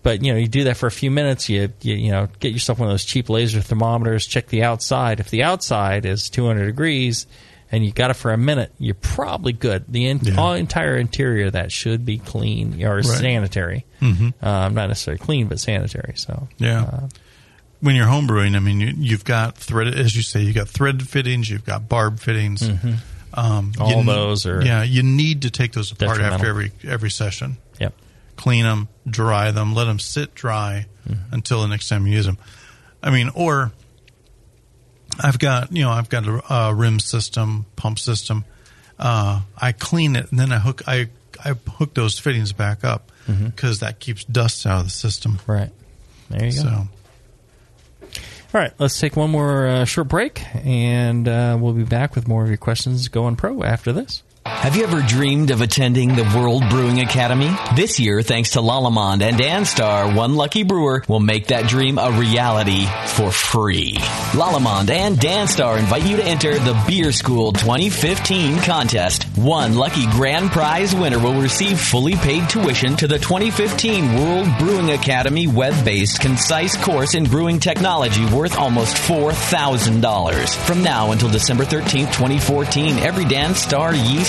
but 0.01 0.24
you 0.24 0.32
know, 0.32 0.39
you 0.39 0.47
do 0.47 0.64
that 0.64 0.78
for 0.78 0.88
a 0.88 0.91
few 0.91 1.12
minutes. 1.12 1.49
You, 1.49 1.72
you 1.82 1.95
you 1.95 2.12
know, 2.12 2.28
get 2.39 2.53
yourself 2.53 2.80
one 2.80 2.88
of 2.88 2.93
those 2.93 3.05
cheap 3.05 3.30
laser 3.30 3.62
thermometers. 3.62 4.26
Check 4.26 4.47
the 4.47 4.64
outside. 4.64 5.20
If 5.20 5.30
the 5.30 5.43
outside 5.43 6.05
is 6.05 6.30
200 6.30 6.66
degrees, 6.66 7.28
and 7.72 7.86
you 7.86 7.91
got 7.91 8.09
it 8.11 8.15
for 8.15 8.32
a 8.34 8.38
minute, 8.38 8.74
you're 8.80 8.95
probably 8.95 9.53
good. 9.53 9.86
The 9.88 10.07
in, 10.07 10.20
Yeah. 10.20 10.36
all 10.36 10.53
entire 10.53 10.97
interior 10.97 11.47
of 11.47 11.53
that 11.53 11.72
should 11.72 12.05
be 12.05 12.17
clean 12.17 12.84
or 12.84 12.95
Right. 12.97 13.05
sanitary. 13.05 13.86
Mhm. 14.01 14.34
Um, 14.43 14.74
not 14.74 14.88
necessarily 14.88 15.20
clean, 15.20 15.47
but 15.47 15.59
sanitary. 15.59 16.13
So 16.15 16.47
Yeah. 16.57 16.82
uh, 16.84 17.07
when 17.82 17.95
you're 17.95 18.07
homebrewing, 18.07 18.55
I 18.55 18.59
mean, 18.59 18.80
you, 18.82 18.93
you've 18.97 19.24
got 19.26 19.57
threaded, 19.57 19.95
as 19.99 20.15
you 20.15 20.22
say, 20.22 20.41
you've 20.41 20.55
got 20.55 20.67
threaded 20.70 21.07
fittings, 21.07 21.49
you've 21.49 21.65
got 21.65 21.88
barb 21.88 22.20
fittings. 22.20 22.61
Mhm. 22.63 22.95
Um, 23.34 23.74
All 23.80 23.89
you 23.91 23.95
ne- 23.97 24.03
those 24.05 24.45
are 24.47 24.61
yeah, 24.63 24.82
you 24.82 25.03
need 25.03 25.43
to 25.43 25.51
take 25.51 25.74
those 25.74 25.91
apart 25.91 26.20
after 26.20 26.47
every 26.47 26.72
every 26.84 27.11
session. 27.11 27.57
Yep. 27.80 27.93
Clean 28.38 28.63
them, 28.63 28.88
dry 29.07 29.51
them, 29.51 29.76
let 29.76 29.86
them 29.86 29.99
sit 29.99 30.34
dry 30.34 30.88
Mm-hmm. 31.07 31.34
until 31.34 31.61
the 31.61 31.67
next 31.67 31.88
time 31.89 32.07
you 32.07 32.13
use 32.13 32.26
them. 32.26 32.38
I 33.03 33.11
mean, 33.11 33.30
or 33.36 33.72
I've 35.20 35.39
got 35.39 35.72
you 35.72 35.84
know 35.84 35.91
I've 35.91 36.09
got 36.09 36.28
a, 36.28 36.53
a 36.53 36.74
rim 36.74 36.99
system, 36.99 37.65
pump 37.76 37.99
system. 37.99 38.45
Uh, 38.97 39.41
I 39.57 39.72
clean 39.72 40.15
it 40.15 40.30
and 40.30 40.39
then 40.39 40.51
I 40.51 40.59
hook 40.59 40.82
I 40.88 41.09
I 41.43 41.53
hook 41.53 41.93
those 41.93 42.20
fittings 42.20 42.53
back 42.53 42.84
up 42.84 43.11
because 43.28 43.80
that 43.80 43.99
keeps 43.99 44.24
dust 44.24 44.65
out 44.65 44.80
of 44.80 44.86
the 44.86 44.91
system. 44.91 45.39
Right. 45.45 45.70
There 46.30 46.45
you 46.45 46.63
go. 46.63 46.88
All 48.51 48.59
right, 48.59 48.74
let's 48.80 48.99
take 48.99 49.15
one 49.15 49.30
more 49.30 49.67
uh, 49.67 49.86
short 49.86 50.07
break, 50.07 50.41
and 50.65 51.28
uh, 51.28 51.55
we'll 51.61 51.74
be 51.74 51.84
back 51.84 52.15
with 52.15 52.28
more 52.28 52.41
of 52.41 52.47
your 52.47 52.57
questions 52.57 53.07
going 53.07 53.36
pro 53.36 53.61
after 53.61 53.93
this. 53.93 54.24
Have 54.46 54.76
you 54.76 54.84
ever 54.84 55.02
dreamed 55.02 55.52
of 55.52 55.62
attending 55.62 56.16
the 56.16 56.24
World 56.36 56.64
Brewing 56.70 57.02
Academy? 57.02 57.50
This 57.76 58.00
year, 58.00 58.22
thanks 58.22 58.52
to 58.52 58.60
Lallemand 58.60 59.22
and 59.22 59.38
Danstar, 59.38 60.16
one 60.16 60.36
lucky 60.36 60.64
brewer 60.64 61.04
will 61.08 61.20
make 61.20 61.48
that 61.48 61.68
dream 61.68 61.98
a 61.98 62.12
reality 62.12 62.86
for 63.08 63.32
free. 63.32 63.96
Lallemand 64.32 64.90
and 64.90 65.18
Danstar 65.18 65.80
invite 65.80 66.06
you 66.06 66.18
to 66.18 66.24
enter 66.24 66.54
the 66.54 66.82
Beer 66.88 67.12
School 67.12 67.52
2015 67.52 68.60
contest. 68.60 69.24
One 69.38 69.76
lucky 69.76 70.06
grand 70.08 70.52
prize 70.52 70.96
winner 70.96 71.20
will 71.20 71.42
receive 71.42 71.80
fully 71.80 72.16
paid 72.16 72.50
tuition 72.50 72.96
to 72.98 73.08
the 73.08 73.20
2015 73.20 74.16
World 74.16 74.48
Brewing 74.58 74.92
Academy 74.92 75.48
web-based 75.48 76.22
concise 76.22 76.78
course 76.78 77.14
in 77.14 77.24
brewing 77.26 77.60
technology 77.60 78.26
worth 78.26 78.58
almost 78.58 78.96
$4,000. 78.96 80.56
From 80.66 80.84
now 80.84 81.12
until 81.12 81.30
December 81.30 81.66
13th, 81.66 82.14
2014, 82.14 83.00
every 83.00 83.26
Danstar 83.26 83.94
yeast 84.12 84.28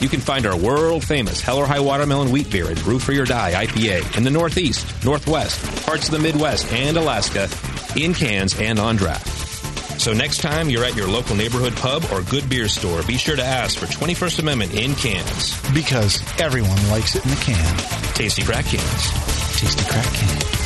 You 0.00 0.08
can 0.08 0.20
find 0.20 0.46
our 0.46 0.56
world 0.56 1.04
famous 1.04 1.40
Hell 1.40 1.58
or 1.58 1.66
High 1.66 1.80
Watermelon 1.80 2.30
Wheat 2.30 2.50
Beer 2.50 2.68
and 2.68 2.78
Brew 2.82 2.98
Free 2.98 3.18
or 3.18 3.24
Die 3.24 3.66
IPA 3.66 4.16
in 4.16 4.24
the 4.24 4.30
Northeast, 4.30 5.04
Northwest, 5.04 5.86
parts 5.86 6.06
of 6.08 6.12
the 6.12 6.18
Midwest, 6.18 6.70
and 6.72 6.96
Alaska 6.96 7.48
in 7.96 8.12
cans 8.12 8.58
and 8.60 8.78
on 8.78 8.96
draft. 8.96 9.26
So 10.00 10.12
next 10.12 10.42
time 10.42 10.68
you're 10.68 10.84
at 10.84 10.94
your 10.94 11.08
local 11.08 11.34
neighborhood 11.34 11.74
pub 11.76 12.04
or 12.12 12.22
good 12.22 12.48
beer 12.48 12.68
store, 12.68 13.02
be 13.04 13.16
sure 13.16 13.36
to 13.36 13.42
ask 13.42 13.78
for 13.78 13.86
21st 13.86 14.38
Amendment 14.40 14.74
in 14.74 14.94
cans. 14.94 15.58
Because 15.72 16.22
everyone 16.38 16.76
likes 16.90 17.16
it 17.16 17.24
in 17.24 17.30
the 17.30 17.36
can. 17.36 17.76
Tasty 18.14 18.42
crack 18.42 18.66
cans. 18.66 19.58
Tasty 19.58 19.84
crack 19.90 20.06
can. 20.12 20.56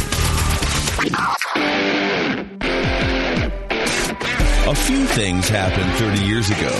A 4.68 4.74
few 4.74 5.06
things 5.06 5.48
happened 5.48 5.92
30 5.94 6.26
years 6.26 6.50
ago. 6.50 6.70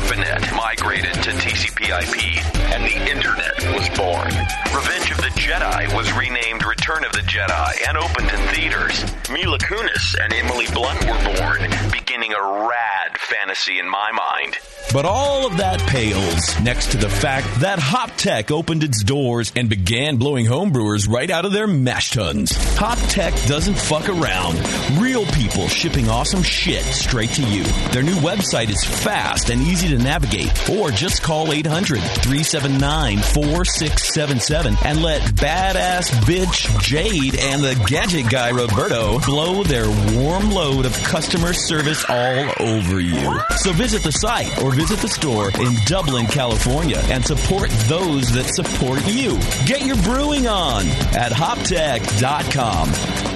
ARPANET 0.00 0.56
migrated 0.56 1.12
to 1.14 1.30
TCP/IP, 1.30 2.42
and 2.72 2.84
the 2.84 3.10
Internet 3.10 3.56
was 3.74 3.88
born. 3.90 4.32
Revenge 4.74 5.10
of 5.10 5.18
the 5.18 5.30
Jedi 5.36 5.94
was 5.94 6.10
renamed 6.12 6.64
Return 6.64 7.04
of 7.04 7.12
the 7.12 7.20
Jedi 7.20 7.88
and 7.88 7.98
opened 7.98 8.30
in 8.30 8.40
theaters. 8.54 9.04
Mila 9.30 9.58
Kunis 9.58 10.16
and 10.22 10.32
Emily 10.32 10.66
Blunt 10.72 11.00
were 11.04 11.36
born, 11.36 11.60
beginning 11.92 12.32
a 12.32 12.42
rad 12.68 13.18
fantasy 13.18 13.78
in 13.78 13.88
my 13.88 14.10
mind. 14.12 14.56
But 14.92 15.04
all 15.04 15.46
of 15.46 15.58
that 15.58 15.78
pales 15.80 16.58
next 16.60 16.90
to 16.92 16.96
the 16.96 17.08
fact 17.08 17.60
that 17.60 17.78
Hop 17.78 18.10
Tech 18.16 18.50
opened 18.50 18.82
its 18.82 19.04
doors 19.04 19.52
and 19.54 19.68
began 19.68 20.16
blowing 20.16 20.46
homebrewers 20.46 21.08
right 21.08 21.30
out 21.30 21.44
of 21.44 21.52
their 21.52 21.68
mash 21.68 22.10
tuns. 22.10 22.52
Hop 22.76 22.98
Tech 23.08 23.32
doesn't 23.46 23.76
fuck 23.76 24.08
around. 24.08 24.58
Real 25.00 25.24
people 25.26 25.68
shipping 25.68 26.08
awesome 26.08 26.42
shit 26.42 26.82
straight 26.84 27.30
to 27.30 27.42
you. 27.42 27.62
Their 27.92 28.02
new 28.02 28.16
website 28.16 28.68
is 28.68 28.82
fast 28.82 29.50
and 29.50 29.62
easy 29.62 29.89
to 29.90 29.98
navigate. 29.98 30.70
Or 30.70 30.90
just 30.90 31.22
call 31.22 31.52
800 31.52 32.00
379 32.00 33.18
4677 33.18 34.76
and 34.84 35.02
let 35.02 35.22
badass 35.22 36.10
bitch 36.24 36.80
Jade 36.80 37.38
and 37.38 37.62
the 37.62 37.74
gadget 37.86 38.30
guy 38.30 38.50
Roberto 38.50 39.18
blow 39.20 39.62
their 39.62 39.88
warm 40.16 40.50
load 40.50 40.86
of 40.86 40.92
customer 41.04 41.52
service 41.52 42.04
all 42.08 42.52
over 42.60 43.00
you. 43.00 43.40
So 43.56 43.72
visit 43.72 44.02
the 44.02 44.12
site 44.12 44.62
or 44.62 44.70
visit 44.72 44.98
the 45.00 45.08
store 45.08 45.50
in 45.50 45.74
Dublin, 45.86 46.26
California 46.26 47.00
and 47.10 47.24
support 47.24 47.70
those 47.88 48.32
that 48.32 48.54
support 48.54 49.06
you. 49.06 49.38
Get 49.66 49.84
your 49.86 49.96
brewing 50.02 50.46
on 50.46 50.86
at 51.14 51.32
hoptech.com. 51.32 53.29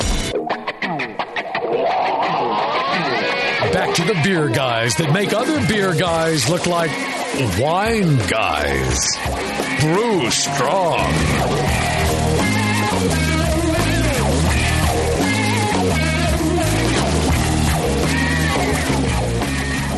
Back 3.75 3.93
to 3.97 4.05
the 4.05 4.15
beer 4.23 4.49
guys 4.49 4.95
that 4.95 5.13
make 5.13 5.33
other 5.33 5.59
beer 5.67 5.93
guys 5.97 6.49
look 6.49 6.69
like 6.69 6.93
wine 7.59 8.19
guys. 8.29 9.17
Brew 9.81 10.31
strong. 10.31 11.01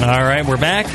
All 0.01 0.24
right, 0.24 0.43
we're 0.47 0.57
back. 0.57 0.87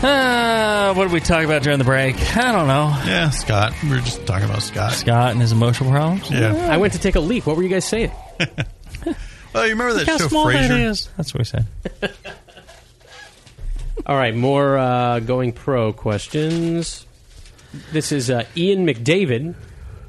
Uh, 0.00 0.94
what 0.94 1.04
did 1.06 1.12
we 1.12 1.18
talk 1.18 1.44
about 1.44 1.64
during 1.64 1.78
the 1.78 1.84
break? 1.84 2.14
I 2.36 2.52
don't 2.52 2.68
know. 2.68 2.96
Yeah, 3.04 3.30
Scott. 3.30 3.72
We 3.82 3.90
were 3.90 3.96
just 3.96 4.24
talking 4.26 4.48
about 4.48 4.62
Scott. 4.62 4.92
Scott 4.92 5.32
and 5.32 5.40
his 5.40 5.50
emotional 5.50 5.90
problems. 5.90 6.30
Yeah. 6.30 6.54
I 6.54 6.76
went 6.76 6.92
to 6.92 7.00
take 7.00 7.16
a 7.16 7.20
leak. 7.20 7.48
What 7.48 7.56
were 7.56 7.64
you 7.64 7.68
guys 7.68 7.84
saying? 7.84 8.12
Well, 9.54 9.64
you 9.66 9.70
remember 9.72 9.92
that 9.94 10.00
Look 10.00 10.08
how 10.08 10.18
show 10.18 10.28
small 10.28 10.48
that 10.48 10.70
Frasier? 10.70 10.90
is. 10.90 11.08
That's 11.16 11.32
what 11.32 11.38
we 11.38 11.44
said. 11.44 11.66
All 14.06 14.16
right, 14.16 14.34
more 14.34 14.76
uh, 14.76 15.20
going 15.20 15.52
pro 15.52 15.92
questions. 15.92 17.06
This 17.92 18.10
is 18.12 18.30
uh, 18.30 18.44
Ian 18.56 18.84
McDavid, 18.86 19.54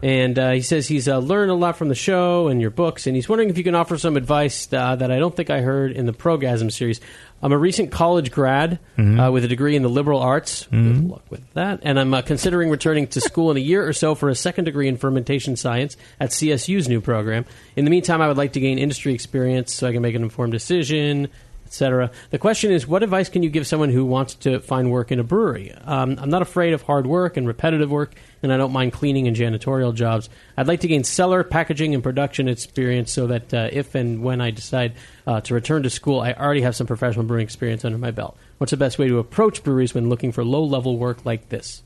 and 0.01 0.39
uh, 0.39 0.51
he 0.51 0.61
says 0.61 0.87
he's 0.87 1.07
uh, 1.07 1.19
learned 1.19 1.51
a 1.51 1.53
lot 1.53 1.77
from 1.77 1.89
the 1.89 1.95
show 1.95 2.47
and 2.47 2.59
your 2.59 2.71
books, 2.71 3.05
and 3.07 3.15
he's 3.15 3.29
wondering 3.29 3.49
if 3.49 3.57
you 3.57 3.63
can 3.63 3.75
offer 3.75 3.97
some 3.97 4.17
advice 4.17 4.67
uh, 4.73 4.95
that 4.95 5.11
I 5.11 5.19
don't 5.19 5.35
think 5.35 5.49
I 5.49 5.61
heard 5.61 5.91
in 5.91 6.07
the 6.07 6.13
Progasm 6.13 6.71
series. 6.71 6.99
I'm 7.43 7.51
a 7.51 7.57
recent 7.57 7.91
college 7.91 8.31
grad 8.31 8.79
Mhm. 8.97 9.27
uh, 9.27 9.31
with 9.31 9.43
a 9.43 9.47
degree 9.47 9.75
in 9.75 9.83
the 9.83 9.89
liberal 9.89 10.19
arts. 10.19 10.67
Mhm. 10.71 10.93
Good 10.93 11.09
luck 11.09 11.21
with 11.29 11.41
that. 11.53 11.79
And 11.83 11.99
I'm 11.99 12.13
uh, 12.13 12.21
considering 12.23 12.69
returning 12.69 13.05
to 13.07 13.21
school 13.21 13.51
in 13.51 13.57
a 13.57 13.59
year 13.59 13.87
or 13.87 13.93
so 13.93 14.15
for 14.15 14.29
a 14.29 14.35
second 14.35 14.63
degree 14.65 14.87
in 14.87 14.97
fermentation 14.97 15.55
science 15.55 15.95
at 16.19 16.31
CSU's 16.31 16.89
new 16.89 17.01
program. 17.01 17.45
In 17.75 17.85
the 17.85 17.91
meantime, 17.91 18.21
I 18.21 18.27
would 18.27 18.37
like 18.37 18.53
to 18.53 18.59
gain 18.59 18.79
industry 18.79 19.13
experience 19.13 19.73
so 19.73 19.87
I 19.87 19.91
can 19.91 20.01
make 20.01 20.15
an 20.15 20.23
informed 20.23 20.53
decision, 20.53 21.27
etc. 21.75 22.09
The 22.29 22.39
question 22.39 22.71
is, 22.71 22.87
what 22.87 23.03
advice 23.03 23.27
can 23.27 23.43
you 23.43 23.49
give 23.49 23.67
someone 23.67 23.89
who 23.89 24.05
wants 24.05 24.35
to 24.35 24.59
find 24.59 24.91
work 24.91 25.11
in 25.11 25.19
a 25.19 25.23
brewery? 25.23 25.73
Um, 25.73 26.17
I'm 26.19 26.29
not 26.29 26.41
afraid 26.41 26.73
of 26.73 26.81
hard 26.81 27.05
work 27.05 27.35
and 27.35 27.45
repetitive 27.45 27.91
work, 27.91 28.15
and 28.41 28.53
I 28.53 28.57
don't 28.57 28.71
mind 28.71 28.93
cleaning 28.93 29.27
and 29.27 29.35
janitorial 29.35 29.93
jobs. 29.93 30.29
I'd 30.55 30.67
like 30.67 30.81
to 30.81 30.87
gain 30.87 31.03
cellar, 31.03 31.43
packaging, 31.43 31.93
and 31.93 32.01
production 32.01 32.47
experience 32.47 33.11
so 33.11 33.27
that 33.27 33.53
uh, 33.53 33.69
if 33.71 33.93
and 33.93 34.23
when 34.23 34.39
I 34.39 34.51
decide 34.51 34.93
uh, 35.27 35.41
to 35.41 35.53
return 35.53 35.83
to 35.83 35.89
school, 35.89 36.21
I 36.21 36.31
already 36.33 36.61
have 36.61 36.75
some 36.75 36.87
professional 36.87 37.25
brewing 37.25 37.43
experience 37.43 37.83
under 37.83 37.97
my 37.97 38.11
belt. 38.11 38.37
What's 38.57 38.71
the 38.71 38.77
best 38.77 38.97
way 38.97 39.09
to 39.09 39.19
approach 39.19 39.63
breweries 39.63 39.93
when 39.93 40.09
looking 40.09 40.31
for 40.31 40.45
low 40.45 40.63
level 40.63 40.97
work 40.97 41.25
like 41.25 41.49
this? 41.49 41.83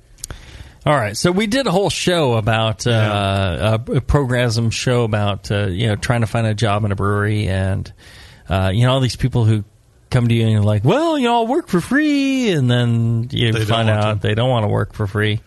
All 0.86 0.96
right, 0.96 1.18
so 1.18 1.32
we 1.32 1.46
did 1.46 1.68
a 1.68 1.72
whole 1.72 1.90
show 1.90 2.34
about 2.34 2.88
uh, 2.88 3.80
a, 3.88 3.96
a 3.98 4.02
program 4.02 4.70
show 4.70 5.04
about 5.04 5.52
uh, 5.52 5.68
you 5.68 5.88
know 5.88 5.96
trying 5.96 6.22
to 6.22 6.28
find 6.28 6.48
a 6.48 6.54
job 6.54 6.86
in 6.86 6.92
a 6.94 6.96
brewery, 6.96 7.48
and 7.48 7.92
uh, 8.48 8.72
you 8.74 8.86
know 8.86 8.94
all 8.94 9.02
these 9.02 9.18
people 9.18 9.44
who 9.44 9.66
come 10.10 10.28
to 10.28 10.34
you 10.34 10.44
and 10.44 10.52
you're 10.52 10.62
like, 10.62 10.84
well, 10.84 11.18
you 11.18 11.26
know, 11.26 11.36
I'll 11.36 11.48
work 11.48 11.68
for 11.68 11.82
free, 11.82 12.52
and 12.52 12.70
then 12.70 13.30
you 13.32 13.52
They 13.52 13.66
find 13.66 13.90
out 13.90 14.22
they 14.22 14.36
don't 14.36 14.50
want 14.50 14.64
to 14.64 14.70
work 14.70 14.94
for 14.94 15.08
free. 15.08 15.42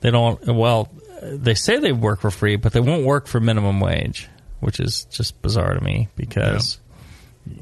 They 0.00 0.10
don't. 0.10 0.40
Well, 0.46 0.90
they 1.22 1.54
say 1.54 1.78
they 1.78 1.92
work 1.92 2.20
for 2.20 2.30
free, 2.30 2.56
but 2.56 2.72
they 2.72 2.80
won't 2.80 3.04
work 3.04 3.26
for 3.26 3.40
minimum 3.40 3.80
wage, 3.80 4.28
which 4.60 4.80
is 4.80 5.04
just 5.04 5.40
bizarre 5.42 5.74
to 5.74 5.80
me 5.80 6.08
because. 6.16 6.78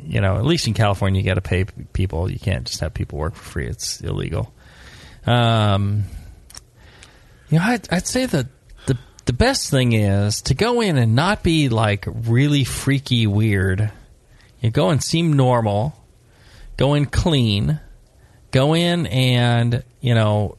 You 0.05 0.21
know, 0.21 0.37
at 0.37 0.45
least 0.45 0.67
in 0.67 0.75
California, 0.75 1.21
you 1.21 1.27
got 1.27 1.35
to 1.35 1.41
pay 1.41 1.65
people. 1.93 2.31
You 2.31 2.39
can't 2.39 2.67
just 2.67 2.81
have 2.81 2.93
people 2.93 3.17
work 3.17 3.37
for 3.37 3.45
free; 3.45 3.67
it's 3.69 4.01
illegal. 4.01 4.53
Um, 5.25 6.03
you 7.49 7.59
know, 7.59 7.65
I'd, 7.65 7.91
I'd 7.91 8.07
say 8.07 8.27
that 8.27 8.47
the 8.87 8.99
the 9.27 9.33
best 9.33 9.71
thing 9.71 9.93
is 9.93 10.43
to 10.43 10.55
go 10.55 10.81
in 10.81 10.99
and 10.99 11.15
not 11.15 11.43
be 11.43 11.69
like 11.69 12.07
really 12.09 12.65
freaky 12.65 13.27
weird. 13.27 13.91
You 14.61 14.71
go 14.71 14.91
and 14.91 15.03
seem 15.03 15.35
normal, 15.35 15.95
go 16.79 16.95
in 16.95 17.05
clean, 17.05 17.79
go 18.51 18.75
in 18.75 19.07
and 19.07 19.85
you 20.01 20.15
know 20.15 20.57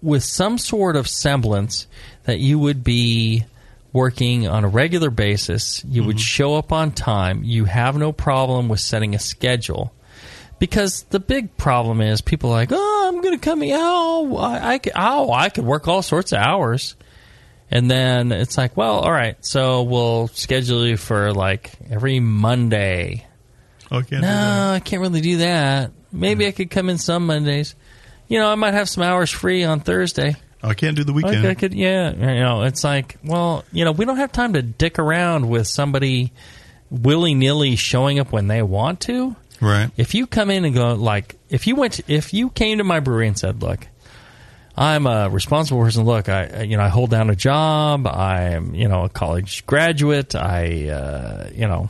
with 0.00 0.24
some 0.24 0.56
sort 0.56 0.96
of 0.96 1.06
semblance 1.06 1.86
that 2.24 2.38
you 2.38 2.58
would 2.58 2.82
be 2.82 3.44
working 3.92 4.46
on 4.46 4.64
a 4.64 4.68
regular 4.68 5.10
basis. 5.10 5.84
You 5.84 6.04
would 6.04 6.16
mm-hmm. 6.16 6.22
show 6.22 6.54
up 6.54 6.72
on 6.72 6.92
time. 6.92 7.42
You 7.44 7.64
have 7.64 7.96
no 7.96 8.12
problem 8.12 8.68
with 8.68 8.80
setting 8.80 9.14
a 9.14 9.18
schedule. 9.18 9.92
Because 10.58 11.02
the 11.04 11.20
big 11.20 11.56
problem 11.56 12.00
is 12.00 12.20
people 12.20 12.50
are 12.50 12.54
like, 12.54 12.70
oh, 12.72 13.04
I'm 13.08 13.20
going 13.20 13.34
to 13.34 13.40
come 13.40 13.60
here. 13.60 13.76
Oh, 13.78 14.36
I, 14.36 14.74
I, 14.74 14.78
could, 14.78 14.92
oh, 14.96 15.32
I 15.32 15.48
could 15.50 15.64
work 15.64 15.88
all 15.88 16.02
sorts 16.02 16.32
of 16.32 16.38
hours. 16.38 16.94
And 17.70 17.90
then 17.90 18.32
it's 18.32 18.56
like, 18.56 18.76
well, 18.76 19.00
all 19.00 19.12
right, 19.12 19.42
so 19.44 19.82
we'll 19.82 20.28
schedule 20.28 20.86
you 20.86 20.96
for 20.96 21.32
like 21.32 21.72
every 21.90 22.20
Monday. 22.20 23.26
Oh, 23.90 24.02
can't 24.02 24.22
no, 24.22 24.72
I 24.74 24.80
can't 24.80 25.02
really 25.02 25.20
do 25.20 25.38
that. 25.38 25.92
Maybe 26.12 26.46
I 26.46 26.52
could 26.52 26.70
come 26.70 26.88
in 26.88 26.98
some 26.98 27.26
Mondays. 27.26 27.74
You 28.28 28.38
know, 28.38 28.50
I 28.50 28.54
might 28.56 28.74
have 28.74 28.88
some 28.88 29.02
hours 29.02 29.30
free 29.30 29.64
on 29.64 29.80
Thursday. 29.80 30.34
Oh, 30.62 30.68
I 30.68 30.74
can't 30.74 30.96
do 30.96 31.04
the 31.04 31.12
weekend. 31.12 31.42
Like 31.42 31.50
I 31.50 31.54
could, 31.54 31.74
yeah. 31.74 32.10
You 32.10 32.40
know, 32.40 32.62
it's 32.62 32.82
like, 32.82 33.18
well, 33.22 33.64
you 33.70 33.84
know, 33.84 33.92
we 33.92 34.04
don't 34.04 34.16
have 34.16 34.32
time 34.32 34.54
to 34.54 34.62
dick 34.62 34.98
around 34.98 35.48
with 35.48 35.68
somebody 35.68 36.32
willy 36.90 37.34
nilly 37.34 37.76
showing 37.76 38.18
up 38.18 38.32
when 38.32 38.48
they 38.48 38.62
want 38.62 39.00
to. 39.02 39.36
Right. 39.60 39.90
If 39.96 40.14
you 40.14 40.26
come 40.26 40.50
in 40.50 40.64
and 40.64 40.74
go 40.74 40.94
like, 40.94 41.36
if 41.48 41.66
you 41.66 41.76
went, 41.76 41.94
to, 41.94 42.04
if 42.08 42.34
you 42.34 42.50
came 42.50 42.78
to 42.78 42.84
my 42.84 43.00
brewery 43.00 43.28
and 43.28 43.38
said, 43.38 43.62
look, 43.62 43.86
I'm 44.76 45.06
a 45.06 45.28
responsible 45.30 45.80
person. 45.80 46.04
Look, 46.04 46.28
I, 46.28 46.62
you 46.62 46.76
know, 46.76 46.82
I 46.82 46.88
hold 46.88 47.10
down 47.10 47.30
a 47.30 47.36
job. 47.36 48.06
I'm, 48.06 48.74
you 48.74 48.88
know, 48.88 49.04
a 49.04 49.08
college 49.08 49.64
graduate. 49.66 50.34
I, 50.34 50.88
uh, 50.88 51.50
you 51.54 51.66
know, 51.66 51.88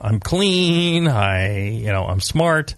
I'm 0.00 0.20
clean. 0.20 1.08
I, 1.08 1.68
you 1.68 1.92
know, 1.92 2.04
I'm 2.04 2.20
smart. 2.20 2.74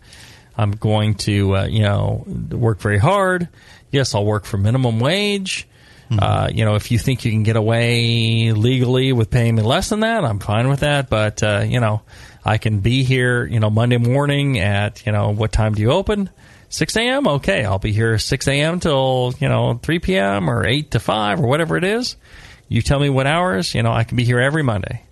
I'm 0.57 0.71
going 0.71 1.15
to, 1.17 1.57
uh, 1.57 1.67
you 1.67 1.83
know, 1.83 2.25
work 2.51 2.81
very 2.81 2.99
hard. 2.99 3.49
Yes, 3.91 4.15
I'll 4.15 4.25
work 4.25 4.45
for 4.45 4.57
minimum 4.57 5.01
wage. 5.01 5.69
Uh, 6.11 6.49
you 6.53 6.65
know, 6.65 6.77
if 6.77 6.91
you 6.91 6.99
think 6.99 7.25
you 7.25 7.33
can 7.33 7.43
get 7.43 7.57
away 7.57 8.53
legally 8.53 9.13
with 9.13 9.31
paying 9.31 9.57
me 9.57 9.63
less 9.63 9.89
than 9.89 10.01
that, 10.01 10.25
I'm 10.25 10.39
fine 10.39 10.69
with 10.69 10.81
that. 10.81 11.11
But 11.11 11.43
uh, 11.43 11.65
you 11.67 11.81
know, 11.81 12.03
I 12.45 12.59
can 12.59 12.81
be 12.81 13.03
here. 13.03 13.45
You 13.45 13.59
know, 13.59 13.71
Monday 13.71 13.97
morning 13.99 14.59
at 14.59 15.05
you 15.05 15.13
know 15.13 15.31
what 15.31 15.53
time 15.53 15.75
do 15.75 15.83
you 15.83 15.91
open? 15.91 16.31
6 16.69 16.97
a.m. 16.97 17.27
Okay, 17.27 17.65
I'll 17.65 17.79
be 17.79 17.93
here 17.93 18.19
6 18.19 18.49
a.m. 18.49 18.81
till 18.81 19.35
you 19.41 19.49
know 19.49 19.81
3 19.83 19.99
p.m. 19.99 20.49
or 20.49 20.65
8 20.65 20.93
to 20.93 21.01
5 21.01 21.41
or 21.41 21.47
whatever 21.47 21.77
it 21.77 21.85
is. 21.85 22.17
You 22.69 22.83
tell 22.83 23.01
me 23.01 23.11
what 23.11 23.27
hours. 23.27 23.75
You 23.75 23.83
know, 23.83 23.93
I 23.93 24.05
can 24.05 24.17
be 24.17 24.25
here 24.25 24.41
every 24.41 24.63
Monday 24.63 25.06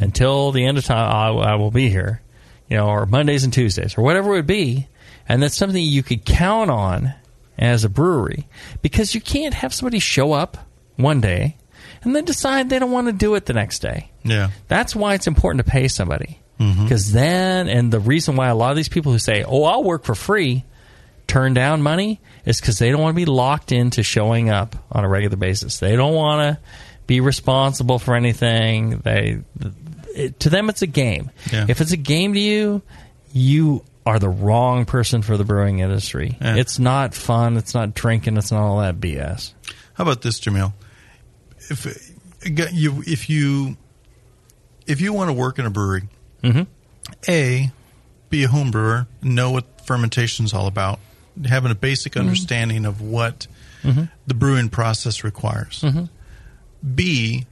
until 0.00 0.52
the 0.52 0.64
end 0.64 0.78
of 0.78 0.84
time. 0.84 1.08
I, 1.10 1.52
I 1.52 1.54
will 1.56 1.70
be 1.70 1.88
here. 1.88 2.22
You 2.68 2.76
know, 2.76 2.88
or 2.88 3.06
Mondays 3.06 3.44
and 3.44 3.52
Tuesdays 3.52 3.96
or 3.96 4.02
whatever 4.02 4.28
it 4.32 4.36
would 4.36 4.46
be, 4.46 4.88
and 5.26 5.42
that's 5.42 5.56
something 5.56 5.82
you 5.82 6.02
could 6.02 6.26
count 6.26 6.70
on 6.70 7.14
as 7.56 7.82
a 7.84 7.88
brewery 7.88 8.46
because 8.82 9.14
you 9.14 9.22
can't 9.22 9.54
have 9.54 9.72
somebody 9.72 9.98
show 10.00 10.32
up 10.34 10.58
one 10.96 11.20
day 11.22 11.56
and 12.02 12.14
then 12.14 12.26
decide 12.26 12.68
they 12.68 12.78
don't 12.78 12.90
want 12.92 13.06
to 13.06 13.12
do 13.14 13.34
it 13.36 13.46
the 13.46 13.54
next 13.54 13.78
day. 13.80 14.10
Yeah. 14.22 14.50
That's 14.68 14.94
why 14.94 15.14
it's 15.14 15.26
important 15.26 15.64
to 15.64 15.70
pay 15.70 15.88
somebody. 15.88 16.40
Mhm. 16.60 16.82
Because 16.84 17.10
then, 17.12 17.68
and 17.68 17.90
the 17.90 18.00
reason 18.00 18.36
why 18.36 18.48
a 18.48 18.54
lot 18.54 18.70
of 18.70 18.76
these 18.76 18.88
people 18.90 19.12
who 19.12 19.18
say, 19.18 19.44
oh, 19.44 19.64
I'll 19.64 19.82
work 19.84 20.04
for 20.04 20.14
free, 20.14 20.64
turn 21.26 21.54
down 21.54 21.80
money 21.82 22.20
is 22.44 22.60
because 22.60 22.78
they 22.78 22.90
don't 22.90 23.00
want 23.00 23.14
to 23.14 23.20
be 23.20 23.24
locked 23.26 23.72
into 23.72 24.02
showing 24.02 24.50
up 24.50 24.76
on 24.92 25.04
a 25.04 25.08
regular 25.08 25.36
basis. 25.36 25.78
They 25.78 25.96
don't 25.96 26.14
want 26.14 26.40
to 26.58 26.62
be 27.08 27.18
responsible 27.20 27.98
for 27.98 28.14
anything. 28.14 28.98
They, 29.00 29.40
it, 30.14 30.38
to 30.40 30.50
them, 30.50 30.68
it's 30.68 30.82
a 30.82 30.86
game. 30.86 31.32
Yeah. 31.52 31.66
If 31.68 31.80
it's 31.80 31.90
a 31.90 31.96
game 31.96 32.34
to 32.34 32.40
you, 32.40 32.82
you 33.32 33.84
are 34.06 34.20
the 34.20 34.28
wrong 34.28 34.84
person 34.84 35.22
for 35.22 35.36
the 35.36 35.44
brewing 35.44 35.80
industry. 35.80 36.36
Yeah. 36.40 36.54
It's 36.56 36.78
not 36.78 37.14
fun. 37.14 37.56
It's 37.56 37.74
not 37.74 37.94
drinking. 37.94 38.36
It's 38.36 38.52
not 38.52 38.60
all 38.62 38.78
that 38.78 39.00
BS. 39.00 39.52
How 39.94 40.04
about 40.04 40.22
this, 40.22 40.38
Jamil? 40.38 40.72
If 41.70 41.84
you 42.72 43.02
if 43.06 43.28
you 43.28 43.76
if 44.86 45.00
you 45.00 45.12
want 45.12 45.28
to 45.28 45.34
work 45.34 45.58
in 45.58 45.66
a 45.66 45.70
brewery, 45.70 46.02
Mm-hmm. 46.42 46.62
a 47.28 47.70
be 48.30 48.44
a 48.44 48.48
home 48.48 48.70
brewer, 48.70 49.06
know 49.22 49.50
what 49.50 49.84
fermentation's 49.86 50.54
all 50.54 50.66
about, 50.68 51.00
having 51.46 51.72
a 51.72 51.74
basic 51.74 52.12
Mm-hmm. 52.12 52.20
understanding 52.20 52.84
of 52.86 53.00
what 53.00 53.46
Mhm. 53.82 54.08
the 54.26 54.34
brewing 54.34 54.68
process 54.68 55.24
requires. 55.24 55.84
B 56.94 57.46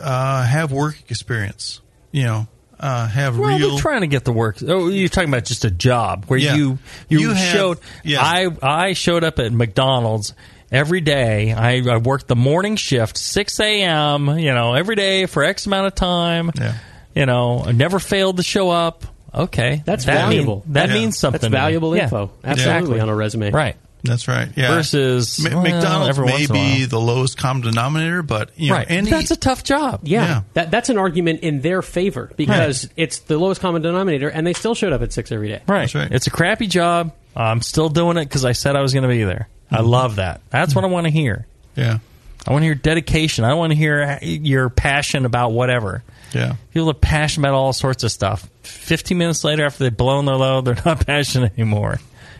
uh, 0.00 0.44
have 0.44 0.72
work 0.72 0.98
experience. 1.10 1.80
You 2.12 2.24
know, 2.24 2.48
uh, 2.80 3.06
have 3.08 3.38
Well, 3.38 3.56
real. 3.58 3.70
they're 3.72 3.78
trying 3.80 4.00
to 4.02 4.06
get 4.06 4.24
the 4.24 4.32
work. 4.32 4.58
Oh, 4.66 4.88
you're 4.88 5.08
talking 5.08 5.28
about 5.28 5.44
just 5.44 5.64
a 5.64 5.70
job 5.70 6.24
where 6.26 6.38
Yeah. 6.38 6.54
you 6.56 6.78
you, 7.08 7.18
You 7.20 7.30
have- 7.34 7.54
showed. 7.54 7.78
yeah. 8.04 8.20
I 8.22 8.48
I 8.62 8.92
showed 8.94 9.22
up 9.24 9.38
at 9.38 9.52
McDonald's 9.52 10.34
every 10.72 11.00
day. 11.00 11.52
I, 11.52 11.82
I 11.88 11.96
worked 11.98 12.26
the 12.28 12.36
morning 12.36 12.76
shift, 12.76 13.16
six 13.18 13.60
a.m. 13.60 14.38
You 14.38 14.52
know, 14.54 14.74
every 14.74 14.96
day 14.96 15.26
for 15.26 15.44
X 15.44 15.66
amount 15.66 15.86
of 15.88 15.94
time. 15.94 16.50
Yeah. 16.58 16.74
You 17.14 17.26
know, 17.26 17.62
I 17.66 17.72
never 17.72 17.98
failed 17.98 18.38
to 18.38 18.42
show 18.42 18.70
up. 18.70 19.04
Okay, 19.34 19.82
That's 19.84 20.06
that 20.06 20.14
mean- 20.14 20.38
valuable. 20.38 20.64
that 20.68 20.88
Yeah. 20.88 20.94
means 20.94 21.18
something. 21.18 21.40
That's 21.40 21.44
to 21.44 21.50
me. 21.50 21.56
valuable 21.58 21.94
Yeah, 21.96 22.04
info. 22.04 22.30
Absolutely 22.42 23.00
on 23.00 23.08
a 23.10 23.14
resume. 23.14 23.50
Right. 23.50 23.76
That's 24.06 24.28
right. 24.28 24.48
Yeah. 24.56 24.68
Versus 24.74 25.40
Ma- 25.42 25.50
well, 25.50 25.62
McDonald's 25.62 26.08
every 26.10 26.26
may 26.26 26.32
once 26.32 26.44
in 26.44 26.50
a 26.50 26.52
be 26.54 26.78
while. 26.80 26.88
the 26.88 27.00
lowest 27.00 27.36
common 27.38 27.62
denominator, 27.62 28.22
but 28.22 28.50
you 28.56 28.70
know, 28.70 28.76
right. 28.76 28.86
any 28.90 29.10
That's 29.10 29.30
a 29.30 29.36
tough 29.36 29.64
job. 29.64 30.00
Yeah, 30.04 30.24
Yeah. 30.26 30.42
That, 30.54 30.70
that's 30.70 30.88
an 30.88 30.98
argument 30.98 31.40
in 31.40 31.60
their 31.60 31.82
favor 31.82 32.30
because 32.36 32.88
it's 32.96 33.20
the 33.20 33.38
lowest 33.38 33.60
common 33.60 33.82
denominator, 33.82 34.28
and 34.28 34.46
they 34.46 34.52
still 34.52 34.74
showed 34.74 34.92
up 34.92 35.02
at 35.02 35.12
six 35.12 35.30
every 35.32 35.48
day. 35.48 35.62
Right. 35.66 35.92
It's 35.94 36.26
a 36.26 36.30
crappy 36.30 36.66
job. 36.66 37.12
I'm 37.34 37.60
still 37.62 37.88
doing 37.88 38.16
it 38.16 38.24
because 38.24 38.44
I 38.44 38.52
said 38.52 38.76
I 38.76 38.82
was 38.82 38.92
going 38.94 39.02
to 39.02 39.08
be 39.08 39.24
there. 39.24 39.48
I 39.70 39.76
Mm-hmm. 39.78 39.86
love 39.86 40.16
that. 40.16 40.40
That's 40.50 40.74
what 40.74 40.84
I 40.84 40.88
want 40.88 41.06
to 41.06 41.10
hear. 41.10 41.46
Yeah. 41.74 41.98
I 42.46 42.52
want 42.52 42.62
to 42.62 42.66
hear 42.66 42.74
dedication. 42.76 43.44
I 43.44 43.54
want 43.54 43.72
to 43.72 43.76
hear 43.76 44.18
your 44.22 44.70
passion 44.70 45.24
about 45.26 45.50
whatever. 45.50 46.04
Yeah. 46.32 46.54
People 46.72 46.90
are 46.90 46.94
passionate 46.94 47.48
about 47.48 47.56
all 47.56 47.72
sorts 47.72 48.04
of 48.04 48.12
stuff. 48.12 48.48
15 48.62 49.18
minutes 49.18 49.42
later, 49.42 49.64
after 49.66 49.82
they've 49.84 49.96
blown 49.96 50.24
their 50.26 50.36
load, 50.36 50.64
they're 50.64 50.76
not 50.84 51.04
passionate 51.04 51.52
anymore. 51.58 51.98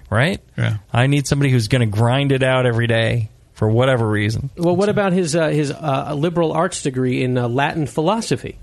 Right? 0.08 0.40
Yeah. 0.56 0.78
I 0.92 1.06
need 1.08 1.26
somebody 1.26 1.50
who's 1.50 1.68
going 1.68 1.80
to 1.80 1.86
grind 1.86 2.32
it 2.32 2.42
out 2.42 2.64
every 2.66 2.86
day 2.86 3.30
for 3.54 3.68
whatever 3.68 4.08
reason. 4.08 4.50
Well, 4.56 4.76
what 4.76 4.88
about 4.88 5.12
his 5.12 5.34
uh, 5.34 5.48
his 5.48 5.72
uh, 5.72 6.14
liberal 6.14 6.52
arts 6.52 6.82
degree 6.82 7.22
in 7.22 7.36
uh, 7.36 7.48
Latin 7.48 7.86
philosophy? 7.86 8.58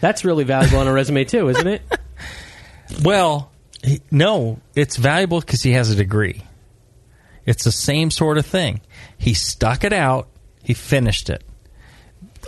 That's 0.00 0.24
really 0.24 0.44
valuable 0.44 0.78
on 0.78 0.88
a 0.88 0.92
resume 0.92 1.24
too, 1.24 1.48
isn't 1.48 1.66
it? 1.66 1.82
Well, 3.02 3.50
he, 3.82 4.00
no, 4.10 4.60
it's 4.74 4.96
valuable 4.96 5.40
because 5.40 5.62
he 5.62 5.72
has 5.72 5.90
a 5.90 5.96
degree. 5.96 6.42
It's 7.46 7.64
the 7.64 7.72
same 7.72 8.10
sort 8.10 8.38
of 8.38 8.46
thing. 8.46 8.80
He 9.18 9.34
stuck 9.34 9.84
it 9.84 9.92
out. 9.92 10.28
He 10.62 10.74
finished 10.74 11.28
it. 11.30 11.42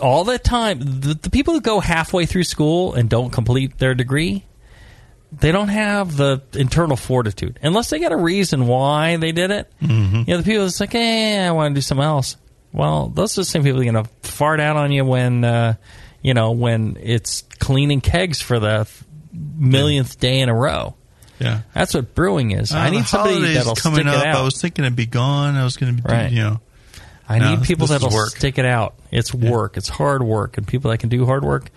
All 0.01 0.23
the 0.23 0.37
time, 0.37 0.79
the, 0.79 1.15
the 1.15 1.29
people 1.29 1.53
who 1.53 1.61
go 1.61 1.79
halfway 1.79 2.25
through 2.25 2.43
school 2.43 2.93
and 2.93 3.09
don't 3.09 3.31
complete 3.31 3.77
their 3.77 3.95
degree, 3.95 4.45
they 5.31 5.51
don't 5.51 5.67
have 5.69 6.15
the 6.15 6.41
internal 6.53 6.95
fortitude 6.95 7.59
unless 7.61 7.89
they 7.89 7.99
got 7.99 8.11
a 8.11 8.17
reason 8.17 8.65
why 8.67 9.17
they 9.17 9.31
did 9.31 9.51
it. 9.51 9.71
Mm-hmm. 9.81 10.15
You 10.19 10.25
know, 10.25 10.37
the 10.37 10.43
people 10.43 10.63
that's 10.63 10.79
like, 10.79 10.95
"Eh, 10.95 11.45
I 11.47 11.51
want 11.51 11.71
to 11.71 11.75
do 11.75 11.81
something 11.81 12.05
else." 12.05 12.37
Well, 12.71 13.07
those 13.09 13.37
are 13.37 13.41
the 13.41 13.45
same 13.45 13.63
people 13.63 13.79
that 13.79 13.87
are 13.87 13.91
going 13.91 14.05
to 14.05 14.29
fart 14.29 14.59
out 14.59 14.75
on 14.77 14.91
you 14.91 15.03
when, 15.05 15.43
uh, 15.43 15.75
you 16.21 16.33
know, 16.33 16.51
when 16.51 16.97
it's 17.01 17.43
cleaning 17.59 18.01
kegs 18.01 18.41
for 18.41 18.59
the 18.59 18.87
millionth 19.33 20.19
day 20.19 20.39
in 20.39 20.49
a 20.49 20.55
row. 20.55 20.95
Yeah. 21.39 21.61
That's 21.73 21.93
what 21.93 22.13
brewing 22.15 22.51
is. 22.51 22.71
I 22.73 22.87
Uh, 22.87 22.89
need 22.91 23.01
the 23.03 23.05
somebody 23.05 23.53
that'll 23.53 23.75
coming 23.75 23.99
stick 24.01 24.07
up. 24.07 24.23
it 24.23 24.27
out. 24.27 24.35
I 24.37 24.41
was 24.43 24.59
thinking 24.61 24.85
it'd 24.85 24.95
be 24.95 25.05
gone. 25.05 25.55
I 25.55 25.63
was 25.63 25.77
going 25.77 25.95
to 25.95 26.01
be, 26.03 26.09
Right. 26.11 26.31
you 26.31 26.41
know. 26.43 26.59
I 27.29 27.39
No, 27.39 27.51
need 27.55 27.63
people 27.63 27.87
that'll 27.87 28.09
work. 28.09 28.29
stick 28.31 28.57
it 28.57 28.65
out. 28.65 28.95
It's 29.11 29.33
work. 29.33 29.77
It's 29.77 29.89
hard 29.89 30.23
work, 30.23 30.57
and 30.57 30.65
people 30.67 30.91
that 30.91 30.97
can 30.99 31.09
do 31.09 31.25
hard 31.25 31.43
work. 31.43 31.69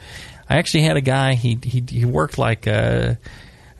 I 0.50 0.56
actually 0.56 0.82
had 0.82 0.96
a 0.96 1.00
guy. 1.00 1.34
He 1.34 1.58
he, 1.62 1.82
he 1.88 2.04
worked 2.04 2.36
like 2.36 2.66
uh, 2.66 3.14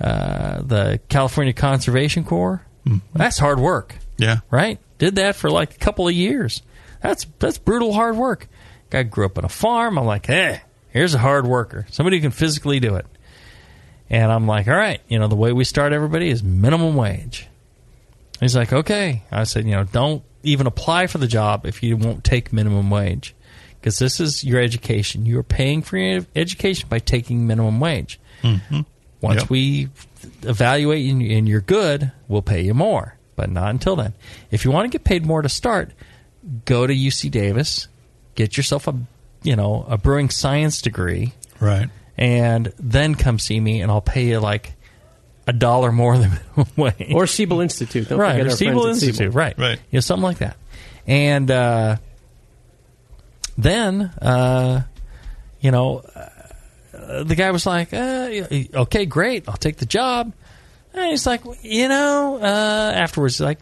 uh, 0.01 0.63
the 0.63 1.01
California 1.09 1.53
Conservation 1.53 2.25
Corps. 2.25 2.65
That's 3.13 3.39
hard 3.39 3.59
work. 3.61 3.95
Mm-hmm. 3.95 4.23
Yeah. 4.23 4.37
Right. 4.51 4.79
Did 4.99 5.17
that 5.17 5.37
for 5.37 5.51
like 5.51 5.75
a 5.75 5.79
couple 5.79 6.07
of 6.07 6.15
years. 6.15 6.63
That's 7.03 7.27
that's 7.39 7.59
brutal 7.59 7.93
hard 7.93 8.17
work. 8.17 8.49
Guy 8.89 9.03
grew 9.03 9.27
up 9.27 9.37
on 9.37 9.45
a 9.45 9.49
farm. 9.49 9.99
I'm 9.99 10.05
like, 10.07 10.27
hey, 10.27 10.61
here's 10.91 11.15
a 11.15 11.19
hard 11.19 11.47
worker. 11.47 11.87
Somebody 11.91 12.19
who 12.19 12.23
can 12.23 12.31
physically 12.31 12.81
do 12.81 12.95
it. 12.97 13.07
And 14.09 14.31
I'm 14.33 14.47
like, 14.47 14.67
all 14.67 14.77
right, 14.77 15.01
you 15.09 15.19
know, 15.19 15.29
the 15.29 15.37
way 15.37 15.53
we 15.53 15.65
start 15.65 15.93
everybody 15.93 16.31
is 16.31 16.43
minimum 16.43 16.97
wage. 16.97 17.47
He's 18.41 18.57
like, 18.57 18.73
okay. 18.73 19.23
I 19.31 19.45
said, 19.45 19.67
you 19.67 19.73
know, 19.73 19.85
don't 19.85 20.25
even 20.43 20.67
apply 20.67 21.07
for 21.07 21.19
the 21.19 21.29
job 21.29 21.67
if 21.67 21.83
you 21.83 21.97
won't 21.97 22.25
take 22.25 22.53
minimum 22.53 22.91
wage. 22.91 23.35
Because 23.81 23.99
this 23.99 24.21
is 24.21 24.45
your 24.45 24.61
education. 24.61 25.25
You 25.27 25.39
are 25.39 25.43
paying 25.43 25.81
for 25.83 25.97
your 25.97 26.27
education 26.37 26.89
by 26.89 26.99
taking 26.99 27.47
minimum 27.47 27.81
wage. 27.81 28.21
Mhm. 28.43 28.85
Once 29.23 29.41
Yep. 29.43 29.51
we 29.51 29.89
evaluate 30.43 31.05
you 31.05 31.37
and 31.37 31.49
you're 31.49 31.61
good, 31.61 32.13
we'll 32.29 32.43
pay 32.43 32.63
you 32.63 32.75
more, 32.75 33.17
but 33.37 33.51
not 33.51 33.71
until 33.71 33.97
then. 33.97 34.13
If 34.51 34.65
you 34.65 34.71
want 34.71 34.91
to 34.91 34.97
get 34.97 35.05
paid 35.05 35.25
more 35.27 35.43
to 35.43 35.49
start, 35.49 35.93
go 36.65 36.87
to 36.87 36.95
UC 36.95 37.29
Davis, 37.31 37.89
get 38.35 38.57
yourself 38.57 38.87
a 38.89 38.95
you 39.43 39.57
know 39.57 39.87
a 39.89 39.97
brewing 39.97 40.29
science 40.29 40.83
degree, 40.83 41.33
Right. 41.59 41.89
and 42.19 42.73
then 42.79 43.15
come 43.15 43.39
see 43.39 43.59
me, 43.61 43.81
and 43.81 43.91
I'll 43.91 44.01
pay 44.03 44.27
you 44.27 44.41
like 44.41 44.75
a 45.47 45.53
dollar 45.55 45.91
more 45.93 46.19
than 46.19 46.31
minimum 46.57 46.73
wage. 46.77 47.13
Or 47.15 47.27
Siebel 47.27 47.61
Institute. 47.63 48.09
Don't 48.11 48.19
right, 48.19 48.41
or 48.41 48.45
our 48.45 48.51
Siebel 48.51 48.87
Institute, 48.87 49.17
Siebel. 49.17 49.33
right, 49.33 49.59
Right. 49.59 49.79
you 49.91 49.97
know, 49.97 50.01
something 50.01 50.23
like 50.25 50.39
that. 50.39 50.57
And 51.07 51.51
uh, 51.51 51.97
then, 53.63 54.03
uh, 54.23 54.83
you 55.61 55.71
know, 55.71 56.03
uh, 56.15 57.23
the 57.25 57.35
guy 57.35 57.51
was 57.51 57.67
like, 57.67 57.93
uh, 57.93 58.31
"Okay, 58.75 59.07
great, 59.07 59.49
I'll 59.49 59.57
take 59.57 59.77
the 59.79 59.87
job." 59.87 60.33
And 60.95 61.11
he's 61.11 61.27
like, 61.27 61.43
"You 61.63 61.89
know," 61.89 62.39
uh, 62.43 62.93
afterwards, 62.95 63.41
like, 63.41 63.59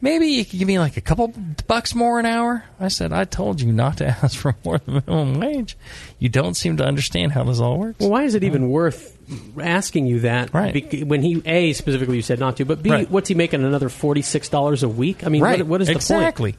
"Maybe 0.00 0.26
you 0.28 0.44
could 0.44 0.58
give 0.58 0.68
me 0.68 0.78
like 0.78 0.96
a 0.96 1.00
couple 1.00 1.32
bucks 1.66 1.94
more 1.94 2.18
an 2.18 2.26
hour." 2.26 2.64
I 2.78 2.88
said, 2.88 3.12
"I 3.12 3.24
told 3.24 3.60
you 3.60 3.72
not 3.72 3.98
to 3.98 4.06
ask 4.22 4.36
for 4.38 4.54
more 4.64 4.78
than 4.78 5.02
minimum 5.06 5.40
wage. 5.40 5.76
You 6.18 6.28
don't 6.28 6.54
seem 6.54 6.76
to 6.78 6.84
understand 6.84 7.32
how 7.32 7.44
this 7.44 7.58
all 7.60 7.78
works." 7.78 8.00
Well, 8.00 8.10
why 8.10 8.24
is 8.24 8.34
it 8.34 8.44
even 8.44 8.68
worth 8.70 9.16
asking 9.60 10.06
you 10.06 10.20
that? 10.20 10.52
Right. 10.54 10.72
Bec- 10.74 11.06
when 11.06 11.22
he 11.22 11.42
a 11.44 11.72
specifically 11.72 12.16
you 12.16 12.22
said 12.22 12.38
not 12.38 12.56
to, 12.58 12.64
but 12.64 12.82
b 12.82 12.90
Right. 12.90 13.10
what's 13.10 13.28
he 13.28 13.34
making 13.34 13.64
another 13.64 13.88
forty 13.88 14.22
six 14.22 14.48
dollars 14.48 14.82
a 14.82 14.88
week? 14.88 15.26
I 15.26 15.28
mean, 15.30 15.42
right. 15.42 15.58
what, 15.60 15.66
what 15.68 15.80
is 15.82 15.88
the 15.88 15.94
point? 15.94 16.02
exactly? 16.02 16.56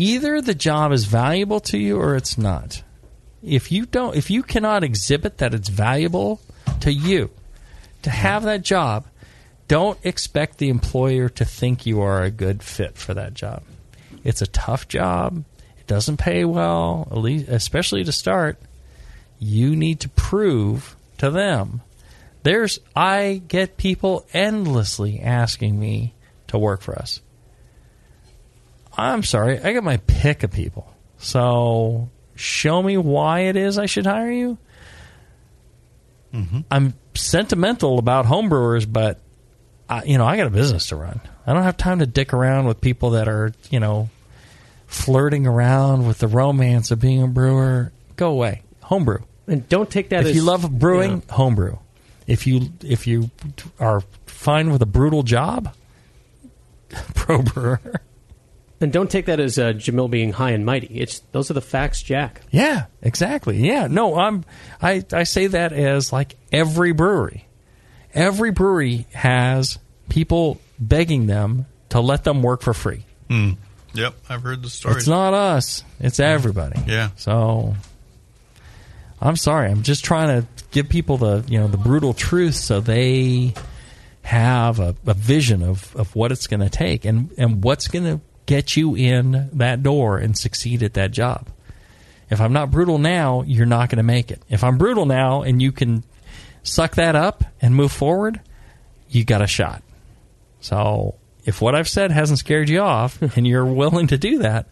Either 0.00 0.40
the 0.40 0.54
job 0.54 0.92
is 0.92 1.04
valuable 1.04 1.60
to 1.60 1.76
you 1.76 1.98
or 1.98 2.16
it's 2.16 2.38
not. 2.38 2.82
If 3.42 3.70
you 3.70 3.84
don't, 3.84 4.16
if 4.16 4.30
you 4.30 4.42
cannot 4.42 4.82
exhibit 4.82 5.36
that 5.38 5.52
it's 5.52 5.68
valuable 5.68 6.40
to 6.80 6.90
you 6.90 7.30
to 8.02 8.08
have 8.08 8.44
that 8.44 8.62
job, 8.62 9.06
don't 9.68 9.98
expect 10.02 10.56
the 10.56 10.70
employer 10.70 11.28
to 11.28 11.44
think 11.44 11.84
you 11.84 12.00
are 12.00 12.22
a 12.22 12.30
good 12.30 12.62
fit 12.62 12.96
for 12.96 13.12
that 13.12 13.34
job. 13.34 13.62
It's 14.24 14.40
a 14.40 14.46
tough 14.46 14.88
job. 14.88 15.44
It 15.78 15.86
doesn't 15.86 16.16
pay 16.16 16.46
well, 16.46 17.06
at 17.10 17.18
least, 17.18 17.48
especially 17.48 18.02
to 18.04 18.12
start. 18.12 18.58
You 19.38 19.76
need 19.76 20.00
to 20.00 20.08
prove 20.08 20.96
to 21.18 21.30
them. 21.30 21.82
There's, 22.42 22.80
I 22.96 23.42
get 23.46 23.76
people 23.76 24.26
endlessly 24.32 25.20
asking 25.20 25.78
me 25.78 26.14
to 26.46 26.58
work 26.58 26.80
for 26.80 26.98
us. 26.98 27.20
I'm 29.00 29.22
sorry, 29.22 29.58
I 29.58 29.72
got 29.72 29.84
my 29.84 29.98
pick 29.98 30.42
of 30.42 30.52
people. 30.52 30.92
So 31.18 32.10
show 32.34 32.82
me 32.82 32.96
why 32.96 33.40
it 33.40 33.56
is 33.56 33.78
I 33.78 33.86
should 33.86 34.06
hire 34.06 34.30
you. 34.30 34.58
Mm-hmm. 36.32 36.60
I'm 36.70 36.94
sentimental 37.14 37.98
about 37.98 38.26
homebrewers, 38.26 38.90
but 38.90 39.20
I, 39.88 40.04
you 40.04 40.18
know 40.18 40.26
I 40.26 40.36
got 40.36 40.46
a 40.46 40.50
business 40.50 40.88
to 40.88 40.96
run. 40.96 41.20
I 41.46 41.52
don't 41.52 41.64
have 41.64 41.76
time 41.76 41.98
to 41.98 42.06
dick 42.06 42.32
around 42.32 42.66
with 42.66 42.80
people 42.80 43.10
that 43.10 43.28
are 43.28 43.52
you 43.70 43.80
know 43.80 44.08
flirting 44.86 45.46
around 45.46 46.06
with 46.06 46.18
the 46.18 46.28
romance 46.28 46.90
of 46.90 47.00
being 47.00 47.22
a 47.22 47.26
brewer. 47.28 47.92
Go 48.16 48.30
away, 48.30 48.62
homebrew. 48.82 49.18
And 49.46 49.68
don't 49.68 49.90
take 49.90 50.10
that 50.10 50.20
if 50.20 50.26
as 50.28 50.36
you 50.36 50.42
love 50.42 50.70
brewing, 50.78 51.22
homebrew. 51.28 51.76
If 52.26 52.46
you 52.46 52.70
if 52.82 53.06
you 53.06 53.30
are 53.80 54.02
fine 54.26 54.70
with 54.70 54.82
a 54.82 54.86
brutal 54.86 55.22
job, 55.24 55.74
pro 57.14 57.42
brewer. 57.42 57.80
And 58.80 58.90
don't 58.92 59.10
take 59.10 59.26
that 59.26 59.40
as 59.40 59.58
uh, 59.58 59.72
Jamil 59.72 60.10
being 60.10 60.32
high 60.32 60.52
and 60.52 60.64
mighty. 60.64 60.86
It's 60.86 61.20
those 61.32 61.50
are 61.50 61.54
the 61.54 61.60
facts, 61.60 62.02
Jack. 62.02 62.40
Yeah, 62.50 62.86
exactly. 63.02 63.58
Yeah, 63.58 63.88
no, 63.88 64.18
I'm 64.18 64.44
I 64.80 65.04
I 65.12 65.24
say 65.24 65.48
that 65.48 65.72
as 65.72 66.12
like 66.12 66.36
every 66.50 66.92
brewery. 66.92 67.46
Every 68.14 68.50
brewery 68.50 69.06
has 69.12 69.78
people 70.08 70.60
begging 70.78 71.26
them 71.26 71.66
to 71.90 72.00
let 72.00 72.24
them 72.24 72.42
work 72.42 72.62
for 72.62 72.72
free. 72.72 73.04
Hmm. 73.28 73.52
Yep, 73.92 74.14
I've 74.28 74.42
heard 74.42 74.62
the 74.62 74.70
story. 74.70 74.96
It's 74.96 75.06
not 75.06 75.34
us. 75.34 75.84
It's 75.98 76.18
everybody. 76.18 76.80
Yeah. 76.86 77.10
So 77.16 77.74
I'm 79.20 79.36
sorry. 79.36 79.70
I'm 79.70 79.82
just 79.82 80.04
trying 80.04 80.40
to 80.40 80.48
give 80.70 80.88
people 80.88 81.18
the 81.18 81.44
you 81.48 81.58
know 81.58 81.68
the 81.68 81.76
brutal 81.76 82.14
truth 82.14 82.54
so 82.54 82.80
they 82.80 83.52
have 84.22 84.80
a, 84.80 84.94
a 85.06 85.14
vision 85.14 85.62
of, 85.62 85.94
of 85.96 86.14
what 86.14 86.30
it's 86.30 86.46
going 86.46 86.60
to 86.60 86.68
take 86.68 87.04
and, 87.04 87.32
and 87.38 87.64
what's 87.64 87.88
going 87.88 88.04
to 88.04 88.20
get 88.50 88.76
you 88.76 88.96
in 88.96 89.48
that 89.52 89.80
door 89.80 90.18
and 90.18 90.36
succeed 90.36 90.82
at 90.82 90.94
that 90.94 91.12
job. 91.12 91.48
If 92.28 92.40
I'm 92.40 92.52
not 92.52 92.72
brutal 92.72 92.98
now, 92.98 93.42
you're 93.42 93.64
not 93.64 93.90
going 93.90 93.98
to 93.98 94.02
make 94.02 94.32
it. 94.32 94.42
If 94.48 94.64
I'm 94.64 94.76
brutal 94.76 95.06
now 95.06 95.42
and 95.42 95.62
you 95.62 95.70
can 95.70 96.02
suck 96.64 96.96
that 96.96 97.14
up 97.14 97.44
and 97.62 97.76
move 97.76 97.92
forward, 97.92 98.40
you 99.08 99.24
got 99.24 99.40
a 99.40 99.46
shot. 99.46 99.84
So 100.60 101.14
if 101.44 101.60
what 101.60 101.76
I've 101.76 101.88
said 101.88 102.10
hasn't 102.10 102.40
scared 102.40 102.68
you 102.68 102.80
off 102.80 103.22
and 103.36 103.46
you're 103.46 103.64
willing 103.64 104.08
to 104.08 104.18
do 104.18 104.40
that, 104.40 104.66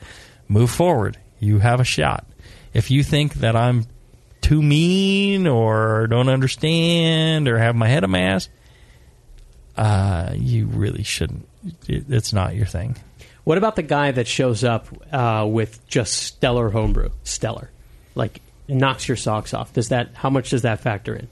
move 0.48 0.72
forward. 0.72 1.16
You 1.38 1.60
have 1.60 1.78
a 1.78 1.84
shot. 1.84 2.26
If 2.74 2.90
you 2.90 3.04
think 3.04 3.34
that 3.34 3.54
I'm 3.54 3.86
too 4.40 4.60
mean 4.60 5.46
or 5.46 6.08
don't 6.08 6.28
understand 6.28 7.46
or 7.46 7.58
have 7.58 7.76
my 7.76 7.86
head 7.86 8.02
a 8.02 8.08
mess, 8.08 8.48
uh, 9.76 10.32
you 10.34 10.66
really 10.66 11.04
shouldn't. 11.04 11.48
It's 11.86 12.32
not 12.32 12.56
your 12.56 12.66
thing. 12.66 12.96
What 13.48 13.56
about 13.56 13.76
the 13.76 13.82
guy 13.82 14.10
that 14.10 14.26
shows 14.26 14.62
up 14.62 14.88
uh, 15.10 15.46
with 15.48 15.88
just 15.88 16.12
stellar 16.12 16.68
homebrew, 16.68 17.08
stellar, 17.24 17.70
like 18.14 18.42
knocks 18.68 19.08
your 19.08 19.16
socks 19.16 19.54
off? 19.54 19.72
Does 19.72 19.88
that? 19.88 20.10
How 20.12 20.28
much 20.28 20.50
does 20.50 20.60
that 20.62 20.80
factor 20.80 21.16
in? 21.16 21.28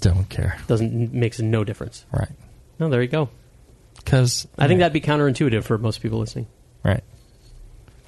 Don't 0.00 0.28
care. 0.28 0.58
Doesn't 0.66 1.14
makes 1.14 1.38
no 1.38 1.62
difference. 1.62 2.04
Right. 2.10 2.32
No, 2.80 2.88
there 2.88 3.00
you 3.00 3.06
go. 3.06 3.28
Because 3.98 4.48
I 4.58 4.66
think 4.66 4.80
that'd 4.80 4.92
be 4.92 5.00
counterintuitive 5.00 5.62
for 5.62 5.78
most 5.78 6.00
people 6.00 6.18
listening. 6.18 6.48
Right. 6.82 7.04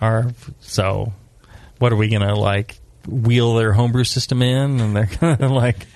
Or 0.03 0.33
so, 0.59 1.13
what 1.79 1.93
are 1.93 1.97
we 1.97 2.09
gonna 2.09 2.35
like 2.35 2.81
wheel 3.07 3.55
their 3.55 3.73
homebrew 3.73 4.03
system 4.03 4.43
in, 4.43 4.81
and 4.81 4.97
they're 4.97 5.09
gonna 5.21 5.55
like 5.55 5.87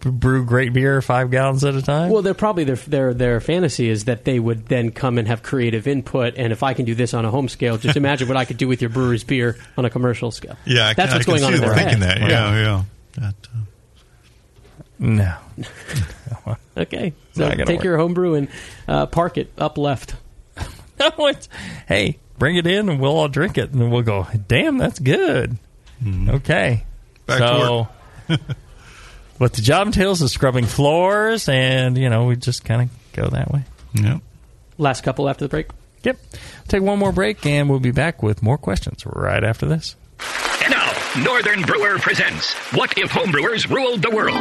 brew 0.00 0.44
great 0.44 0.72
beer 0.72 1.00
five 1.02 1.30
gallons 1.30 1.64
at 1.64 1.74
a 1.74 1.82
time? 1.82 2.10
Well, 2.10 2.22
they're 2.22 2.34
probably 2.34 2.64
their 2.64 2.76
their 2.76 3.14
their 3.14 3.40
fantasy 3.40 3.88
is 3.88 4.04
that 4.04 4.24
they 4.24 4.38
would 4.38 4.66
then 4.66 4.90
come 4.90 5.18
and 5.18 5.26
have 5.28 5.42
creative 5.42 5.86
input. 5.86 6.34
And 6.36 6.52
if 6.52 6.62
I 6.62 6.74
can 6.74 6.84
do 6.84 6.94
this 6.94 7.14
on 7.14 7.24
a 7.24 7.30
home 7.30 7.48
scale, 7.48 7.76
just 7.78 7.96
imagine 7.96 8.28
what 8.28 8.36
I 8.36 8.44
could 8.44 8.58
do 8.58 8.68
with 8.68 8.80
your 8.80 8.90
brewery's 8.90 9.24
beer 9.24 9.56
on 9.76 9.84
a 9.84 9.90
commercial 9.90 10.30
scale. 10.30 10.56
Yeah, 10.66 10.88
I 10.88 10.94
that's 10.94 11.12
can, 11.12 11.18
what's 11.18 11.28
I 11.28 11.30
going 11.30 11.40
can 11.40 11.46
on 11.46 11.52
see 11.52 11.56
in 11.56 11.60
their 11.60 11.70
them 11.70 11.78
thinking 11.78 12.02
head. 12.02 12.20
that. 12.22 12.30
Yeah, 12.30 12.84
yeah. 13.20 13.32
That, 13.32 13.34
uh, 13.54 13.58
No. 16.46 16.56
Okay, 16.78 17.14
so 17.32 17.48
take 17.50 17.68
work. 17.78 17.84
your 17.84 17.96
homebrew 17.96 18.34
and 18.34 18.48
uh, 18.86 19.06
park 19.06 19.38
it 19.38 19.50
up 19.56 19.78
left. 19.78 20.14
no, 21.00 21.10
it's, 21.26 21.48
hey, 21.88 22.18
bring 22.38 22.56
it 22.56 22.66
in 22.66 22.90
and 22.90 23.00
we'll 23.00 23.16
all 23.16 23.28
drink 23.28 23.56
it, 23.56 23.70
and 23.70 23.90
we'll 23.90 24.02
go. 24.02 24.26
Damn, 24.46 24.76
that's 24.76 24.98
good. 24.98 25.56
Okay, 26.28 26.84
Back 27.24 27.38
to 27.38 27.88
so. 28.28 28.36
what 29.38 29.52
the 29.52 29.62
job 29.62 29.86
entails 29.86 30.22
is 30.22 30.32
scrubbing 30.32 30.66
floors, 30.66 31.48
and 31.48 31.96
you 31.96 32.08
know 32.08 32.26
we 32.26 32.36
just 32.36 32.64
kind 32.64 32.82
of 32.82 33.12
go 33.12 33.28
that 33.28 33.50
way. 33.52 33.64
Yep. 33.94 34.22
Last 34.78 35.02
couple 35.02 35.28
after 35.28 35.44
the 35.44 35.48
break. 35.48 35.68
Yep. 36.02 36.18
Take 36.68 36.82
one 36.82 36.98
more 36.98 37.12
break, 37.12 37.44
and 37.46 37.68
we'll 37.68 37.80
be 37.80 37.90
back 37.90 38.22
with 38.22 38.42
more 38.42 38.58
questions 38.58 39.04
right 39.06 39.42
after 39.42 39.66
this. 39.66 39.96
And 40.62 40.72
now, 40.72 40.92
Northern 41.24 41.62
Brewer 41.62 41.98
presents 41.98 42.54
What 42.74 42.96
If 42.98 43.10
Homebrewers 43.10 43.68
Ruled 43.68 44.02
the 44.02 44.10
World? 44.10 44.36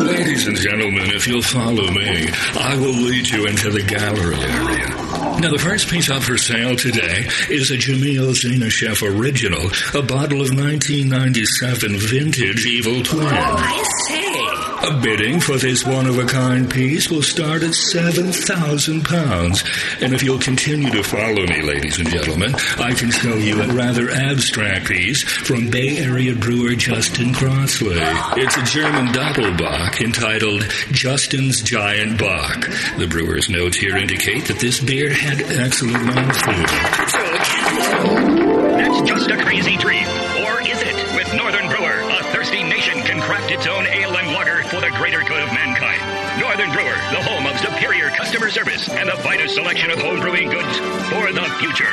Ladies 0.00 0.46
and 0.46 0.56
gentlemen, 0.56 1.10
if 1.10 1.26
you'll 1.26 1.42
follow 1.42 1.90
me, 1.90 2.28
I 2.58 2.76
will 2.76 2.92
lead 2.92 3.28
you 3.28 3.46
into 3.46 3.70
the 3.70 3.82
gallery 3.82 4.36
area. 4.36 5.19
Now, 5.38 5.50
the 5.50 5.58
first 5.58 5.88
piece 5.88 6.10
up 6.10 6.22
for 6.22 6.36
sale 6.36 6.76
today 6.76 7.26
is 7.48 7.70
a 7.70 7.74
Jamil 7.76 8.34
Zainasheff 8.34 9.00
original, 9.02 9.70
a 9.98 10.02
bottle 10.02 10.42
of 10.42 10.50
1997 10.50 11.96
vintage 11.96 12.66
Evil 12.66 13.02
Twin. 13.02 13.26
Oh, 13.26 13.30
I 13.30 13.82
say. 14.06 14.39
A 14.82 14.98
bidding 14.98 15.40
for 15.40 15.58
this 15.58 15.84
one-of-a-kind 15.84 16.70
piece 16.70 17.10
will 17.10 17.22
start 17.22 17.62
at 17.62 17.74
seven 17.74 18.32
thousand 18.32 19.04
pounds, 19.04 19.62
and 20.00 20.14
if 20.14 20.22
you'll 20.22 20.38
continue 20.38 20.90
to 20.90 21.02
follow 21.02 21.44
me, 21.46 21.60
ladies 21.60 21.98
and 21.98 22.08
gentlemen, 22.08 22.54
I 22.78 22.94
can 22.94 23.10
show 23.10 23.34
you 23.34 23.60
a 23.60 23.66
rather 23.74 24.10
abstract 24.10 24.86
piece 24.86 25.22
from 25.22 25.68
Bay 25.68 25.98
Area 25.98 26.34
brewer 26.34 26.74
Justin 26.76 27.34
Crossley. 27.34 27.98
It's 27.98 28.56
a 28.56 28.64
German 28.64 29.08
Doppelbock 29.12 30.00
entitled 30.00 30.62
Justin's 30.92 31.60
Giant 31.60 32.18
Bock. 32.18 32.66
The 32.96 33.06
brewer's 33.06 33.50
notes 33.50 33.76
here 33.76 33.98
indicate 33.98 34.46
that 34.46 34.60
this 34.60 34.80
beer 34.80 35.12
had 35.12 35.42
excellent 35.42 36.04
mouthfeel. 36.04 36.66
That's 38.78 39.02
just 39.02 39.30
a 39.30 39.36
crazy 39.44 39.76
dream. 39.76 40.06
Or 40.08 40.62
is 40.62 40.80
it? 40.80 40.96
With 41.14 41.34
Northern 41.36 41.68
Brewer, 41.68 42.00
a 42.00 42.24
thirsty 42.32 42.62
nation 42.62 42.94
can 43.02 43.20
craft 43.20 43.50
its 43.50 43.66
own 43.66 43.84
Northern 46.60 46.76
Brewer, 46.76 46.92
the 46.92 47.22
home 47.22 47.46
of 47.46 47.58
superior 47.58 48.10
customer 48.10 48.50
service 48.50 48.86
and 48.90 49.08
the 49.08 49.16
finest 49.22 49.54
selection 49.54 49.90
of 49.90 49.98
home 49.98 50.20
brewing 50.20 50.50
goods 50.50 50.76
for 51.08 51.32
the 51.32 51.40
future. 51.58 51.88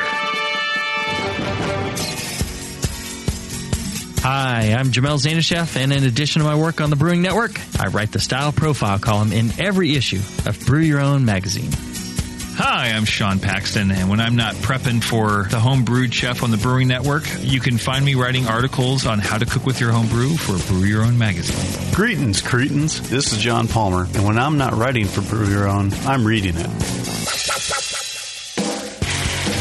Hi, 4.20 4.74
I'm 4.78 4.88
Jamil 4.88 5.18
Zainasheff, 5.18 5.76
and 5.76 5.90
in 5.90 6.04
addition 6.04 6.42
to 6.42 6.48
my 6.48 6.54
work 6.54 6.82
on 6.82 6.90
the 6.90 6.96
Brewing 6.96 7.22
Network, 7.22 7.58
I 7.80 7.86
write 7.86 8.12
the 8.12 8.20
style 8.20 8.52
profile 8.52 8.98
column 8.98 9.32
in 9.32 9.58
every 9.58 9.96
issue 9.96 10.20
of 10.44 10.60
Brew 10.66 10.80
Your 10.80 11.00
Own 11.00 11.24
magazine. 11.24 11.70
Hi, 12.60 12.88
I'm 12.88 13.04
Sean 13.04 13.38
Paxton, 13.38 13.92
and 13.92 14.10
when 14.10 14.18
I'm 14.18 14.34
not 14.34 14.56
prepping 14.56 15.00
for 15.00 15.46
the 15.48 15.60
home 15.60 15.84
brewed 15.84 16.12
chef 16.12 16.42
on 16.42 16.50
the 16.50 16.56
Brewing 16.56 16.88
Network, 16.88 17.22
you 17.38 17.60
can 17.60 17.78
find 17.78 18.04
me 18.04 18.16
writing 18.16 18.48
articles 18.48 19.06
on 19.06 19.20
how 19.20 19.38
to 19.38 19.46
cook 19.46 19.64
with 19.64 19.80
your 19.80 19.92
home 19.92 20.08
brew 20.08 20.36
for 20.36 20.58
Brew 20.66 20.82
Your 20.82 21.04
Own 21.04 21.16
magazine. 21.16 21.94
Greetings, 21.94 22.42
cretins. 22.42 23.08
This 23.08 23.32
is 23.32 23.38
John 23.38 23.68
Palmer, 23.68 24.08
and 24.12 24.26
when 24.26 24.40
I'm 24.40 24.58
not 24.58 24.72
writing 24.72 25.06
for 25.06 25.20
Brew 25.20 25.48
Your 25.48 25.68
Own, 25.68 25.92
I'm 26.02 26.26
reading 26.26 26.56
it. 26.56 26.68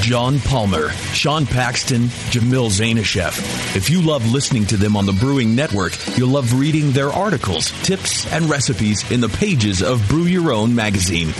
John 0.01 0.39
Palmer, 0.39 0.89
Sean 1.13 1.45
Paxton, 1.45 2.05
Jamil 2.31 2.71
Zainasheff. 2.71 3.75
If 3.75 3.91
you 3.91 4.01
love 4.01 4.31
listening 4.31 4.65
to 4.67 4.77
them 4.77 4.97
on 4.97 5.05
the 5.05 5.13
Brewing 5.13 5.53
Network, 5.53 5.93
you'll 6.17 6.29
love 6.29 6.59
reading 6.59 6.93
their 6.93 7.11
articles, 7.11 7.69
tips, 7.83 8.25
and 8.33 8.49
recipes 8.49 9.11
in 9.11 9.21
the 9.21 9.29
pages 9.29 9.83
of 9.83 10.07
Brew 10.09 10.23
Your 10.23 10.51
Own 10.51 10.73
magazine. 10.73 11.31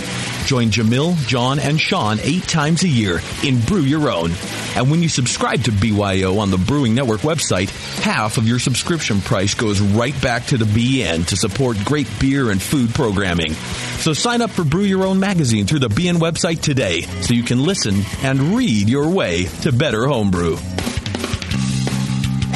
Join 0.46 0.70
Jamil, 0.70 1.16
John, 1.26 1.58
and 1.58 1.80
Sean 1.80 2.18
eight 2.22 2.44
times 2.44 2.82
a 2.82 2.88
year 2.88 3.20
in 3.44 3.60
Brew 3.60 3.82
Your 3.82 4.10
Own. 4.10 4.32
And 4.76 4.90
when 4.90 5.02
you 5.02 5.08
subscribe 5.08 5.64
to 5.64 5.72
BYO 5.72 6.38
on 6.38 6.50
the 6.50 6.58
Brewing 6.58 6.94
Network 6.94 7.20
website, 7.20 7.68
half 8.02 8.38
of 8.38 8.46
your 8.46 8.58
subscription 8.58 9.20
price 9.20 9.54
goes 9.54 9.80
right 9.80 10.18
back 10.22 10.46
to 10.46 10.56
the 10.56 10.64
BN 10.64 11.26
to 11.26 11.36
support 11.36 11.76
great 11.84 12.08
beer 12.18 12.50
and 12.50 12.60
food 12.60 12.94
programming. 12.94 13.52
So 13.98 14.12
sign 14.12 14.40
up 14.40 14.50
for 14.50 14.64
Brew 14.64 14.84
Your 14.84 15.04
Own 15.04 15.20
magazine 15.20 15.66
through 15.66 15.80
the 15.80 15.88
BN 15.88 16.16
website 16.16 16.60
today 16.60 17.02
so 17.02 17.34
you 17.34 17.42
can 17.42 17.62
listen 17.62 18.02
and 18.22 18.56
read 18.56 18.88
your 18.88 19.10
way 19.10 19.44
to 19.62 19.72
better 19.72 20.06
homebrew. 20.06 20.56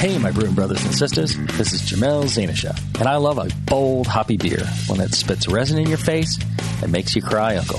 Hey, 0.03 0.19
my 0.19 0.33
brewing 0.33 0.55
brothers 0.55 0.85
and 0.85 0.93
sisters, 0.93 1.37
this 1.57 1.73
is 1.73 1.81
Jamil 1.81 2.25
Zainasheff, 2.25 2.99
and 2.99 3.07
I 3.07 3.19
love 3.19 3.39
a 3.39 3.49
bold, 3.71 4.09
hoppy 4.09 4.37
beer, 4.37 4.67
one 4.89 4.99
that 4.99 5.15
spits 5.15 5.47
resin 5.47 5.79
in 5.79 5.89
your 5.89 5.97
face 5.97 6.41
and 6.83 6.91
makes 6.91 7.15
you 7.15 7.23
cry, 7.23 7.55
Uncle. 7.55 7.79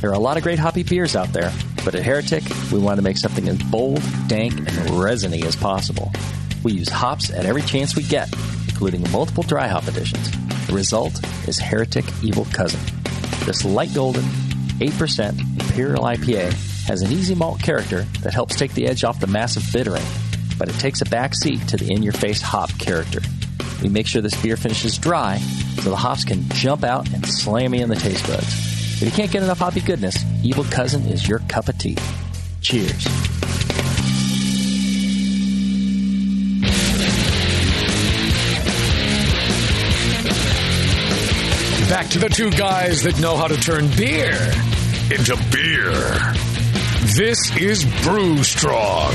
There 0.00 0.08
are 0.08 0.14
a 0.14 0.20
lot 0.20 0.36
of 0.36 0.44
great 0.44 0.60
hoppy 0.60 0.84
beers 0.84 1.16
out 1.16 1.32
there, 1.32 1.52
but 1.84 1.96
at 1.96 2.04
Heretic, 2.04 2.44
we 2.70 2.78
want 2.78 2.98
to 2.98 3.02
make 3.02 3.16
something 3.16 3.48
as 3.48 3.60
bold, 3.60 4.00
dank, 4.28 4.56
and 4.56 4.90
resiny 4.90 5.42
as 5.42 5.56
possible. 5.56 6.12
We 6.62 6.74
use 6.74 6.88
hops 6.88 7.28
at 7.28 7.44
every 7.44 7.62
chance 7.62 7.96
we 7.96 8.04
get, 8.04 8.32
including 8.68 9.10
multiple 9.10 9.42
dry 9.42 9.66
hop 9.66 9.88
additions. 9.88 10.30
The 10.68 10.74
result 10.74 11.20
is 11.48 11.58
Heretic 11.58 12.04
Evil 12.22 12.44
Cousin. 12.52 12.78
This 13.46 13.64
light 13.64 13.92
golden, 13.92 14.22
8% 14.78 15.40
Imperial 15.60 16.04
IPA 16.04 16.52
has 16.86 17.02
an 17.02 17.10
easy 17.10 17.34
malt 17.34 17.60
character 17.60 18.02
that 18.22 18.32
helps 18.32 18.54
take 18.54 18.74
the 18.74 18.86
edge 18.86 19.02
off 19.02 19.18
the 19.18 19.26
massive 19.26 19.64
bittering, 19.72 20.04
but 20.58 20.68
it 20.68 20.78
takes 20.78 21.00
a 21.00 21.04
back 21.06 21.34
seat 21.34 21.66
to 21.68 21.76
the 21.76 21.92
in 21.92 22.02
your 22.02 22.12
face 22.12 22.40
hop 22.40 22.70
character. 22.78 23.20
We 23.82 23.88
make 23.88 24.06
sure 24.06 24.20
this 24.20 24.40
beer 24.42 24.56
finishes 24.56 24.98
dry 24.98 25.38
so 25.38 25.90
the 25.90 25.96
hops 25.96 26.24
can 26.24 26.48
jump 26.50 26.84
out 26.84 27.12
and 27.12 27.24
slam 27.26 27.74
you 27.74 27.82
in 27.82 27.88
the 27.88 27.96
taste 27.96 28.26
buds. 28.26 28.68
If 29.00 29.02
you 29.02 29.10
can't 29.12 29.30
get 29.30 29.42
enough 29.42 29.60
hoppy 29.60 29.80
goodness, 29.80 30.16
Evil 30.42 30.64
Cousin 30.64 31.02
is 31.06 31.28
your 31.28 31.38
cup 31.40 31.68
of 31.68 31.78
tea. 31.78 31.96
Cheers. 32.60 33.04
Back 41.88 42.08
to 42.10 42.18
the 42.18 42.28
two 42.28 42.50
guys 42.50 43.02
that 43.04 43.18
know 43.20 43.36
how 43.36 43.46
to 43.46 43.56
turn 43.56 43.88
beer 43.96 44.34
into 45.10 45.36
beer. 45.50 46.34
This 47.16 47.56
is 47.56 47.86
Brew 48.02 48.42
Strong. 48.42 49.14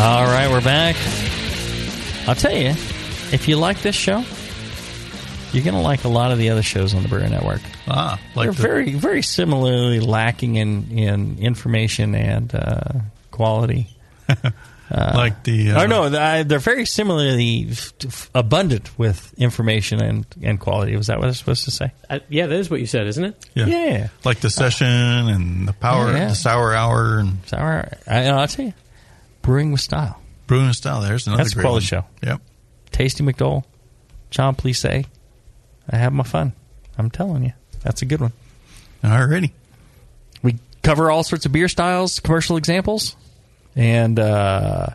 All 0.00 0.24
right, 0.24 0.48
we're 0.50 0.62
back. 0.62 0.96
I'll 2.26 2.34
tell 2.34 2.56
you, 2.56 2.70
if 3.32 3.46
you 3.48 3.56
like 3.56 3.82
this 3.82 3.94
show, 3.94 4.24
you're 5.52 5.62
going 5.64 5.74
to 5.74 5.80
like 5.82 6.04
a 6.04 6.08
lot 6.08 6.32
of 6.32 6.38
the 6.38 6.48
other 6.50 6.62
shows 6.62 6.94
on 6.94 7.02
the 7.02 7.08
Brewer 7.08 7.28
Network. 7.28 7.60
Ah, 7.86 8.18
like 8.34 8.46
They're 8.46 8.52
the- 8.54 8.62
very, 8.62 8.94
very 8.94 9.22
similarly 9.22 10.00
lacking 10.00 10.56
in, 10.56 10.90
in 10.98 11.38
information 11.38 12.14
and 12.14 12.54
uh, 12.54 12.80
quality. 13.30 13.88
Uh, 14.28 14.34
Like 14.90 15.44
the, 15.44 15.70
uh, 15.70 15.84
or 15.84 15.86
no, 15.88 16.04
I- 16.18 16.42
they're 16.42 16.58
very 16.58 16.84
similarly 16.84 17.68
f- 17.70 17.92
f- 18.04 18.30
abundant 18.34 18.98
with 18.98 19.32
information 19.38 20.02
and, 20.02 20.26
and 20.42 20.58
quality. 20.58 20.96
Was 20.96 21.06
that 21.06 21.18
what 21.18 21.26
I 21.26 21.28
was 21.28 21.38
supposed 21.38 21.66
to 21.66 21.70
say? 21.70 21.92
Uh, 22.08 22.18
yeah, 22.28 22.46
that 22.46 22.58
is 22.58 22.68
what 22.70 22.80
you 22.80 22.86
said, 22.86 23.06
isn't 23.06 23.24
it? 23.24 23.46
Yeah. 23.54 23.66
Yeah. 23.66 24.08
Like 24.24 24.40
the 24.40 24.50
session 24.50 24.88
and 24.88 25.68
the 25.68 25.72
power, 25.74 26.10
Yeah, 26.10 26.16
yeah. 26.16 26.28
the 26.30 26.34
sour 26.34 26.74
hour 26.74 27.18
and 27.18 27.38
sour. 27.46 27.88
I, 28.08 28.26
I'll 28.30 28.48
tell 28.48 28.64
you, 28.64 28.72
brewing 29.42 29.72
with 29.72 29.80
style. 29.80 30.20
brewing 30.46 30.68
with 30.68 30.76
style. 30.76 31.00
There's 31.00 31.26
another 31.26 31.42
That's 31.42 31.54
great 31.54 31.64
quality 31.64 31.86
show. 31.86 32.04
Yep. 32.22 32.40
Tasty 32.90 33.22
McDole, 33.22 33.64
John 34.30 34.54
Plise. 34.54 34.84
I 34.84 35.04
have 35.96 36.12
my 36.12 36.24
fun. 36.24 36.52
I'm 36.98 37.10
telling 37.10 37.44
you, 37.44 37.52
that's 37.82 38.02
a 38.02 38.04
good 38.04 38.20
one. 38.20 38.32
Alrighty. 39.02 39.52
We 40.42 40.58
cover 40.82 41.10
all 41.10 41.22
sorts 41.22 41.46
of 41.46 41.52
beer 41.52 41.68
styles, 41.68 42.20
commercial 42.20 42.56
examples, 42.56 43.16
and 43.74 44.18
uh, 44.18 44.88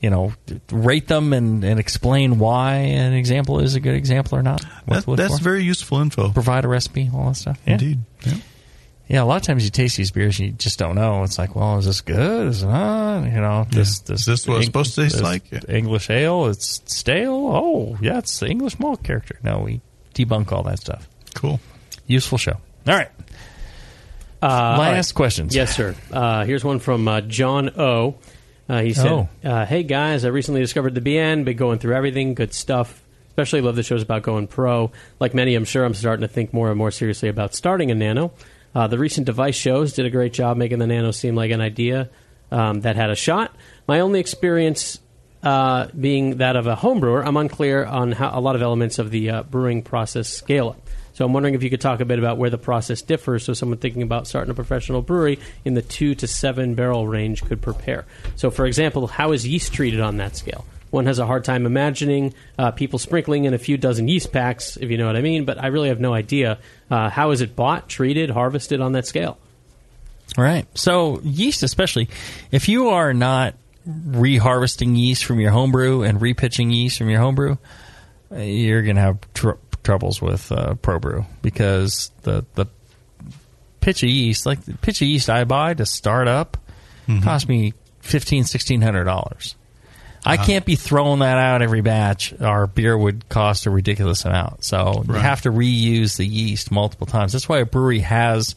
you 0.00 0.10
know, 0.10 0.32
rate 0.70 1.08
them 1.08 1.32
and, 1.32 1.64
and 1.64 1.80
explain 1.80 2.38
why 2.38 2.74
an 2.74 3.14
example 3.14 3.60
is 3.60 3.74
a 3.74 3.80
good 3.80 3.94
example 3.94 4.38
or 4.38 4.42
not. 4.42 4.62
That, 4.86 5.06
that's 5.06 5.38
for. 5.38 5.44
very 5.44 5.62
useful 5.62 5.98
info. 6.00 6.30
Provide 6.30 6.64
a 6.64 6.68
recipe, 6.68 7.10
all 7.14 7.28
that 7.28 7.36
stuff. 7.36 7.58
Yeah. 7.66 7.72
Indeed. 7.74 8.00
Yeah. 8.26 8.34
Yeah, 9.06 9.22
a 9.22 9.26
lot 9.26 9.36
of 9.36 9.42
times 9.42 9.64
you 9.64 9.70
taste 9.70 9.96
these 9.98 10.10
beers, 10.10 10.38
and 10.40 10.48
you 10.48 10.54
just 10.54 10.78
don't 10.78 10.94
know. 10.94 11.24
It's 11.24 11.38
like, 11.38 11.54
well, 11.54 11.76
is 11.78 11.84
this 11.84 12.00
good? 12.00 12.48
Is 12.48 12.62
it 12.62 12.66
not? 12.66 13.24
You 13.24 13.32
know, 13.40 13.66
this 13.70 13.98
this 14.00 14.20
Is 14.20 14.26
this 14.26 14.48
what 14.48 14.56
it's 14.58 14.66
supposed 14.66 14.94
to 14.94 15.02
taste 15.02 15.16
this 15.16 15.22
like? 15.22 15.52
Yeah. 15.52 15.60
English 15.68 16.08
ale. 16.08 16.46
It's 16.46 16.80
stale. 16.86 17.34
Oh, 17.52 17.98
yeah, 18.00 18.18
it's 18.18 18.40
the 18.40 18.46
English 18.48 18.78
malt 18.78 19.02
character. 19.02 19.38
No, 19.42 19.58
we 19.60 19.82
debunk 20.14 20.52
all 20.52 20.62
that 20.62 20.78
stuff. 20.78 21.06
Cool. 21.34 21.60
Useful 22.06 22.38
show. 22.38 22.52
All 22.86 22.94
right. 22.94 23.10
Uh, 24.42 24.46
all 24.46 24.78
Last 24.78 25.12
questions. 25.12 25.54
Yes, 25.54 25.74
sir. 25.74 25.94
Uh, 26.12 26.44
here's 26.44 26.64
one 26.64 26.78
from 26.78 27.06
uh, 27.08 27.20
John 27.22 27.70
O. 27.78 28.16
Uh, 28.68 28.80
he 28.80 28.94
said, 28.94 29.10
Oh. 29.10 29.28
uh, 29.44 29.66
"Hey 29.66 29.82
guys, 29.82 30.24
I 30.24 30.28
recently 30.28 30.60
discovered 30.60 30.94
the 30.94 31.00
BN. 31.02 31.44
Been 31.44 31.56
going 31.56 31.78
through 31.78 31.94
everything. 31.94 32.34
Good 32.34 32.54
stuff. 32.54 33.02
Especially 33.28 33.60
love 33.60 33.76
the 33.76 33.82
shows 33.82 34.02
about 34.02 34.22
going 34.22 34.46
pro. 34.46 34.92
Like 35.18 35.34
many, 35.34 35.54
I'm 35.54 35.64
sure 35.64 35.84
I'm 35.84 35.92
starting 35.94 36.22
to 36.26 36.32
think 36.32 36.52
more 36.54 36.68
and 36.70 36.78
more 36.78 36.90
seriously 36.90 37.28
about 37.28 37.54
starting 37.54 37.90
a 37.90 37.94
Nano. 37.94 38.32
Uh, 38.74 38.86
the 38.86 38.98
recent 38.98 39.26
device 39.26 39.54
shows 39.54 39.92
did 39.92 40.06
a 40.06 40.10
great 40.10 40.32
job 40.32 40.56
making 40.56 40.78
the 40.78 40.86
Nano 40.86 41.10
seem 41.10 41.34
like 41.34 41.50
an 41.50 41.60
idea 41.60 42.10
um, 42.50 42.80
that 42.80 42.96
had 42.96 43.10
a 43.10 43.16
shot. 43.16 43.54
My 43.86 44.00
only 44.00 44.20
experience." 44.20 45.00
Uh, 45.42 45.88
being 46.00 46.38
that 46.38 46.56
of 46.56 46.66
a 46.66 46.74
home 46.74 47.00
brewer, 47.00 47.22
I'm 47.22 47.36
unclear 47.36 47.84
on 47.84 48.12
how 48.12 48.30
a 48.32 48.40
lot 48.40 48.56
of 48.56 48.62
elements 48.62 48.98
of 48.98 49.10
the 49.10 49.28
uh, 49.28 49.42
brewing 49.42 49.82
process 49.82 50.26
scale 50.26 50.70
up. 50.70 50.88
So 51.14 51.24
I'm 51.24 51.32
wondering 51.32 51.54
if 51.54 51.62
you 51.62 51.70
could 51.70 51.80
talk 51.80 52.00
a 52.00 52.04
bit 52.04 52.18
about 52.18 52.38
where 52.38 52.50
the 52.50 52.58
process 52.58 53.00
differs 53.00 53.44
so 53.44 53.52
someone 53.52 53.78
thinking 53.78 54.02
about 54.02 54.26
starting 54.26 54.50
a 54.50 54.54
professional 54.54 55.00
brewery 55.00 55.38
in 55.64 55.74
the 55.74 55.82
two 55.82 56.14
to 56.16 56.26
seven 56.26 56.74
barrel 56.74 57.06
range 57.06 57.44
could 57.44 57.62
prepare. 57.62 58.04
So, 58.34 58.50
for 58.50 58.66
example, 58.66 59.06
how 59.06 59.32
is 59.32 59.46
yeast 59.46 59.72
treated 59.72 60.00
on 60.00 60.16
that 60.16 60.34
scale? 60.36 60.64
One 60.94 61.06
has 61.06 61.18
a 61.18 61.26
hard 61.26 61.42
time 61.42 61.66
imagining 61.66 62.34
uh, 62.56 62.70
people 62.70 63.00
sprinkling 63.00 63.46
in 63.46 63.52
a 63.52 63.58
few 63.58 63.76
dozen 63.76 64.06
yeast 64.06 64.30
packs, 64.30 64.76
if 64.76 64.90
you 64.92 64.96
know 64.96 65.06
what 65.06 65.16
I 65.16 65.22
mean, 65.22 65.44
but 65.44 65.58
I 65.60 65.66
really 65.66 65.88
have 65.88 65.98
no 65.98 66.14
idea. 66.14 66.58
Uh, 66.88 67.10
how 67.10 67.32
is 67.32 67.40
it 67.40 67.56
bought, 67.56 67.88
treated, 67.88 68.30
harvested 68.30 68.80
on 68.80 68.92
that 68.92 69.04
scale? 69.04 69.36
All 70.38 70.44
right. 70.44 70.66
So 70.78 71.20
yeast, 71.24 71.64
especially 71.64 72.08
if 72.52 72.68
you 72.68 72.90
are 72.90 73.12
not 73.12 73.56
reharvesting 73.88 74.96
yeast 74.96 75.24
from 75.24 75.40
your 75.40 75.50
homebrew 75.50 76.02
and 76.02 76.20
repitching 76.20 76.72
yeast 76.72 76.98
from 76.98 77.10
your 77.10 77.20
homebrew, 77.20 77.56
uh, 78.30 78.36
you're 78.36 78.82
going 78.82 78.94
to 78.94 79.02
have 79.02 79.18
tr- 79.34 79.58
troubles 79.82 80.22
with 80.22 80.52
uh, 80.52 80.74
ProBrew 80.74 81.26
because 81.42 82.12
the 82.22 82.46
the 82.54 82.66
pitch 83.80 84.04
of 84.04 84.10
yeast, 84.10 84.46
like 84.46 84.64
the 84.64 84.74
pitch 84.74 85.02
of 85.02 85.08
yeast 85.08 85.28
I 85.28 85.42
buy 85.42 85.74
to 85.74 85.86
start 85.86 86.28
up, 86.28 86.56
cost 87.24 87.48
me 87.48 87.74
fifteen 87.98 88.44
sixteen 88.44 88.80
hundred 88.80 89.04
dollars. 89.04 89.56
I 90.24 90.34
uh-huh. 90.34 90.44
can't 90.46 90.64
be 90.64 90.76
throwing 90.76 91.20
that 91.20 91.36
out 91.36 91.60
every 91.60 91.82
batch. 91.82 92.32
Our 92.40 92.66
beer 92.66 92.96
would 92.96 93.28
cost 93.28 93.66
a 93.66 93.70
ridiculous 93.70 94.24
amount. 94.24 94.64
So 94.64 95.04
you 95.06 95.14
have 95.14 95.42
to 95.42 95.50
reuse 95.50 96.16
the 96.16 96.26
yeast 96.26 96.70
multiple 96.70 97.06
times. 97.06 97.32
That's 97.32 97.48
why 97.48 97.58
a 97.58 97.66
brewery 97.66 98.00
has, 98.00 98.56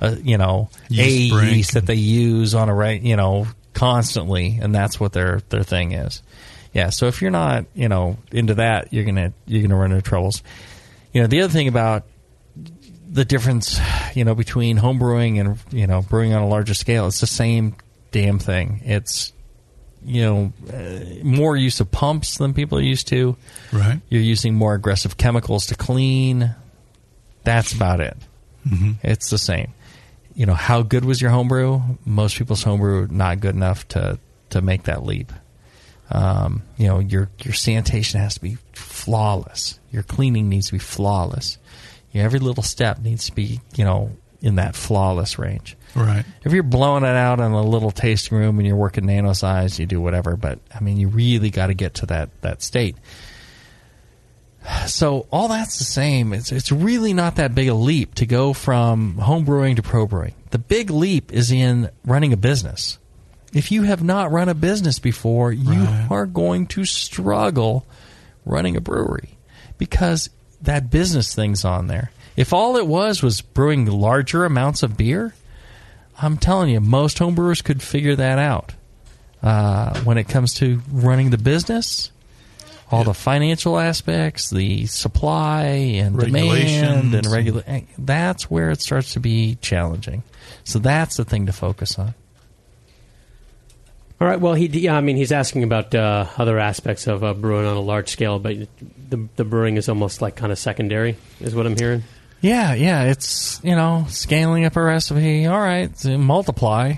a, 0.00 0.16
you 0.16 0.38
know, 0.38 0.70
Yeast 0.88 1.34
a 1.34 1.46
yeast 1.46 1.74
that 1.74 1.86
they 1.86 1.94
use 1.94 2.54
on 2.54 2.70
a 2.70 2.74
right, 2.74 3.00
you 3.00 3.16
know, 3.16 3.46
constantly, 3.74 4.58
and 4.62 4.74
that's 4.74 4.98
what 4.98 5.12
their 5.12 5.42
their 5.50 5.62
thing 5.62 5.92
is. 5.92 6.22
Yeah. 6.72 6.90
So 6.90 7.06
if 7.06 7.20
you're 7.20 7.30
not, 7.30 7.66
you 7.74 7.88
know, 7.88 8.16
into 8.32 8.54
that, 8.54 8.92
you're 8.92 9.04
gonna 9.04 9.34
you're 9.46 9.62
gonna 9.62 9.76
run 9.76 9.92
into 9.92 10.02
troubles. 10.02 10.42
You 11.12 11.20
know, 11.20 11.26
the 11.26 11.42
other 11.42 11.52
thing 11.52 11.68
about 11.68 12.04
the 13.10 13.24
difference, 13.24 13.78
you 14.14 14.24
know, 14.24 14.34
between 14.34 14.78
home 14.78 14.98
brewing 14.98 15.38
and 15.38 15.58
you 15.70 15.86
know 15.86 16.00
brewing 16.00 16.32
on 16.32 16.42
a 16.42 16.48
larger 16.48 16.74
scale, 16.74 17.06
it's 17.06 17.20
the 17.20 17.26
same 17.26 17.76
damn 18.10 18.38
thing. 18.38 18.80
It's 18.84 19.33
you 20.04 20.22
know 20.22 20.52
uh, 20.72 21.24
more 21.24 21.56
use 21.56 21.80
of 21.80 21.90
pumps 21.90 22.38
than 22.38 22.54
people 22.54 22.78
are 22.78 22.82
used 22.82 23.08
to. 23.08 23.36
Right. 23.72 24.00
You're 24.08 24.22
using 24.22 24.54
more 24.54 24.74
aggressive 24.74 25.16
chemicals 25.16 25.66
to 25.66 25.74
clean. 25.74 26.54
That's 27.44 27.72
about 27.72 28.00
it. 28.00 28.16
Mhm. 28.68 28.96
It's 29.02 29.30
the 29.30 29.38
same. 29.38 29.72
You 30.34 30.46
know, 30.46 30.54
how 30.54 30.82
good 30.82 31.04
was 31.04 31.20
your 31.20 31.30
homebrew? 31.30 31.80
Most 32.04 32.36
people's 32.38 32.62
homebrew 32.62 33.08
not 33.10 33.40
good 33.40 33.54
enough 33.54 33.86
to 33.88 34.18
to 34.50 34.60
make 34.62 34.84
that 34.84 35.04
leap. 35.04 35.32
Um, 36.10 36.62
you 36.76 36.86
know, 36.86 36.98
your 36.98 37.30
your 37.42 37.54
sanitation 37.54 38.20
has 38.20 38.34
to 38.34 38.40
be 38.40 38.58
flawless. 38.72 39.78
Your 39.90 40.02
cleaning 40.02 40.48
needs 40.48 40.66
to 40.66 40.72
be 40.72 40.78
flawless. 40.78 41.58
You 42.12 42.20
know, 42.20 42.26
every 42.26 42.38
little 42.40 42.62
step 42.62 43.00
needs 43.00 43.26
to 43.26 43.32
be, 43.32 43.60
you 43.76 43.84
know, 43.84 44.10
in 44.40 44.56
that 44.56 44.76
flawless 44.76 45.38
range. 45.38 45.76
Right. 45.94 46.24
If 46.44 46.52
you're 46.52 46.62
blowing 46.62 47.04
it 47.04 47.16
out 47.16 47.38
in 47.40 47.52
a 47.52 47.62
little 47.62 47.90
tasting 47.90 48.36
room 48.38 48.58
and 48.58 48.66
you're 48.66 48.76
working 48.76 49.06
nano 49.06 49.32
size, 49.32 49.78
you 49.78 49.86
do 49.86 50.00
whatever. 50.00 50.36
But 50.36 50.58
I 50.74 50.80
mean, 50.80 50.96
you 50.96 51.08
really 51.08 51.50
got 51.50 51.68
to 51.68 51.74
get 51.74 51.94
to 51.94 52.06
that 52.06 52.30
that 52.42 52.62
state. 52.62 52.96
So 54.86 55.26
all 55.30 55.48
that's 55.48 55.78
the 55.78 55.84
same. 55.84 56.32
It's 56.32 56.50
it's 56.50 56.72
really 56.72 57.12
not 57.12 57.36
that 57.36 57.54
big 57.54 57.68
a 57.68 57.74
leap 57.74 58.14
to 58.16 58.26
go 58.26 58.52
from 58.52 59.18
home 59.18 59.44
brewing 59.44 59.76
to 59.76 59.82
pro 59.82 60.06
brewing. 60.06 60.34
The 60.50 60.58
big 60.58 60.90
leap 60.90 61.32
is 61.32 61.52
in 61.52 61.90
running 62.04 62.32
a 62.32 62.36
business. 62.36 62.98
If 63.52 63.70
you 63.70 63.82
have 63.82 64.02
not 64.02 64.32
run 64.32 64.48
a 64.48 64.54
business 64.54 64.98
before, 64.98 65.52
you 65.52 65.86
are 66.10 66.26
going 66.26 66.66
to 66.68 66.84
struggle 66.84 67.86
running 68.44 68.76
a 68.76 68.80
brewery 68.80 69.38
because 69.78 70.28
that 70.62 70.90
business 70.90 71.34
thing's 71.34 71.64
on 71.64 71.86
there. 71.86 72.10
If 72.36 72.52
all 72.52 72.76
it 72.76 72.86
was 72.86 73.22
was 73.22 73.42
brewing 73.42 73.86
larger 73.86 74.44
amounts 74.44 74.82
of 74.82 74.96
beer, 74.96 75.34
I'm 76.20 76.38
telling 76.38 76.70
you, 76.70 76.80
most 76.80 77.18
homebrewers 77.18 77.62
could 77.62 77.82
figure 77.82 78.16
that 78.16 78.38
out. 78.38 78.72
Uh, 79.42 80.00
when 80.04 80.16
it 80.16 80.24
comes 80.24 80.54
to 80.54 80.80
running 80.90 81.28
the 81.30 81.36
business, 81.36 82.10
all 82.90 83.04
the 83.04 83.12
financial 83.12 83.78
aspects, 83.78 84.48
the 84.50 84.86
supply 84.86 85.64
and 85.64 86.18
demand 86.18 87.14
and 87.14 87.26
regula- 87.26 87.64
that's 87.98 88.50
where 88.50 88.70
it 88.70 88.80
starts 88.80 89.14
to 89.14 89.20
be 89.20 89.56
challenging. 89.60 90.22
So 90.64 90.78
that's 90.78 91.16
the 91.16 91.24
thing 91.24 91.46
to 91.46 91.52
focus 91.52 91.98
on. 91.98 92.14
All 94.20 94.28
right. 94.28 94.40
Well, 94.40 94.54
he 94.54 94.66
yeah, 94.66 94.96
I 94.96 95.00
mean 95.00 95.16
he's 95.16 95.32
asking 95.32 95.64
about 95.64 95.94
uh, 95.94 96.26
other 96.38 96.58
aspects 96.58 97.06
of 97.06 97.24
uh, 97.24 97.34
brewing 97.34 97.66
on 97.66 97.76
a 97.76 97.80
large 97.80 98.08
scale, 98.08 98.38
but 98.38 98.56
the 99.10 99.28
the 99.36 99.44
brewing 99.44 99.76
is 99.76 99.88
almost 99.88 100.22
like 100.22 100.36
kind 100.36 100.52
of 100.52 100.58
secondary, 100.58 101.16
is 101.40 101.54
what 101.54 101.66
I'm 101.66 101.76
hearing. 101.76 102.04
Yeah, 102.44 102.74
yeah, 102.74 103.04
it's 103.04 103.58
you 103.64 103.74
know 103.74 104.04
scaling 104.10 104.66
up 104.66 104.76
a 104.76 104.82
recipe. 104.82 105.46
All 105.46 105.58
right, 105.58 105.96
so 105.98 106.18
multiply. 106.18 106.94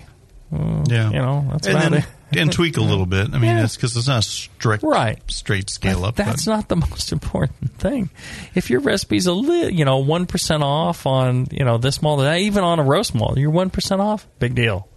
Uh, 0.52 0.84
Yeah. 0.88 1.10
you 1.10 1.18
know 1.18 1.46
that's 1.52 1.66
and 1.68 1.76
about 1.76 1.90
then, 1.92 2.00
it. 2.02 2.06
and 2.40 2.52
tweak 2.52 2.76
a 2.76 2.80
little 2.82 3.06
bit. 3.06 3.32
I 3.32 3.38
mean, 3.38 3.56
it's 3.58 3.76
because 3.76 3.96
it's 3.96 4.08
not 4.08 4.24
strict, 4.24 4.82
right, 4.82 5.22
straight 5.30 5.70
scale 5.70 6.04
up. 6.04 6.16
That's 6.16 6.46
but- 6.46 6.50
not 6.50 6.68
the 6.68 6.76
most 6.90 7.12
important 7.12 7.78
thing. 7.78 8.10
If 8.56 8.70
your 8.70 8.80
recipe's 8.80 9.26
a 9.26 9.32
little, 9.32 9.70
you 9.70 9.84
know, 9.84 9.98
one 9.98 10.26
percent 10.26 10.64
off 10.64 11.06
on 11.06 11.46
you 11.52 11.64
know 11.64 11.78
this 11.78 12.02
malt, 12.02 12.20
even 12.24 12.64
on 12.64 12.80
a 12.80 12.82
roast 12.84 13.14
malt, 13.14 13.38
you're 13.38 13.50
one 13.50 13.70
percent 13.70 14.00
off. 14.00 14.26
Big 14.40 14.56
deal. 14.56 14.88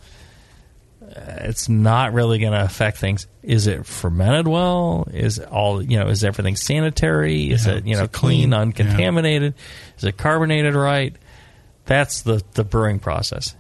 Uh, 1.04 1.46
It's 1.50 1.70
not 1.70 2.14
really 2.14 2.40
going 2.40 2.54
to 2.54 2.64
affect 2.64 2.98
things. 2.98 3.26
Is 3.44 3.68
it 3.68 3.86
fermented 3.86 4.48
well? 4.48 5.08
Is 5.14 5.40
all 5.40 5.82
you 5.82 5.98
know? 6.00 6.08
Is 6.08 6.24
everything 6.24 6.56
sanitary? 6.56 7.50
Is 7.52 7.66
Yeah, 7.66 7.76
it 7.76 7.86
you 7.88 7.96
know 7.96 8.08
clean? 8.08 8.50
clean, 8.50 8.54
uncontaminated? 8.54 9.54
Is 10.00 10.06
it 10.06 10.18
carbonated 10.18 10.74
right? 10.74 11.16
That's 11.86 12.24
the 12.24 12.44
the 12.54 12.64
brewing 12.64 13.00
process. 13.00 13.56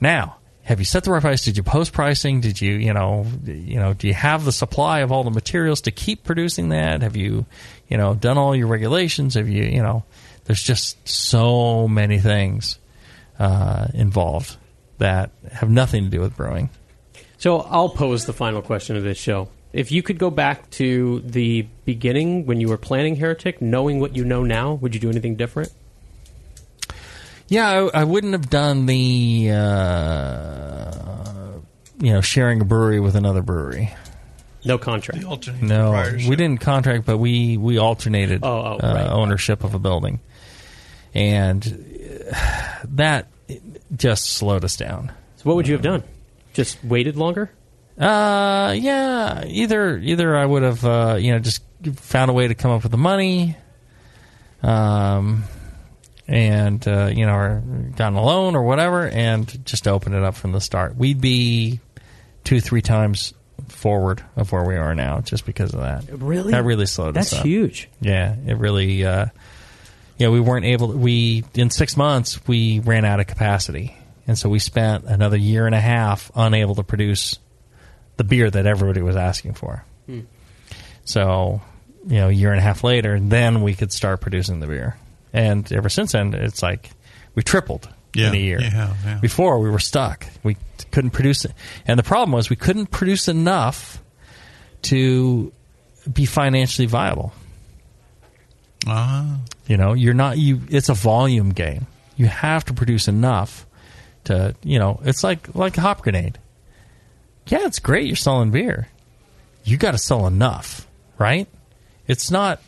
Now, 0.00 0.36
have 0.62 0.78
you 0.78 0.84
set 0.84 1.04
the 1.04 1.10
right 1.10 1.20
price? 1.20 1.44
Did 1.44 1.56
you 1.56 1.62
post 1.62 1.92
pricing? 1.92 2.40
Did 2.40 2.60
you, 2.60 2.74
you 2.74 2.94
know, 2.94 3.26
you 3.44 3.78
know, 3.78 3.92
do 3.92 4.06
you 4.06 4.14
have 4.14 4.44
the 4.44 4.52
supply 4.52 5.00
of 5.00 5.10
all 5.10 5.24
the 5.24 5.30
materials 5.30 5.82
to 5.82 5.90
keep 5.90 6.24
producing 6.24 6.68
that? 6.70 7.02
Have 7.02 7.16
you, 7.16 7.46
you 7.88 7.96
know, 7.96 8.14
done 8.14 8.38
all 8.38 8.54
your 8.54 8.68
regulations? 8.68 9.34
Have 9.34 9.48
you, 9.48 9.64
you 9.64 9.82
know, 9.82 10.04
there's 10.44 10.62
just 10.62 11.08
so 11.08 11.88
many 11.88 12.18
things 12.18 12.78
uh, 13.38 13.88
involved 13.94 14.56
that 14.98 15.30
have 15.50 15.70
nothing 15.70 16.04
to 16.04 16.10
do 16.10 16.20
with 16.20 16.36
brewing. 16.36 16.70
So 17.38 17.60
I'll 17.60 17.88
pose 17.88 18.26
the 18.26 18.32
final 18.32 18.62
question 18.62 18.96
of 18.96 19.02
this 19.02 19.18
show. 19.18 19.48
If 19.72 19.90
you 19.90 20.02
could 20.02 20.18
go 20.18 20.30
back 20.30 20.68
to 20.70 21.20
the 21.20 21.62
beginning 21.84 22.44
when 22.46 22.60
you 22.60 22.68
were 22.68 22.76
planning 22.76 23.16
Heretic, 23.16 23.62
knowing 23.62 23.98
what 23.98 24.14
you 24.14 24.24
know 24.24 24.44
now, 24.44 24.74
would 24.74 24.94
you 24.94 25.00
do 25.00 25.08
anything 25.08 25.36
different? 25.36 25.72
Yeah, 27.50 27.68
I, 27.92 28.00
I 28.02 28.04
wouldn't 28.04 28.32
have 28.32 28.48
done 28.48 28.86
the, 28.86 29.50
uh, 29.52 30.92
you 32.00 32.12
know, 32.12 32.20
sharing 32.20 32.60
a 32.60 32.64
brewery 32.64 33.00
with 33.00 33.16
another 33.16 33.42
brewery. 33.42 33.92
No 34.64 34.78
contract. 34.78 35.24
No, 35.60 35.90
we 36.28 36.36
didn't 36.36 36.58
contract, 36.60 37.06
but 37.06 37.18
we 37.18 37.56
we 37.56 37.78
alternated 37.78 38.44
Oh, 38.44 38.48
oh, 38.48 38.78
uh, 38.86 38.92
right. 38.94 39.06
ownership 39.10 39.64
of 39.64 39.74
a 39.74 39.78
building, 39.78 40.20
and 41.14 41.66
uh, 42.32 42.36
that 42.84 43.26
just 43.96 44.26
slowed 44.32 44.64
us 44.64 44.76
down. 44.76 45.10
So 45.36 45.42
what 45.44 45.56
would 45.56 45.66
you 45.66 45.72
have 45.74 45.82
done? 45.82 46.02
Just 46.52 46.84
waited 46.84 47.16
longer? 47.16 47.50
Uh, 47.98 48.74
yeah. 48.78 49.44
Either 49.46 49.96
either 49.98 50.36
I 50.36 50.44
would 50.44 50.62
have 50.62 50.84
uh, 50.84 51.16
you 51.18 51.32
know 51.32 51.38
just 51.38 51.62
found 51.96 52.30
a 52.30 52.34
way 52.34 52.46
to 52.46 52.54
come 52.54 52.70
up 52.70 52.82
with 52.82 52.92
the 52.92 52.98
money, 52.98 53.56
um, 54.62 55.44
and 56.30 56.86
uh, 56.86 57.10
you 57.12 57.26
know, 57.26 57.34
or 57.34 57.62
gotten 57.96 58.16
a 58.16 58.24
loan 58.24 58.54
or 58.54 58.62
whatever, 58.62 59.06
and 59.08 59.66
just 59.66 59.88
open 59.88 60.14
it 60.14 60.22
up 60.22 60.36
from 60.36 60.52
the 60.52 60.60
start. 60.60 60.96
We'd 60.96 61.20
be 61.20 61.80
two 62.44 62.60
three 62.60 62.82
times 62.82 63.34
forward 63.66 64.22
of 64.36 64.52
where 64.52 64.64
we 64.64 64.76
are 64.76 64.94
now 64.94 65.20
just 65.20 65.44
because 65.44 65.74
of 65.74 65.80
that. 65.80 66.04
Really? 66.10 66.52
That 66.52 66.64
really 66.64 66.86
slowed 66.86 67.14
That's 67.14 67.32
us. 67.32 67.38
That's 67.38 67.44
huge. 67.44 67.88
Yeah, 68.00 68.36
it 68.46 68.56
really. 68.58 69.04
Uh, 69.04 69.26
yeah, 70.18 70.28
we 70.28 70.38
weren't 70.38 70.66
able. 70.66 70.92
To, 70.92 70.96
we 70.96 71.42
in 71.54 71.68
six 71.68 71.96
months 71.96 72.46
we 72.46 72.78
ran 72.78 73.04
out 73.04 73.18
of 73.18 73.26
capacity, 73.26 73.96
and 74.28 74.38
so 74.38 74.48
we 74.48 74.60
spent 74.60 75.06
another 75.06 75.36
year 75.36 75.66
and 75.66 75.74
a 75.74 75.80
half 75.80 76.30
unable 76.36 76.76
to 76.76 76.84
produce 76.84 77.40
the 78.18 78.24
beer 78.24 78.48
that 78.48 78.66
everybody 78.66 79.02
was 79.02 79.16
asking 79.16 79.54
for. 79.54 79.84
Hmm. 80.06 80.20
So, 81.04 81.60
you 82.06 82.16
know, 82.16 82.28
a 82.28 82.32
year 82.32 82.52
and 82.52 82.60
a 82.60 82.62
half 82.62 82.84
later, 82.84 83.18
then 83.18 83.62
we 83.62 83.74
could 83.74 83.92
start 83.92 84.20
producing 84.20 84.60
the 84.60 84.68
beer. 84.68 84.96
And 85.32 85.70
ever 85.72 85.88
since 85.88 86.12
then, 86.12 86.34
it's 86.34 86.62
like 86.62 86.90
we 87.34 87.42
tripled 87.42 87.88
Yeah, 88.14 88.28
in 88.28 88.34
a 88.34 88.38
year. 88.38 88.60
have, 88.60 88.96
yeah. 89.04 89.18
Before 89.20 89.58
we 89.58 89.70
were 89.70 89.78
stuck. 89.78 90.26
We 90.42 90.56
couldn't 90.90 91.10
produce 91.10 91.44
it. 91.44 91.52
And 91.86 91.98
the 91.98 92.02
problem 92.02 92.32
was 92.32 92.50
we 92.50 92.56
couldn't 92.56 92.86
produce 92.90 93.28
enough 93.28 94.02
to 94.82 95.52
be 96.12 96.24
financially 96.26 96.86
viable. 96.86 97.32
Ah. 98.86 99.38
You 99.66 99.76
know, 99.76 99.92
you're 99.92 100.14
not 100.14 100.38
you 100.38 100.60
it's 100.68 100.88
a 100.88 100.94
volume 100.94 101.50
game. 101.50 101.86
You 102.16 102.26
have 102.26 102.64
to 102.66 102.74
produce 102.74 103.08
enough 103.08 103.66
to, 104.24 104.54
you 104.62 104.78
know, 104.78 105.00
it's 105.04 105.22
like 105.22 105.54
like 105.54 105.76
a 105.78 105.80
hop 105.80 106.02
grenade. 106.02 106.38
Yeah, 107.46 107.66
it's 107.66 107.78
great 107.78 108.06
you're 108.06 108.16
selling 108.16 108.50
beer. 108.50 108.88
You 109.64 109.76
got 109.76 109.92
to 109.92 109.98
sell 109.98 110.26
enough, 110.26 110.86
right? 111.18 111.46
It's 112.06 112.30
not 112.30 112.60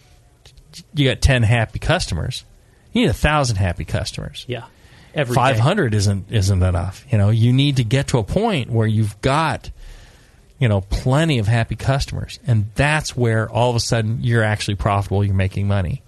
you 0.94 1.08
got 1.08 1.20
10 1.20 1.42
happy 1.42 1.78
customers. 1.78 2.44
You 2.92 3.02
need 3.02 3.08
a 3.08 3.12
1000 3.12 3.56
happy 3.56 3.84
customers. 3.84 4.44
Yeah. 4.48 4.66
Every 5.14 5.34
day. 5.34 5.40
500 5.40 5.94
isn't 5.94 6.26
isn't 6.30 6.62
enough. 6.62 7.04
You 7.10 7.18
know, 7.18 7.30
you 7.30 7.52
need 7.52 7.76
to 7.76 7.84
get 7.84 8.08
to 8.08 8.18
a 8.18 8.24
point 8.24 8.70
where 8.70 8.86
you've 8.86 9.20
got 9.20 9.70
you 10.58 10.68
know 10.68 10.80
plenty 10.80 11.38
of 11.38 11.46
happy 11.46 11.76
customers, 11.76 12.38
and 12.46 12.70
that's 12.76 13.16
where 13.16 13.50
all 13.50 13.68
of 13.70 13.76
a 13.76 13.80
sudden 13.80 14.18
you're 14.22 14.42
actually 14.42 14.76
profitable. 14.76 15.24
You're 15.24 15.34
making 15.34 15.68
money. 15.68 16.02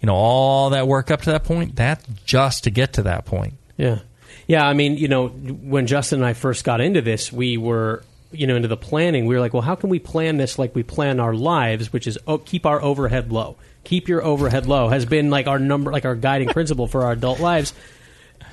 You 0.00 0.06
know, 0.06 0.14
all 0.14 0.70
that 0.70 0.86
work 0.86 1.10
up 1.10 1.22
to 1.22 1.32
that 1.32 1.42
point, 1.42 1.74
that's 1.74 2.04
just 2.24 2.64
to 2.64 2.70
get 2.70 2.92
to 2.94 3.02
that 3.04 3.24
point. 3.24 3.54
Yeah. 3.76 4.00
Yeah, 4.46 4.66
I 4.66 4.72
mean, 4.72 4.96
you 4.96 5.08
know, 5.08 5.28
when 5.28 5.86
Justin 5.86 6.20
and 6.20 6.26
I 6.26 6.32
first 6.32 6.64
got 6.64 6.80
into 6.80 7.02
this, 7.02 7.32
we 7.32 7.58
were, 7.58 8.02
you 8.30 8.46
know, 8.46 8.56
into 8.56 8.68
the 8.68 8.76
planning. 8.76 9.26
We 9.26 9.34
were 9.34 9.40
like, 9.40 9.52
well, 9.52 9.62
how 9.62 9.74
can 9.74 9.90
we 9.90 9.98
plan 9.98 10.36
this 10.36 10.58
like 10.58 10.74
we 10.74 10.82
plan 10.82 11.20
our 11.20 11.34
lives, 11.34 11.92
which 11.92 12.06
is 12.06 12.18
oh, 12.26 12.38
keep 12.38 12.66
our 12.66 12.80
overhead 12.82 13.32
low. 13.32 13.56
Keep 13.84 14.08
your 14.08 14.22
overhead 14.22 14.66
low 14.66 14.88
has 14.88 15.06
been 15.06 15.30
like 15.30 15.46
our 15.46 15.58
number, 15.58 15.90
like 15.90 16.04
our 16.04 16.14
guiding 16.14 16.48
principle 16.48 16.86
for 16.86 17.04
our 17.04 17.12
adult 17.12 17.40
lives. 17.40 17.72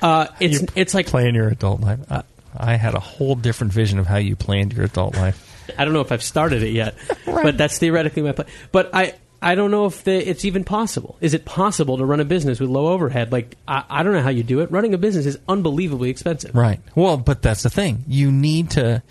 Uh, 0.01 0.27
it's 0.39 0.63
it's 0.75 0.93
like 0.93 1.07
playing 1.07 1.35
your 1.35 1.49
adult 1.49 1.81
life. 1.81 1.99
I, 2.09 2.23
I 2.55 2.75
had 2.75 2.93
a 2.93 2.99
whole 2.99 3.35
different 3.35 3.73
vision 3.73 3.99
of 3.99 4.07
how 4.07 4.17
you 4.17 4.35
planned 4.35 4.73
your 4.73 4.85
adult 4.85 5.15
life. 5.15 5.69
I 5.77 5.83
don't 5.83 5.93
know 5.93 6.01
if 6.01 6.11
I've 6.11 6.23
started 6.23 6.63
it 6.63 6.71
yet, 6.71 6.95
but 7.25 7.57
that's 7.57 7.79
theoretically 7.79 8.21
my 8.21 8.31
plan. 8.31 8.47
But 8.71 8.91
I, 8.93 9.15
I 9.41 9.55
don't 9.55 9.71
know 9.71 9.87
if 9.87 10.03
the, 10.03 10.13
it's 10.13 10.45
even 10.45 10.63
possible. 10.63 11.17
Is 11.21 11.33
it 11.33 11.45
possible 11.45 11.97
to 11.97 12.05
run 12.05 12.19
a 12.19 12.25
business 12.25 12.59
with 12.59 12.69
low 12.69 12.87
overhead? 12.87 13.31
Like 13.31 13.57
I, 13.67 13.83
I 13.89 14.03
don't 14.03 14.13
know 14.13 14.21
how 14.21 14.29
you 14.29 14.43
do 14.43 14.61
it. 14.61 14.71
Running 14.71 14.93
a 14.93 14.97
business 14.97 15.25
is 15.25 15.37
unbelievably 15.47 16.09
expensive. 16.09 16.55
Right. 16.55 16.79
Well, 16.95 17.17
but 17.17 17.41
that's 17.41 17.63
the 17.63 17.69
thing. 17.69 18.05
You 18.07 18.31
need 18.31 18.71
to 18.71 19.03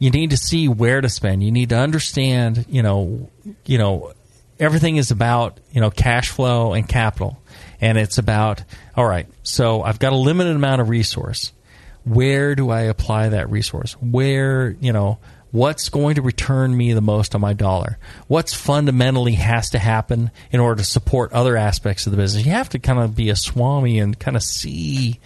you 0.00 0.10
need 0.10 0.30
to 0.30 0.36
see 0.36 0.66
where 0.66 1.00
to 1.00 1.08
spend. 1.08 1.44
You 1.44 1.52
need 1.52 1.68
to 1.68 1.78
understand, 1.78 2.64
you 2.68 2.82
know, 2.82 3.30
you 3.66 3.78
know, 3.78 4.12
everything 4.58 4.96
is 4.96 5.10
about, 5.10 5.60
you 5.70 5.80
know, 5.80 5.90
cash 5.90 6.30
flow 6.30 6.72
and 6.72 6.88
capital. 6.88 7.40
And 7.82 7.98
it's 7.98 8.18
about, 8.18 8.64
all 8.96 9.06
right, 9.06 9.28
so 9.42 9.82
I've 9.82 9.98
got 9.98 10.12
a 10.12 10.16
limited 10.16 10.56
amount 10.56 10.80
of 10.80 10.88
resource. 10.88 11.52
Where 12.04 12.54
do 12.54 12.70
I 12.70 12.82
apply 12.82 13.28
that 13.28 13.50
resource? 13.50 13.92
Where, 14.00 14.70
you 14.80 14.92
know, 14.92 15.18
what's 15.50 15.90
going 15.90 16.14
to 16.14 16.22
return 16.22 16.74
me 16.74 16.94
the 16.94 17.02
most 17.02 17.34
on 17.34 17.42
my 17.42 17.52
dollar? 17.52 17.98
What's 18.26 18.54
fundamentally 18.54 19.34
has 19.34 19.68
to 19.70 19.78
happen 19.78 20.30
in 20.50 20.60
order 20.60 20.82
to 20.82 20.88
support 20.88 21.34
other 21.34 21.58
aspects 21.58 22.06
of 22.06 22.12
the 22.12 22.16
business? 22.16 22.46
You 22.46 22.52
have 22.52 22.70
to 22.70 22.78
kind 22.78 23.00
of 23.00 23.14
be 23.14 23.28
a 23.28 23.36
swami 23.36 23.98
and 23.98 24.18
kind 24.18 24.36
of 24.36 24.42
see, 24.42 25.20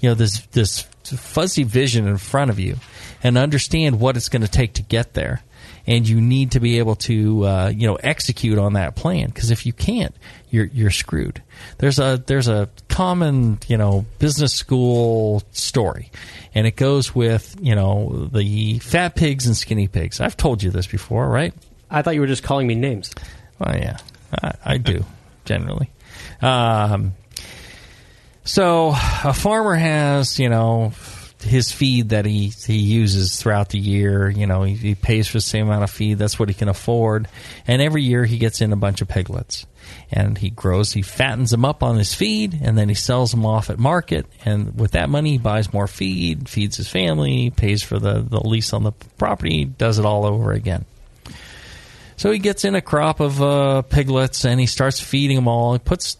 you 0.00 0.10
know, 0.10 0.14
this 0.14 0.40
this 0.48 0.82
fuzzy 1.04 1.62
vision 1.62 2.06
in 2.06 2.18
front 2.18 2.50
of 2.50 2.58
you 2.58 2.76
and 3.22 3.38
understand 3.38 4.00
what 4.00 4.16
it's 4.16 4.28
going 4.28 4.42
to 4.42 4.48
take 4.48 4.74
to 4.74 4.82
get 4.82 5.14
there. 5.14 5.42
And 5.86 6.06
you 6.06 6.20
need 6.20 6.52
to 6.52 6.60
be 6.60 6.78
able 6.78 6.96
to, 6.96 7.46
uh, 7.46 7.72
you 7.74 7.86
know, 7.86 7.94
execute 7.96 8.58
on 8.58 8.74
that 8.74 8.94
plan. 8.94 9.28
Because 9.28 9.50
if 9.50 9.64
you 9.64 9.72
can't, 9.72 10.14
you're 10.50 10.66
you're 10.66 10.90
screwed. 10.90 11.42
There's 11.78 11.98
a 11.98 12.22
there's 12.26 12.46
a 12.46 12.68
common, 12.88 13.58
you 13.68 13.78
know, 13.78 14.04
business 14.18 14.52
school 14.52 15.42
story, 15.52 16.10
and 16.54 16.66
it 16.66 16.76
goes 16.76 17.14
with, 17.14 17.56
you 17.60 17.74
know, 17.74 18.28
the 18.32 18.78
fat 18.80 19.16
pigs 19.16 19.46
and 19.46 19.56
skinny 19.56 19.88
pigs. 19.88 20.20
I've 20.20 20.36
told 20.36 20.62
you 20.62 20.70
this 20.70 20.86
before, 20.86 21.26
right? 21.26 21.54
I 21.90 22.02
thought 22.02 22.14
you 22.14 22.20
were 22.20 22.26
just 22.26 22.42
calling 22.42 22.66
me 22.66 22.74
names. 22.74 23.10
Well, 23.58 23.74
yeah, 23.74 23.96
I, 24.42 24.52
I 24.64 24.76
do 24.76 25.06
generally. 25.46 25.90
Um, 26.42 27.14
so 28.44 28.88
a 29.24 29.32
farmer 29.32 29.74
has, 29.74 30.38
you 30.38 30.50
know, 30.50 30.92
his 31.42 31.70
feed 31.70 32.10
that 32.10 32.24
he 32.24 32.48
he 32.48 32.78
uses 32.78 33.40
throughout 33.40 33.70
the 33.70 33.78
year. 33.78 34.28
You 34.28 34.46
know, 34.46 34.62
he, 34.62 34.74
he 34.74 34.94
pays 34.94 35.28
for 35.28 35.38
the 35.38 35.42
same 35.42 35.66
amount 35.66 35.84
of 35.84 35.90
feed. 35.90 36.18
That's 36.18 36.38
what 36.38 36.48
he 36.48 36.54
can 36.54 36.68
afford. 36.68 37.28
And 37.66 37.80
every 37.80 38.02
year 38.02 38.24
he 38.24 38.38
gets 38.38 38.60
in 38.60 38.72
a 38.72 38.76
bunch 38.76 39.00
of 39.00 39.08
piglets, 39.08 39.66
and 40.10 40.36
he 40.38 40.50
grows, 40.50 40.92
he 40.92 41.02
fattens 41.02 41.50
them 41.50 41.64
up 41.64 41.82
on 41.82 41.96
his 41.96 42.14
feed, 42.14 42.58
and 42.62 42.76
then 42.76 42.88
he 42.88 42.94
sells 42.94 43.30
them 43.30 43.46
off 43.46 43.70
at 43.70 43.78
market. 43.78 44.26
And 44.44 44.78
with 44.78 44.92
that 44.92 45.08
money, 45.08 45.32
he 45.32 45.38
buys 45.38 45.72
more 45.72 45.86
feed, 45.86 46.48
feeds 46.48 46.76
his 46.76 46.88
family, 46.88 47.50
pays 47.50 47.82
for 47.82 47.98
the 47.98 48.20
the 48.20 48.40
lease 48.46 48.72
on 48.72 48.82
the 48.82 48.92
property, 49.16 49.64
does 49.64 49.98
it 49.98 50.04
all 50.04 50.26
over 50.26 50.52
again. 50.52 50.84
So 52.16 52.32
he 52.32 52.40
gets 52.40 52.64
in 52.64 52.74
a 52.74 52.80
crop 52.80 53.20
of 53.20 53.40
uh, 53.40 53.82
piglets 53.82 54.44
and 54.44 54.58
he 54.58 54.66
starts 54.66 54.98
feeding 54.98 55.36
them 55.36 55.46
all. 55.46 55.74
He 55.74 55.78
puts 55.78 56.16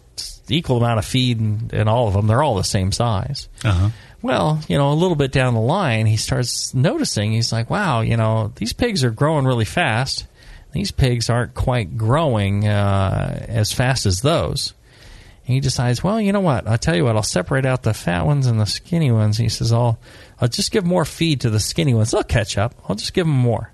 equal 0.48 0.76
amount 0.76 0.98
of 1.00 1.04
feed 1.04 1.40
in, 1.40 1.70
in 1.72 1.88
all 1.88 2.06
of 2.06 2.14
them. 2.14 2.28
They're 2.28 2.42
all 2.42 2.54
the 2.54 2.62
same 2.62 2.92
size. 2.92 3.48
Uh-huh. 3.64 3.90
Well, 4.20 4.60
you 4.68 4.76
know, 4.76 4.92
a 4.92 4.94
little 4.94 5.16
bit 5.16 5.30
down 5.30 5.54
the 5.54 5.60
line, 5.60 6.06
he 6.06 6.16
starts 6.16 6.74
noticing, 6.74 7.32
he's 7.32 7.52
like, 7.52 7.70
wow, 7.70 8.00
you 8.00 8.16
know, 8.16 8.52
these 8.56 8.72
pigs 8.72 9.04
are 9.04 9.10
growing 9.10 9.44
really 9.44 9.64
fast. 9.64 10.26
These 10.72 10.90
pigs 10.90 11.30
aren't 11.30 11.54
quite 11.54 11.96
growing 11.96 12.66
uh, 12.66 13.46
as 13.48 13.72
fast 13.72 14.06
as 14.06 14.20
those. 14.20 14.74
And 15.46 15.54
he 15.54 15.60
decides, 15.60 16.04
well, 16.04 16.20
you 16.20 16.32
know 16.32 16.40
what? 16.40 16.66
I'll 16.66 16.76
tell 16.76 16.94
you 16.94 17.04
what. 17.04 17.16
I'll 17.16 17.22
separate 17.22 17.64
out 17.64 17.82
the 17.82 17.94
fat 17.94 18.26
ones 18.26 18.46
and 18.46 18.60
the 18.60 18.66
skinny 18.66 19.10
ones. 19.10 19.38
he 19.38 19.48
says, 19.48 19.72
I'll, 19.72 19.98
I'll 20.40 20.48
just 20.48 20.72
give 20.72 20.84
more 20.84 21.06
feed 21.06 21.40
to 21.42 21.50
the 21.50 21.60
skinny 21.60 21.94
ones. 21.94 22.10
They'll 22.10 22.22
catch 22.22 22.58
up. 22.58 22.74
I'll 22.86 22.96
just 22.96 23.14
give 23.14 23.26
them 23.26 23.36
more. 23.36 23.72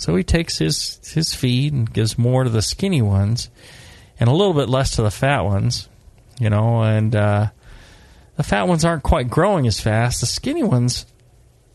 So 0.00 0.16
he 0.16 0.24
takes 0.24 0.56
his 0.56 0.98
his 1.12 1.34
feed 1.34 1.74
and 1.74 1.92
gives 1.92 2.16
more 2.16 2.44
to 2.44 2.48
the 2.48 2.62
skinny 2.62 3.02
ones, 3.02 3.50
and 4.18 4.30
a 4.30 4.32
little 4.32 4.54
bit 4.54 4.70
less 4.70 4.96
to 4.96 5.02
the 5.02 5.10
fat 5.10 5.42
ones. 5.42 5.90
You 6.38 6.48
know, 6.48 6.82
and 6.82 7.14
uh, 7.14 7.48
the 8.40 8.48
fat 8.48 8.66
ones 8.68 8.86
aren't 8.86 9.02
quite 9.02 9.28
growing 9.28 9.66
as 9.66 9.80
fast. 9.80 10.20
The 10.20 10.26
skinny 10.26 10.62
ones 10.62 11.04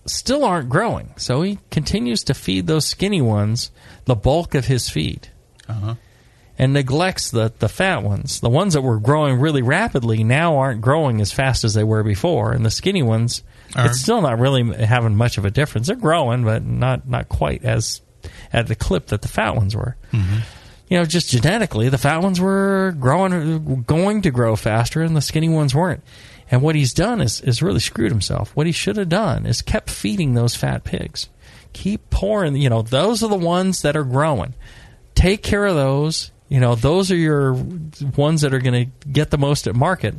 still 0.07 0.43
aren't 0.43 0.67
growing. 0.67 1.13
So 1.17 1.43
he 1.43 1.59
continues 1.69 2.23
to 2.23 2.33
feed 2.33 2.65
those 2.65 2.87
skinny 2.87 3.21
ones 3.21 3.69
the 4.05 4.15
bulk 4.15 4.55
of 4.55 4.65
his 4.65 4.89
feed 4.89 5.29
Uh-huh. 5.69 5.93
and 6.57 6.73
neglects 6.73 7.29
the, 7.29 7.53
the 7.59 7.69
fat 7.69 8.01
ones. 8.03 8.39
The 8.39 8.49
ones 8.49 8.73
that 8.73 8.81
were 8.81 8.99
growing 8.99 9.39
really 9.39 9.61
rapidly 9.61 10.23
now 10.23 10.57
aren't 10.57 10.81
growing 10.81 11.21
as 11.21 11.31
fast 11.31 11.63
as 11.63 11.75
they 11.75 11.83
were 11.83 12.03
before, 12.03 12.51
and 12.51 12.65
the 12.65 12.71
skinny 12.71 13.03
ones, 13.03 13.43
Are- 13.75 13.85
it's 13.87 14.01
still 14.01 14.21
not 14.21 14.39
really 14.39 14.63
having 14.85 15.15
much 15.15 15.37
of 15.37 15.45
a 15.45 15.51
difference. 15.51 15.87
They're 15.87 15.95
growing, 15.95 16.43
but 16.43 16.63
not 16.65 17.07
not 17.07 17.29
quite 17.29 17.63
as 17.63 18.01
at 18.51 18.65
the 18.67 18.75
clip 18.75 19.07
that 19.07 19.21
the 19.21 19.27
fat 19.27 19.55
ones 19.55 19.75
were. 19.75 19.95
You 20.87 20.97
know, 20.99 21.05
just 21.05 21.31
genetically, 21.31 21.89
the 21.89 21.97
fat 21.97 22.21
ones 22.21 22.39
were 22.39 22.95
growing, 22.99 23.83
going 23.87 24.21
to 24.21 24.29
grow 24.31 24.55
faster, 24.55 25.01
and 25.01 25.15
the 25.15 25.21
skinny 25.21 25.49
ones 25.49 25.73
weren't. 25.73 26.03
And 26.51 26.61
what 26.61 26.75
he's 26.75 26.93
done 26.93 27.21
is 27.21 27.41
is 27.41 27.61
really 27.61 27.79
screwed 27.79 28.11
himself. 28.11 28.55
What 28.55 28.67
he 28.67 28.71
should 28.71 28.97
have 28.97 29.09
done 29.09 29.45
is 29.45 29.61
kept 29.61 29.89
feeding 29.89 30.33
those 30.33 30.55
fat 30.55 30.83
pigs. 30.83 31.29
Keep 31.73 32.09
pouring. 32.09 32.55
You 32.55 32.69
know, 32.69 32.81
those 32.81 33.23
are 33.23 33.29
the 33.29 33.35
ones 33.35 33.81
that 33.81 33.97
are 33.97 34.03
growing 34.03 34.53
take 35.15 35.41
care 35.41 35.65
of 35.65 35.75
those. 35.75 36.31
You 36.47 36.59
know, 36.59 36.75
those 36.75 37.11
are 37.11 37.15
your 37.15 37.53
ones 38.15 38.41
that 38.41 38.53
are 38.53 38.59
going 38.59 38.85
to 38.85 39.07
get 39.07 39.31
the 39.31 39.37
most 39.37 39.65
at 39.65 39.75
market. 39.75 40.13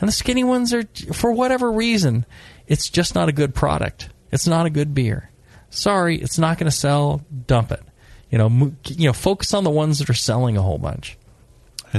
And 0.00 0.06
the 0.06 0.12
skinny 0.12 0.44
ones 0.44 0.72
are, 0.72 0.84
for 1.12 1.32
whatever 1.32 1.72
reason, 1.72 2.24
it's 2.68 2.88
just 2.88 3.16
not 3.16 3.28
a 3.28 3.32
good 3.32 3.54
product. 3.54 4.08
It's 4.30 4.46
not 4.46 4.66
a 4.66 4.70
good 4.70 4.94
beer. 4.94 5.30
Sorry, 5.70 6.16
it's 6.18 6.38
not 6.38 6.58
going 6.58 6.70
to 6.70 6.76
sell. 6.76 7.24
Dump 7.46 7.72
it. 7.72 7.82
You 8.30 8.38
know, 8.38 8.48
mo- 8.48 8.74
you 8.86 9.06
know, 9.06 9.12
focus 9.12 9.52
on 9.52 9.64
the 9.64 9.70
ones 9.70 9.98
that 9.98 10.08
are 10.08 10.14
selling 10.14 10.56
a 10.56 10.62
whole 10.62 10.78
bunch. 10.78 11.18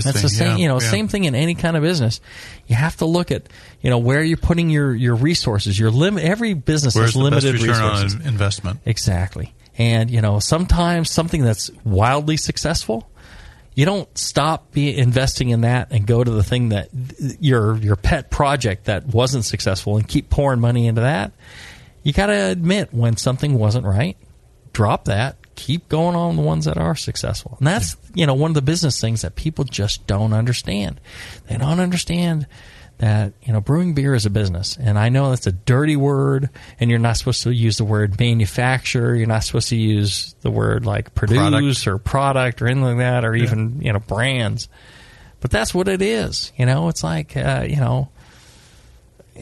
That's 0.01 0.17
see. 0.17 0.21
the 0.23 0.29
same, 0.29 0.47
Yeah, 0.51 0.57
you 0.57 0.67
know, 0.67 0.79
yeah. 0.79 0.89
same 0.89 1.07
thing 1.07 1.23
in 1.25 1.35
any 1.35 1.55
kind 1.55 1.77
of 1.77 1.83
business. 1.83 2.19
You 2.67 2.75
have 2.75 2.97
to 2.97 3.05
look 3.05 3.31
at, 3.31 3.43
you 3.81 3.89
know, 3.89 3.99
where 3.99 4.23
you're 4.23 4.37
putting 4.37 4.69
your 4.69 4.93
your 4.93 5.15
resources. 5.15 5.77
Your 5.77 5.91
limit. 5.91 6.23
Every 6.23 6.53
business 6.53 6.95
Where's 6.95 7.13
has 7.13 7.21
limited 7.21 7.53
return 7.53 7.69
resources. 7.69 8.15
on 8.15 8.21
investment? 8.23 8.79
Exactly. 8.85 9.53
And, 9.77 10.09
you 10.11 10.21
know, 10.21 10.39
sometimes 10.39 11.09
something 11.09 11.43
that's 11.43 11.71
wildly 11.83 12.37
successful, 12.37 13.09
you 13.75 13.85
don't 13.85 14.15
stop 14.17 14.71
be 14.71 14.95
investing 14.95 15.49
in 15.49 15.61
that 15.61 15.91
and 15.91 16.05
go 16.05 16.23
to 16.23 16.29
the 16.29 16.43
thing 16.43 16.69
that 16.69 16.89
your 17.39 17.77
your 17.77 17.95
pet 17.95 18.29
project 18.29 18.85
that 18.85 19.07
wasn't 19.07 19.45
successful 19.45 19.97
and 19.97 20.07
keep 20.07 20.29
pouring 20.29 20.59
money 20.59 20.85
into 20.87 21.01
that. 21.01 21.31
You 22.03 22.13
got 22.13 22.27
to 22.27 22.33
admit 22.51 22.93
when 22.93 23.17
something 23.17 23.57
wasn't 23.57 23.85
right, 23.85 24.17
drop 24.73 25.05
that, 25.05 25.37
keep 25.55 25.89
going 25.89 26.15
on 26.15 26.35
the 26.35 26.41
ones 26.41 26.65
that 26.65 26.77
are 26.77 26.95
successful. 26.95 27.55
And 27.59 27.67
that's, 27.67 27.95
you 28.13 28.25
know, 28.25 28.33
one 28.33 28.51
of 28.51 28.55
the 28.55 28.61
business 28.61 28.99
things 28.99 29.21
that 29.21 29.35
people 29.35 29.65
just 29.65 30.05
don't 30.07 30.33
understand. 30.33 30.99
They 31.47 31.57
don't 31.57 31.79
understand 31.79 32.47
that, 32.99 33.33
you 33.43 33.53
know, 33.53 33.61
brewing 33.61 33.93
beer 33.93 34.13
is 34.13 34.25
a 34.25 34.29
business. 34.29 34.77
And 34.79 34.97
I 34.97 35.09
know 35.09 35.29
that's 35.29 35.47
a 35.47 35.51
dirty 35.51 35.95
word 35.95 36.49
and 36.79 36.89
you're 36.89 36.99
not 36.99 37.17
supposed 37.17 37.43
to 37.43 37.51
use 37.51 37.77
the 37.77 37.85
word 37.85 38.19
manufacture, 38.19 39.15
you're 39.15 39.27
not 39.27 39.43
supposed 39.43 39.69
to 39.69 39.75
use 39.75 40.35
the 40.41 40.51
word 40.51 40.85
like 40.85 41.13
produce 41.15 41.37
Product. 41.37 41.87
or 41.87 41.97
product 41.97 42.61
or 42.61 42.67
anything 42.67 42.83
like 42.83 42.97
that 42.97 43.25
or 43.25 43.35
even, 43.35 43.81
you 43.81 43.91
know, 43.91 43.99
brands. 43.99 44.69
But 45.41 45.51
that's 45.51 45.73
what 45.73 45.87
it 45.87 46.01
is. 46.01 46.53
You 46.55 46.65
know, 46.65 46.87
it's 46.87 47.03
like, 47.03 47.35
uh, 47.35 47.65
you 47.67 47.77
know, 47.77 48.09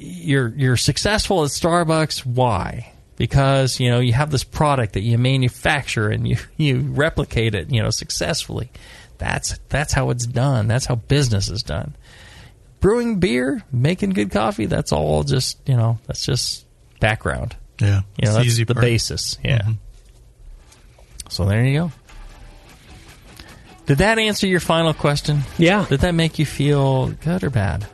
you're 0.00 0.48
you're 0.48 0.76
successful 0.76 1.42
at 1.44 1.50
Starbucks. 1.50 2.24
Why? 2.24 2.92
Because 3.20 3.78
you 3.78 3.90
know 3.90 4.00
you 4.00 4.14
have 4.14 4.30
this 4.30 4.44
product 4.44 4.94
that 4.94 5.02
you 5.02 5.18
manufacture 5.18 6.08
and 6.08 6.26
you 6.26 6.38
you 6.56 6.80
replicate 6.80 7.54
it. 7.54 7.70
You 7.70 7.82
know 7.82 7.90
successfully. 7.90 8.70
That's 9.18 9.58
that's 9.68 9.92
how 9.92 10.08
it's 10.08 10.24
done. 10.24 10.68
That's 10.68 10.86
how 10.86 10.94
business 10.94 11.50
is 11.50 11.62
done. 11.62 11.94
Brewing 12.80 13.20
beer, 13.20 13.62
making 13.70 14.10
good 14.10 14.30
coffee. 14.30 14.64
That's 14.64 14.90
all 14.90 15.22
just 15.24 15.58
you 15.68 15.76
know. 15.76 15.98
That's 16.06 16.24
just 16.24 16.64
background. 16.98 17.56
Yeah, 17.78 17.88
You 17.88 17.92
know 17.98 18.02
it's 18.22 18.30
the 18.30 18.36
that's 18.36 18.46
easy 18.46 18.64
the 18.64 18.74
part. 18.74 18.84
basis. 18.86 19.36
Yeah. 19.44 19.58
Mhm. 19.64 19.76
So 21.28 21.44
there 21.44 21.62
you 21.62 21.78
go. 21.78 21.92
Did 23.84 23.98
that 23.98 24.18
answer 24.18 24.46
your 24.46 24.60
final 24.60 24.94
question? 24.94 25.40
Yeah. 25.58 25.84
Did 25.90 26.00
that 26.00 26.14
make 26.14 26.38
you 26.38 26.46
feel 26.46 27.08
good 27.08 27.44
or 27.44 27.50
bad? 27.50 27.86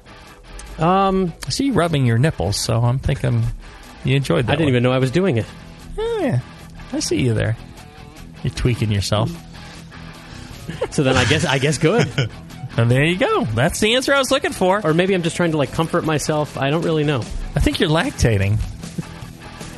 Um, 0.78 1.32
I 1.46 1.50
see 1.50 1.66
you 1.66 1.72
rubbing 1.72 2.06
your 2.06 2.18
nipples, 2.18 2.56
so 2.56 2.80
I'm 2.82 3.00
thinking 3.00 3.42
you 4.06 4.16
enjoyed 4.16 4.46
that. 4.46 4.52
I 4.52 4.56
didn't 4.56 4.66
one. 4.66 4.72
even 4.74 4.82
know 4.82 4.92
I 4.92 4.98
was 4.98 5.10
doing 5.10 5.36
it. 5.38 5.46
Oh, 5.98 6.20
yeah. 6.22 6.40
I 6.92 7.00
see 7.00 7.20
you 7.20 7.34
there. 7.34 7.56
You're 8.42 8.54
tweaking 8.54 8.90
yourself. 8.90 9.30
So 10.90 11.02
then 11.02 11.16
I 11.16 11.24
guess 11.24 11.44
I 11.44 11.58
guess 11.58 11.78
good. 11.78 12.06
and 12.76 12.90
there 12.90 13.04
you 13.04 13.16
go. 13.16 13.44
That's 13.44 13.80
the 13.80 13.94
answer 13.94 14.12
I 14.14 14.18
was 14.18 14.30
looking 14.30 14.52
for. 14.52 14.80
Or 14.84 14.94
maybe 14.94 15.14
I'm 15.14 15.22
just 15.22 15.36
trying 15.36 15.52
to 15.52 15.56
like 15.56 15.72
comfort 15.72 16.04
myself. 16.04 16.56
I 16.56 16.70
don't 16.70 16.82
really 16.82 17.04
know. 17.04 17.20
I 17.54 17.60
think 17.60 17.80
you're 17.80 17.90
lactating. 17.90 18.58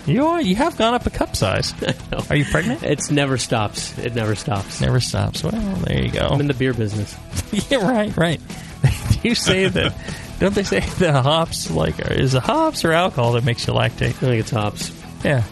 You 0.07 0.27
are. 0.27 0.41
You 0.41 0.57
have 0.57 0.79
gone 0.79 0.95
up 0.95 1.05
a 1.05 1.11
cup 1.11 1.37
size. 1.37 1.75
Are 2.31 2.37
you 2.37 2.47
pregnant? 2.47 2.83
It's 2.83 3.11
never 3.11 3.37
stops. 3.37 3.97
It 3.99 4.15
never 4.15 4.35
stops. 4.35 4.81
Never 4.81 5.01
stops. 5.01 5.45
Well, 5.45 5.53
there 5.53 6.03
you 6.03 6.11
go. 6.11 6.29
I'm 6.29 6.41
in 6.41 6.47
the 6.47 6.55
beer 6.55 6.73
business. 6.73 7.15
yeah, 7.71 7.87
right, 7.87 8.17
right. 8.17 8.41
Do 8.83 9.29
you 9.29 9.35
say 9.35 9.69
that? 9.69 9.95
Don't 10.39 10.55
they 10.55 10.63
say 10.63 10.81
that 10.81 11.23
hops 11.23 11.71
like 11.71 11.99
is 12.11 12.35
it 12.35 12.43
hops 12.43 12.85
or 12.85 12.93
alcohol 12.93 13.33
that 13.33 13.45
makes 13.45 13.67
you 13.67 13.73
lactate? 13.75 14.09
I 14.09 14.13
think 14.13 14.41
it's 14.41 14.51
hops. 14.51 14.93
Yeah, 15.25 15.43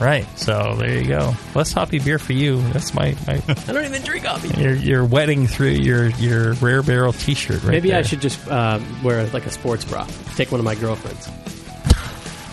right. 0.00 0.26
So 0.38 0.76
there 0.76 0.98
you 0.98 1.06
go. 1.08 1.34
Less 1.54 1.72
hoppy 1.72 1.98
beer 1.98 2.18
for 2.18 2.32
you. 2.32 2.60
That's 2.72 2.94
my. 2.94 3.14
my 3.26 3.42
I 3.46 3.72
don't 3.72 3.84
even 3.84 4.02
drink 4.02 4.24
coffee. 4.24 4.60
you're 4.60 4.74
you're 4.74 5.04
wetting 5.04 5.46
through 5.46 5.68
your 5.68 6.08
your 6.10 6.54
rare 6.54 6.82
barrel 6.82 7.12
T-shirt 7.12 7.62
right 7.62 7.72
Maybe 7.72 7.92
I 7.92 8.02
should 8.02 8.20
just 8.22 8.46
uh, 8.48 8.80
wear 9.02 9.26
like 9.28 9.44
a 9.46 9.50
sports 9.50 9.84
bra. 9.84 10.06
Take 10.36 10.50
one 10.50 10.60
of 10.60 10.64
my 10.64 10.74
girlfriends. 10.74 11.28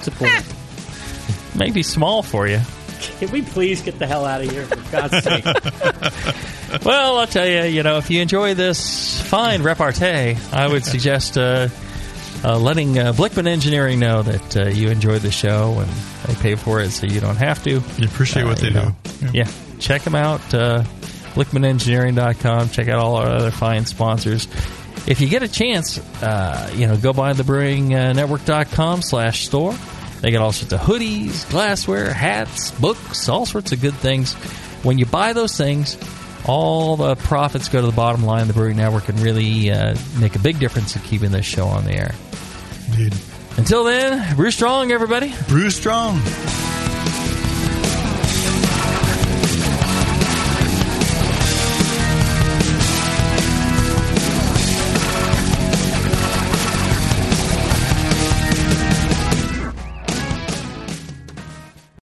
Support. 0.04 0.32
Might 1.56 1.74
be 1.74 1.84
small 1.84 2.22
for 2.22 2.48
you. 2.48 2.60
Can 3.20 3.32
we 3.32 3.42
please 3.42 3.82
get 3.82 3.98
the 4.00 4.08
hell 4.08 4.26
out 4.26 4.42
of 4.42 4.50
here 4.52 4.66
for 4.66 4.92
God's 4.92 5.24
sake? 5.24 5.46
Well, 6.84 7.18
I'll 7.20 7.28
tell 7.28 7.48
you, 7.48 7.64
you 7.64 7.84
know, 7.84 7.98
if 7.98 8.10
you 8.10 8.22
enjoy 8.22 8.54
this 8.54 9.22
fine 9.22 9.64
repartee, 9.64 10.38
I 10.52 10.68
would 10.68 10.86
suggest 10.94 11.38
uh, 11.38 11.68
uh, 12.44 12.58
letting 12.60 12.98
uh, 12.98 13.14
Blichmann 13.14 13.48
Engineering 13.48 14.00
know 14.00 14.22
that 14.22 14.58
uh, 14.58 14.66
you 14.70 14.90
enjoyed 14.90 15.22
the 15.22 15.32
show 15.32 15.80
and 15.80 15.90
they 16.28 16.36
pay 16.42 16.56
for 16.56 16.82
it 16.82 16.92
so 16.92 17.08
you 17.08 17.20
don't 17.20 17.36
have 17.38 17.64
to. 17.64 17.72
You 17.72 18.06
appreciate 18.08 18.46
what 18.46 18.58
they 18.60 18.68
you 18.68 18.74
know. 18.74 18.96
do. 19.04 19.28
Yeah. 19.34 19.50
check 19.80 20.04
them 20.04 20.16
out. 20.16 20.54
Uh, 20.54 20.84
BlichmannEngineering.com. 21.36 22.70
Check 22.70 22.88
out 22.88 23.00
all 23.00 23.16
our 23.16 23.28
other 23.28 23.52
fine 23.52 23.86
sponsors. 23.86 24.48
If 25.08 25.22
you 25.22 25.30
get 25.30 25.44
a 25.44 25.48
chance, 25.48 26.00
uh, 26.22 26.72
you 26.76 26.88
know, 26.88 26.98
go 26.98 27.14
by 27.14 27.34
the 27.34 27.44
brewingnetwork.com 27.44 29.02
slash 29.02 29.46
store. 29.46 29.74
They 30.22 30.32
got 30.32 30.42
all 30.42 30.52
sorts 30.52 30.74
of 30.74 30.80
hoodies, 30.80 31.48
glassware, 31.50 32.12
hats, 32.12 32.72
books, 32.72 33.30
all 33.30 33.46
sorts 33.46 33.72
of 33.72 33.82
good 33.82 33.94
things. 33.94 34.34
When 34.84 34.98
you 34.98 35.06
buy 35.06 35.34
those 35.34 35.56
things, 35.56 35.96
all 36.48 36.96
the 36.96 37.16
profits 37.16 37.70
go 37.70 37.82
to 37.82 37.88
the 37.88 37.94
bottom 37.94 38.24
line 38.24 38.42
of 38.42 38.48
the 38.48 38.54
Brewing 38.54 38.78
Network 38.78 39.10
and 39.10 39.20
really 39.20 39.72
uh, 39.72 39.96
make 40.20 40.36
a 40.36 40.40
big 40.40 40.60
difference 40.60 40.96
in 40.96 41.02
keeping 41.04 41.32
this 41.32 41.46
show 41.46 41.66
on 41.66 41.84
the 41.84 41.94
air. 41.94 42.16
Indeed. 42.92 43.14
Until 43.58 43.84
then, 43.84 44.36
brew 44.36 44.52
strong, 44.52 44.92
everybody. 44.92 45.34
Brew 45.48 45.70
strong. 45.70 46.20